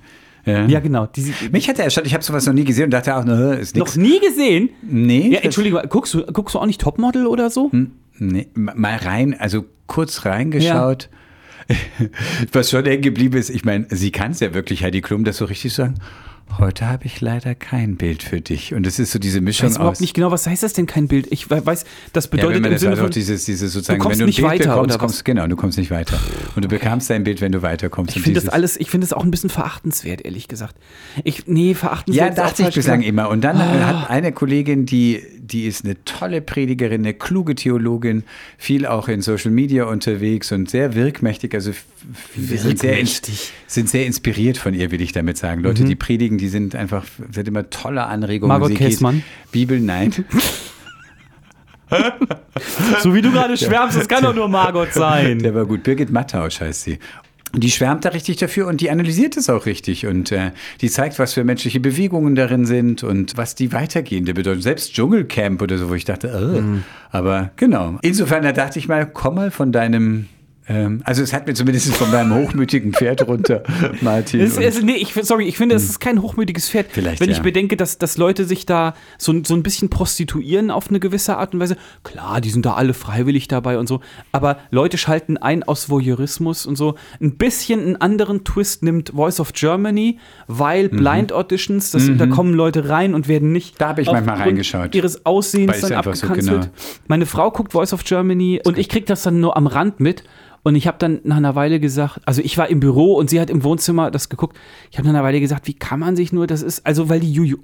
[0.44, 1.06] Ja, ja genau.
[1.06, 3.56] Die, Mich hat er erstaunt, ich habe sowas noch nie gesehen und dachte auch, ne,
[3.56, 3.96] ist nichts.
[3.96, 4.70] Noch nie gesehen?
[4.82, 5.30] Nee.
[5.32, 7.72] Ja, Entschuldigung, guckst du, guckst du auch nicht Topmodel oder so?
[7.72, 11.08] Hm, nee, mal rein, also kurz reingeschaut.
[11.68, 11.76] Ja.
[12.52, 15.38] Was schon hängen geblieben ist, ich meine, sie kann es ja wirklich, Heidi Klum, das
[15.38, 15.94] so richtig sagen.
[16.58, 18.72] Heute habe ich leider kein Bild für dich.
[18.72, 20.86] Und es ist so diese Mischung ich weiß überhaupt nicht genau, was heißt das denn
[20.86, 21.26] kein Bild?
[21.30, 21.84] Ich weiß,
[22.14, 24.36] das bedeutet ja, wenn im Sinne von, dieses, dieses sozusagen, du kommst wenn du nicht
[24.36, 26.18] Bild weiter, bekommst, kommst, genau, du kommst nicht weiter.
[26.54, 28.16] Und du bekamst dein Bild, wenn du weiterkommst.
[28.16, 30.76] Ich finde das alles, ich finde das auch ein bisschen verachtenswert, ehrlich gesagt.
[31.24, 32.38] Ich, nee, verachtenswert.
[32.38, 33.28] Ja, dachte ich bislang immer.
[33.28, 33.84] Und dann oh.
[33.84, 38.24] hat eine Kollegin, die, die ist eine tolle Predigerin, eine kluge Theologin,
[38.58, 41.54] viel auch in Social Media unterwegs und sehr wirkmächtig.
[41.54, 41.72] Also
[42.34, 42.98] wir sind sehr,
[43.66, 45.62] sind sehr inspiriert von ihr, will ich damit sagen.
[45.62, 45.88] Leute, mhm.
[45.88, 47.04] die predigen, die sind einfach
[47.36, 48.58] hat immer tolle Anregungen.
[48.58, 49.22] Margot Kessmann.
[49.52, 50.12] Bibel, nein.
[53.02, 55.38] so wie du gerade schwärmst, das kann doch nur Margot sein.
[55.38, 55.82] Der war gut.
[55.84, 56.98] Birgit Mattausch heißt sie.
[57.54, 61.18] Die schwärmt da richtig dafür und die analysiert es auch richtig und äh, die zeigt,
[61.18, 64.62] was für menschliche Bewegungen darin sind und was die weitergehende Bedeutung.
[64.62, 66.60] Selbst Dschungelcamp oder so, wo ich dachte, oh.
[66.60, 66.84] mm.
[67.12, 67.98] aber genau.
[68.02, 70.26] Insofern, da dachte ich mal, komm mal von deinem
[71.04, 73.62] also es hat mir zumindest von meinem hochmütigen Pferd runter,
[74.00, 74.40] Martin.
[74.40, 75.90] Es, es, nee, ich, sorry, ich finde, es hm.
[75.90, 76.86] ist kein hochmütiges Pferd.
[76.90, 77.36] Vielleicht, Wenn ja.
[77.36, 81.36] ich bedenke, dass, dass Leute sich da so, so ein bisschen prostituieren auf eine gewisse
[81.36, 81.76] Art und Weise.
[82.02, 84.00] Klar, die sind da alle freiwillig dabei und so.
[84.32, 86.96] Aber Leute schalten ein aus Voyeurismus und so.
[87.20, 90.96] Ein bisschen einen anderen Twist nimmt Voice of Germany, weil mhm.
[90.96, 92.18] Blind Auditions, das, mhm.
[92.18, 94.94] da kommen Leute rein und werden nicht da habe ich manchmal reingeschaut.
[94.94, 96.44] ihres Aussehens dann abgekanzelt.
[96.44, 96.66] So genau.
[97.06, 100.24] Meine Frau guckt Voice of Germany und ich kriege das dann nur am Rand mit.
[100.66, 103.40] Und ich habe dann nach einer Weile gesagt, also ich war im Büro und sie
[103.40, 104.58] hat im Wohnzimmer das geguckt.
[104.90, 107.20] Ich habe nach einer Weile gesagt, wie kann man sich nur, das ist, also weil
[107.20, 107.56] die, Ju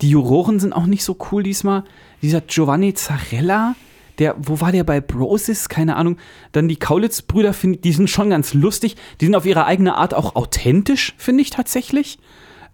[0.00, 1.84] die Juroren sind auch nicht so cool diesmal.
[2.22, 3.76] Dieser Giovanni Zarella,
[4.18, 5.68] der, wo war der bei Brosis?
[5.68, 6.16] Keine Ahnung.
[6.52, 8.96] Dann die Kaulitz-Brüder, die sind schon ganz lustig.
[9.20, 12.18] Die sind auf ihre eigene Art auch authentisch, finde ich tatsächlich.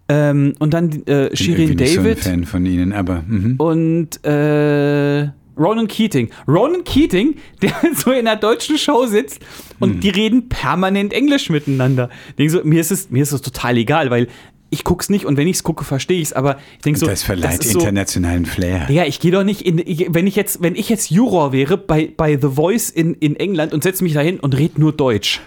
[0.07, 1.89] Ähm, und dann äh, Shirin David.
[1.89, 3.21] Ich bin so ein Fan von ihnen, aber.
[3.27, 3.55] Mhm.
[3.57, 5.27] Und äh,
[5.57, 6.29] Ronan Keating.
[6.47, 9.39] Ronan Keating, der so in einer deutschen Show sitzt
[9.79, 9.99] und hm.
[9.99, 12.09] die reden permanent Englisch miteinander.
[12.37, 14.27] Ich so, mir ist es, mir ist es total egal, weil
[14.73, 17.05] ich guck's nicht und wenn ich's gucke, verstehe ich's, aber ich denke so.
[17.05, 18.87] Das verleiht das internationalen so, Flair.
[18.89, 21.77] Ja, ich gehe doch nicht in, ich, wenn ich jetzt, wenn ich jetzt Juror wäre
[21.77, 25.41] bei, bei The Voice in, in England und setze mich dahin und rede nur Deutsch.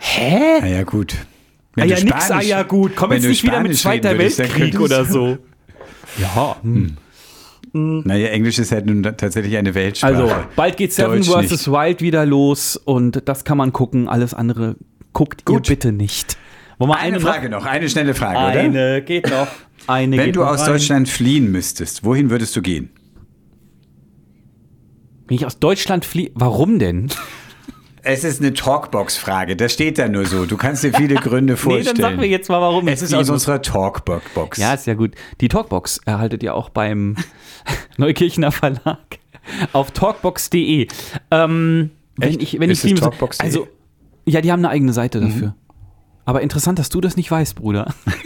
[0.00, 0.58] Hä?
[0.60, 1.14] Na ja, gut.
[1.74, 2.96] Wenn ah ja, nix, ah ja, gut.
[2.96, 5.38] Komm jetzt nicht wieder mit Zweiter Weltkrieg oder so.
[6.18, 6.56] Ja.
[6.62, 6.96] Hm.
[7.76, 8.02] Hm.
[8.04, 10.14] Naja, Englisch ist halt nun tatsächlich eine Weltsprache.
[10.14, 11.68] Also, bald geht Seven Deutsch vs.
[11.68, 14.08] Wild wieder los und das kann man gucken.
[14.08, 14.76] Alles andere
[15.12, 15.68] guckt Gut.
[15.68, 16.36] ihr bitte nicht.
[16.78, 17.60] Wollen wir eine, eine Frage noch?
[17.64, 18.60] noch, eine schnelle Frage, eine oder?
[18.60, 19.48] Eine geht noch.
[19.86, 20.72] Eine Wenn du aus rein.
[20.72, 22.90] Deutschland fliehen müsstest, wohin würdest du gehen?
[25.28, 27.08] Wenn ich aus Deutschland fliehe, warum denn?
[28.08, 29.56] Es ist eine Talkbox-Frage.
[29.56, 30.46] Das steht da nur so.
[30.46, 31.84] Du kannst dir viele Gründe vorstellen.
[31.96, 32.86] nee, dann sag mir jetzt mal, warum.
[32.86, 34.58] Es ist aus unserer Talkbox.
[34.58, 35.16] Ja, ist ja gut.
[35.40, 37.16] Die Talkbox erhaltet ihr auch beim
[37.96, 39.18] Neukirchner Verlag
[39.72, 40.86] auf talkbox.de.
[41.32, 43.66] Ähm, wenn ich, wenn ist ich Talkbox also
[44.24, 45.48] ja, die haben eine eigene Seite dafür.
[45.48, 45.54] Mhm.
[46.24, 47.92] Aber interessant, dass du das nicht weißt, Bruder.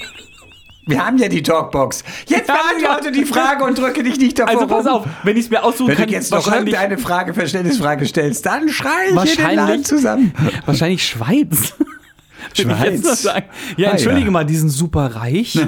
[0.86, 2.02] Wir haben ja die Talkbox.
[2.26, 3.10] Jetzt beantworte ja.
[3.10, 5.88] die Frage und drücke dich nicht davor Also pass auf, wenn ich es mir aussuchen
[5.88, 6.04] wenn kann.
[6.04, 8.90] Wenn du jetzt noch irgendeine Frage, Verständnisfrage stellst, dann schrei
[9.24, 10.34] ich in den Laden zusammen.
[10.66, 11.74] Wahrscheinlich Schweiz.
[12.54, 13.28] Schweiz.
[13.76, 14.30] Ja, entschuldige ah, ja.
[14.30, 15.58] mal, die sind super reich.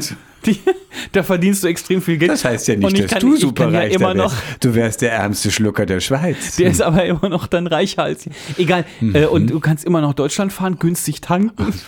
[0.47, 0.59] Die,
[1.13, 2.33] da verdienst du extrem viel Geld.
[2.33, 5.13] Das heißt ja nicht, dass kann, du super reich ja immer noch, Du wärst der
[5.13, 6.57] ärmste Schlucker der Schweiz.
[6.57, 8.29] Der ist aber immer noch dann reicher als.
[8.59, 8.85] Egal.
[9.01, 9.15] Mhm.
[9.15, 11.73] Äh, und du kannst immer noch Deutschland fahren, günstig tanken.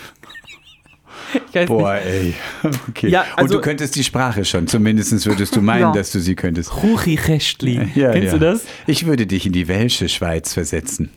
[1.66, 2.34] Boah, ey.
[2.88, 3.08] Okay.
[3.08, 4.66] Ja, also, und du könntest die Sprache schon.
[4.66, 5.92] Zumindest würdest du meinen, ja.
[5.92, 6.82] dass du sie könntest.
[6.82, 7.80] Ruchi Rechtli.
[7.94, 8.32] Ja, Kennst ja.
[8.32, 8.64] du das?
[8.86, 11.10] Ich würde dich in die welsche Schweiz versetzen.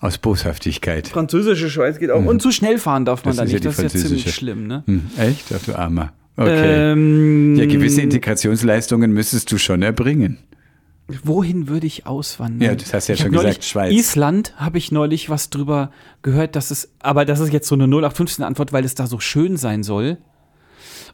[0.00, 1.08] Aus Boshaftigkeit.
[1.08, 2.20] Französische Schweiz geht auch.
[2.20, 2.28] Mhm.
[2.28, 3.64] Und zu schnell fahren darf man das da nicht.
[3.64, 4.82] Ja das ist ja ziemlich schlimm, ne?
[4.86, 5.10] Mhm.
[5.18, 5.46] Echt?
[5.54, 6.12] Ach, du Armer.
[6.36, 6.92] Okay.
[6.92, 10.38] Ähm, ja, gewisse Integrationsleistungen müsstest du schon erbringen.
[11.22, 12.68] Wohin würde ich auswandern?
[12.70, 13.92] Ja, das hast du ja ich schon gesagt, Schweiz.
[13.92, 15.92] Island habe ich neulich was drüber
[16.22, 19.20] gehört, dass es, aber das ist jetzt so eine 0815 Antwort, weil es da so
[19.20, 20.18] schön sein soll.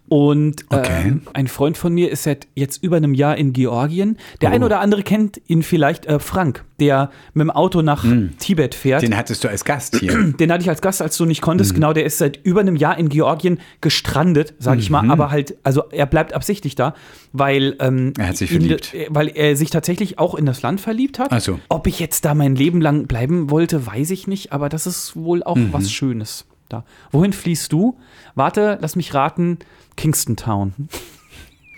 [0.09, 1.09] Und Okay.
[1.09, 4.19] äh, ein Freund von mir ist seit jetzt über einem Jahr in Georgien.
[4.43, 4.53] Der Oh.
[4.55, 8.05] ein oder andere kennt ihn vielleicht, äh, Frank, der mit dem Auto nach
[8.39, 9.01] Tibet fährt.
[9.03, 10.13] Den hattest du als Gast hier.
[10.39, 11.71] Den hatte ich als Gast, als du nicht konntest.
[11.73, 11.75] Mhm.
[11.77, 14.93] Genau, der ist seit über einem Jahr in Georgien gestrandet, sag ich Mhm.
[15.07, 15.11] mal.
[15.11, 16.95] Aber halt, also er bleibt absichtlich da,
[17.33, 18.93] weil, ähm, Er hat sich verliebt.
[18.93, 21.29] äh, weil er sich tatsächlich auch in das Land verliebt hat.
[21.31, 21.59] Ach so.
[21.71, 24.53] Ob ich jetzt da mein Leben lang bleiben wollte, weiß ich nicht.
[24.53, 25.73] Aber das ist wohl auch Mhm.
[25.73, 26.85] was Schönes da.
[27.13, 27.97] Wohin fließt du?
[28.35, 29.59] Warte, lass mich raten.
[29.97, 30.73] Kingston Town.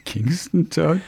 [0.04, 1.00] Kingston Town?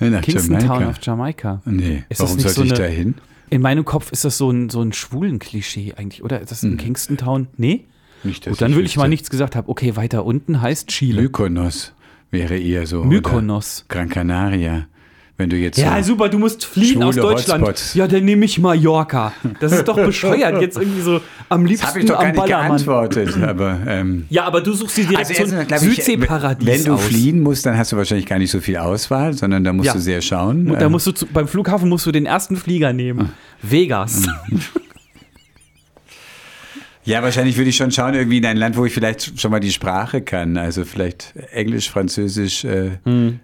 [0.00, 0.66] Nach Kingston Jamaika.
[0.78, 1.62] Town auf Jamaika.
[1.64, 3.14] Nee, Ist warum sollte so ich da hin?
[3.50, 6.40] In meinem Kopf ist das so ein, so ein schwulen Klischee eigentlich, oder?
[6.40, 7.46] Ist das in Kingston Town?
[7.56, 7.84] Nee?
[8.24, 9.68] Nicht, Gut, dann will ich mal nichts gesagt haben.
[9.68, 11.22] Okay, weiter unten heißt Chile.
[11.22, 11.92] Mykonos
[12.30, 13.04] wäre eher so.
[13.04, 13.84] Mykonos.
[13.88, 14.88] Gran Canaria.
[15.36, 17.60] Wenn du jetzt Ja, so super, du musst fliehen aus Deutschland.
[17.64, 17.94] Hotspots.
[17.94, 19.32] Ja, dann nehme ich Mallorca.
[19.58, 22.36] Das ist doch bescheuert, jetzt irgendwie so am Das liebsten habe ich doch gar nicht
[22.36, 22.68] Ballermann.
[22.68, 23.36] geantwortet.
[23.42, 27.02] Aber ähm, Ja, aber du suchst dir direkt also so Südseeparadies Wenn du aus.
[27.06, 29.94] fliehen musst, dann hast du wahrscheinlich gar nicht so viel Auswahl, sondern da musst Ja.
[29.94, 30.70] du sehr schauen.
[30.70, 33.30] Und da Ähm, musst du zu, beim Flughafen musst du den ersten Flieger nehmen.
[33.60, 34.22] Vegas.
[37.04, 39.58] ja, wahrscheinlich würde ich schon schauen, irgendwie in ein Land, wo ich vielleicht schon mal
[39.60, 40.56] die Sprache kann.
[40.56, 42.64] Also vielleicht Englisch, Französisch.
[42.64, 43.40] Äh, Hm.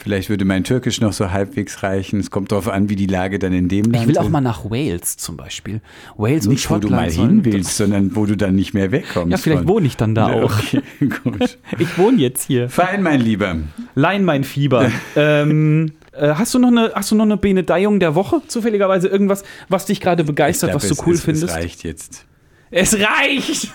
[0.00, 2.20] Vielleicht würde mein Türkisch noch so halbwegs reichen.
[2.20, 4.30] Es kommt darauf an, wie die Lage dann in dem Land Ich will auch ist.
[4.30, 5.80] mal nach Wales zum Beispiel.
[6.16, 7.16] Wales und Nicht, wo du Schottland.
[7.16, 9.32] mal hin willst, sondern wo du dann nicht mehr wegkommst.
[9.32, 9.68] Ja, vielleicht von.
[9.68, 10.56] wohne ich dann da Ja, auch.
[10.58, 10.82] Okay,
[11.24, 11.58] gut.
[11.78, 12.68] Ich wohne jetzt hier.
[12.68, 13.56] Fein, mein Lieber.
[13.96, 14.90] Lein mein Fieber.
[15.16, 18.40] ähm, äh, hast du noch eine, hast du noch eine Benedeiung der Woche?
[18.46, 21.44] Zufälligerweise irgendwas, was dich gerade begeistert, glaub, was du es, cool es, findest?
[21.48, 22.24] Es reicht jetzt.
[22.70, 23.72] Es reicht!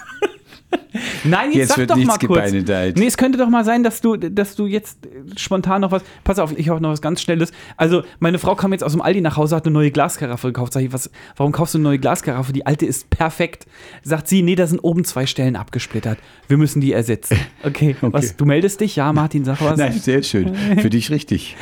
[1.24, 2.52] Nein, jetzt, Jetzt sag wird doch nichts mal kurz.
[2.52, 6.04] Nee, es könnte doch mal sein, dass du, dass du jetzt äh, spontan noch was.
[6.24, 7.52] Pass auf, ich habe noch was ganz Schnelles.
[7.78, 10.74] Also, meine Frau kam jetzt aus dem Aldi nach Hause, hat eine neue Glaskaraffe gekauft.
[10.74, 12.54] Sag ich, was, warum kaufst du eine neue Glaskaraffe?
[12.54, 13.66] Die alte ist perfekt.
[14.04, 16.20] Sagt sie, nee, da sind oben zwei Stellen abgesplittert.
[16.48, 17.38] Wir müssen die ersetzen.
[17.66, 18.98] Okay, Was, du meldest dich?
[18.98, 19.78] Ja, Martin, sag was.
[19.78, 20.54] Nein, sehr schön.
[20.80, 21.56] Für dich richtig.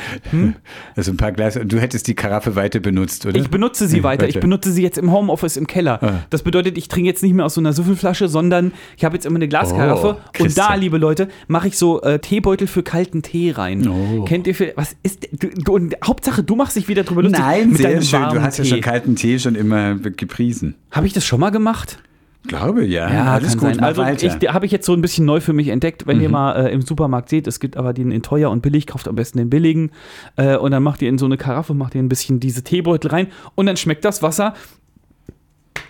[0.96, 1.64] Also ein paar Gläser.
[1.64, 3.36] Du hättest die Karaffe weiter benutzt, oder?
[3.36, 3.42] Hm?
[3.42, 4.28] Ich benutze sie Nee, weiter.
[4.28, 6.02] Ich benutze sie jetzt im Homeoffice im Keller.
[6.02, 6.24] Ah.
[6.30, 9.26] Das bedeutet, ich trinke jetzt nicht mehr aus so einer Süffelflasche, sondern ich habe jetzt
[9.26, 10.16] immer eine Glaskaraffe.
[10.38, 13.86] Oh, und da, liebe Leute, mache ich so äh, Teebeutel für kalten Tee rein.
[13.88, 14.24] Oh.
[14.24, 17.40] Kennt ihr für, was ist, du, du, und Hauptsache, du machst dich wieder drüber lustig
[17.40, 18.28] Nein, mit sehr schön.
[18.30, 18.70] Du hast ja Tee.
[18.70, 20.74] schon kalten Tee schon immer gepriesen.
[20.90, 21.98] Habe ich das schon mal gemacht?
[22.48, 23.08] Glaube, ja.
[23.08, 23.80] Ja, Alles gut, sein.
[23.80, 26.32] Also ich habe ich jetzt so ein bisschen neu für mich entdeckt, wenn ihr Mhm.
[26.32, 29.14] mal äh, im Supermarkt seht, es gibt aber den in teuer und billig, kauft am
[29.14, 29.92] besten den billigen
[30.34, 33.10] äh, und dann macht ihr in so eine Karaffe, macht ihr ein bisschen diese Teebeutel
[33.12, 34.54] rein und dann schmeckt das Wasser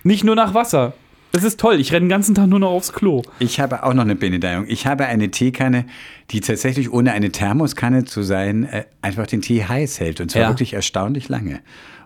[0.04, 0.92] nicht nur nach Wasser.
[1.32, 1.80] Das ist toll.
[1.80, 3.22] Ich renne den ganzen Tag nur noch aufs Klo.
[3.38, 4.66] Ich habe auch noch eine Benedeiung.
[4.68, 5.86] Ich habe eine Teekanne,
[6.30, 10.20] die tatsächlich ohne eine Thermoskanne zu sein, äh, einfach den Tee heiß hält.
[10.20, 10.48] Und zwar Ja.
[10.50, 11.60] wirklich erstaunlich lange.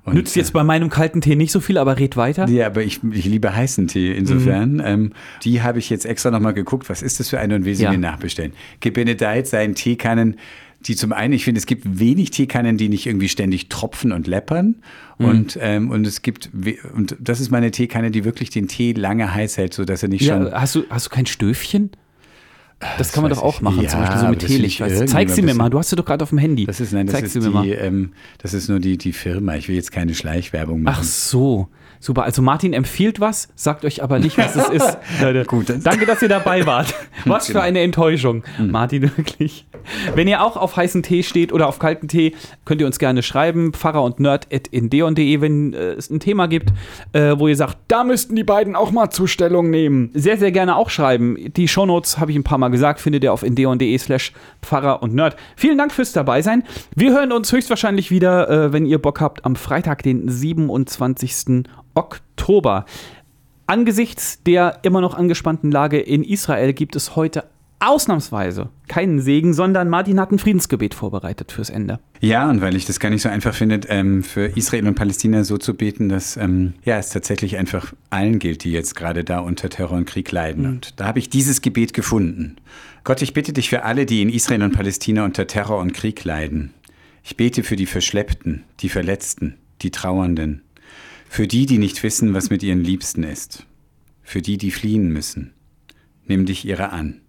[0.04, 2.46] Und, Nützt jetzt bei meinem kalten Tee nicht so viel, aber red weiter.
[2.48, 4.12] Ja, aber ich, ich liebe heißen Tee.
[4.12, 4.82] Insofern, Mhm.
[4.84, 5.12] ähm,
[5.42, 7.82] die habe ich jetzt extra nochmal geguckt, was ist das für eine und will sie
[7.82, 7.90] Ja.
[7.90, 8.52] mir nachbestellen.
[8.78, 10.36] Gebenedeit seien Teekannen,
[10.88, 14.26] die zum einen, ich finde, es gibt wenig Teekannen, die nicht irgendwie ständig tropfen und
[14.26, 14.76] läppern.
[15.18, 15.24] Mhm.
[15.26, 16.50] Und, ähm, und es gibt,
[16.94, 20.24] und das ist meine Teekanne, die wirklich den Tee lange heiß hält, sodass er nicht
[20.24, 20.46] schon.
[20.46, 21.90] Ja, hast, du, hast du kein Stöfchen?
[22.98, 24.74] Das kann man doch auch machen, Ja, zum Beispiel so mit das Teelicht.
[24.74, 25.08] ich weißt.
[25.08, 25.70] Zeig sie mir mal.
[25.70, 26.66] Du hast sie doch gerade auf dem Handy.
[26.66, 27.66] Das ist, nein, das Zeig ist, sie mir mal.
[27.66, 29.56] ähm, das ist nur die, die Firma.
[29.56, 30.98] Ich will jetzt keine Schleichwerbung machen.
[31.00, 31.68] Ach so.
[32.06, 32.22] Super.
[32.22, 34.96] Also Martin empfiehlt was, sagt euch aber nicht, was es ist.
[35.20, 35.44] Leute.
[35.44, 36.94] Gut, Danke, dass ihr dabei wart.
[37.24, 37.64] Was für Genau.
[37.64, 38.44] eine Enttäuschung.
[38.58, 39.66] Martin, wirklich.
[40.14, 43.24] Wenn ihr auch auf heißen Tee steht oder auf kalten Tee, könnt ihr uns gerne
[43.24, 43.72] schreiben.
[43.72, 46.70] Pfarrer und Nerd in deon.de, wenn äh, es ein Thema gibt,
[47.12, 50.10] äh, wo ihr sagt, da müssten die beiden auch mal Zustellung nehmen.
[50.14, 51.36] Sehr, sehr gerne auch schreiben.
[51.56, 54.32] Die Shownotes, habe ich ein paar Mal gesagt, findet ihr auf indeon.de slash
[54.62, 55.34] Pfarrer und Nerd.
[55.56, 56.62] Vielen Dank fürs dabei sein.
[56.94, 61.64] Wir hören uns höchstwahrscheinlich wieder, äh, wenn ihr Bock habt, am Freitag, den 27.
[61.96, 62.84] Oktober.
[63.66, 67.44] Angesichts der immer noch angespannten Lage in Israel gibt es heute
[67.78, 71.98] ausnahmsweise keinen Segen, sondern Martin hat ein Friedensgebet vorbereitet fürs Ende.
[72.20, 75.44] Ja, und weil ich das gar nicht so einfach finde, ähm, für Israel und Palästina
[75.44, 79.40] so zu beten, dass ähm, ja, es tatsächlich einfach allen gilt, die jetzt gerade da
[79.40, 80.66] unter Terror und Krieg leiden.
[80.66, 82.56] Und da habe ich dieses Gebet gefunden.
[83.04, 86.24] Gott, ich bitte dich für alle, die in Israel und Palästina unter Terror und Krieg
[86.24, 86.72] leiden.
[87.22, 90.62] Ich bete für die Verschleppten, die Verletzten, die Trauernden,
[91.28, 93.66] für die, die nicht wissen, was mit ihren Liebsten ist,
[94.22, 95.52] für die, die fliehen müssen.
[96.26, 97.20] Nimm dich ihrer an.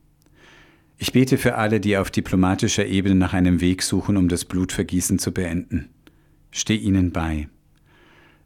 [0.98, 5.20] Ich bete für alle, die auf diplomatischer Ebene nach einem Weg suchen, um das Blutvergießen
[5.20, 5.90] zu beenden.
[6.52, 7.50] Steh ihnen bei.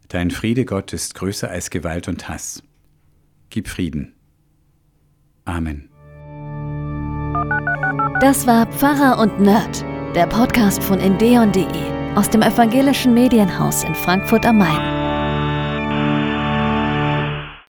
[0.10, 2.64] Dein Friede, Gott, ist größer als Gewalt und Hass.
[3.50, 4.14] Gib Frieden.
[5.46, 5.88] Amen.
[8.20, 11.66] Das war Pfarrer und Nerd, der Podcast von Endeon.de
[12.16, 15.01] aus dem evangelischen Medienhaus in Frankfurt am Main.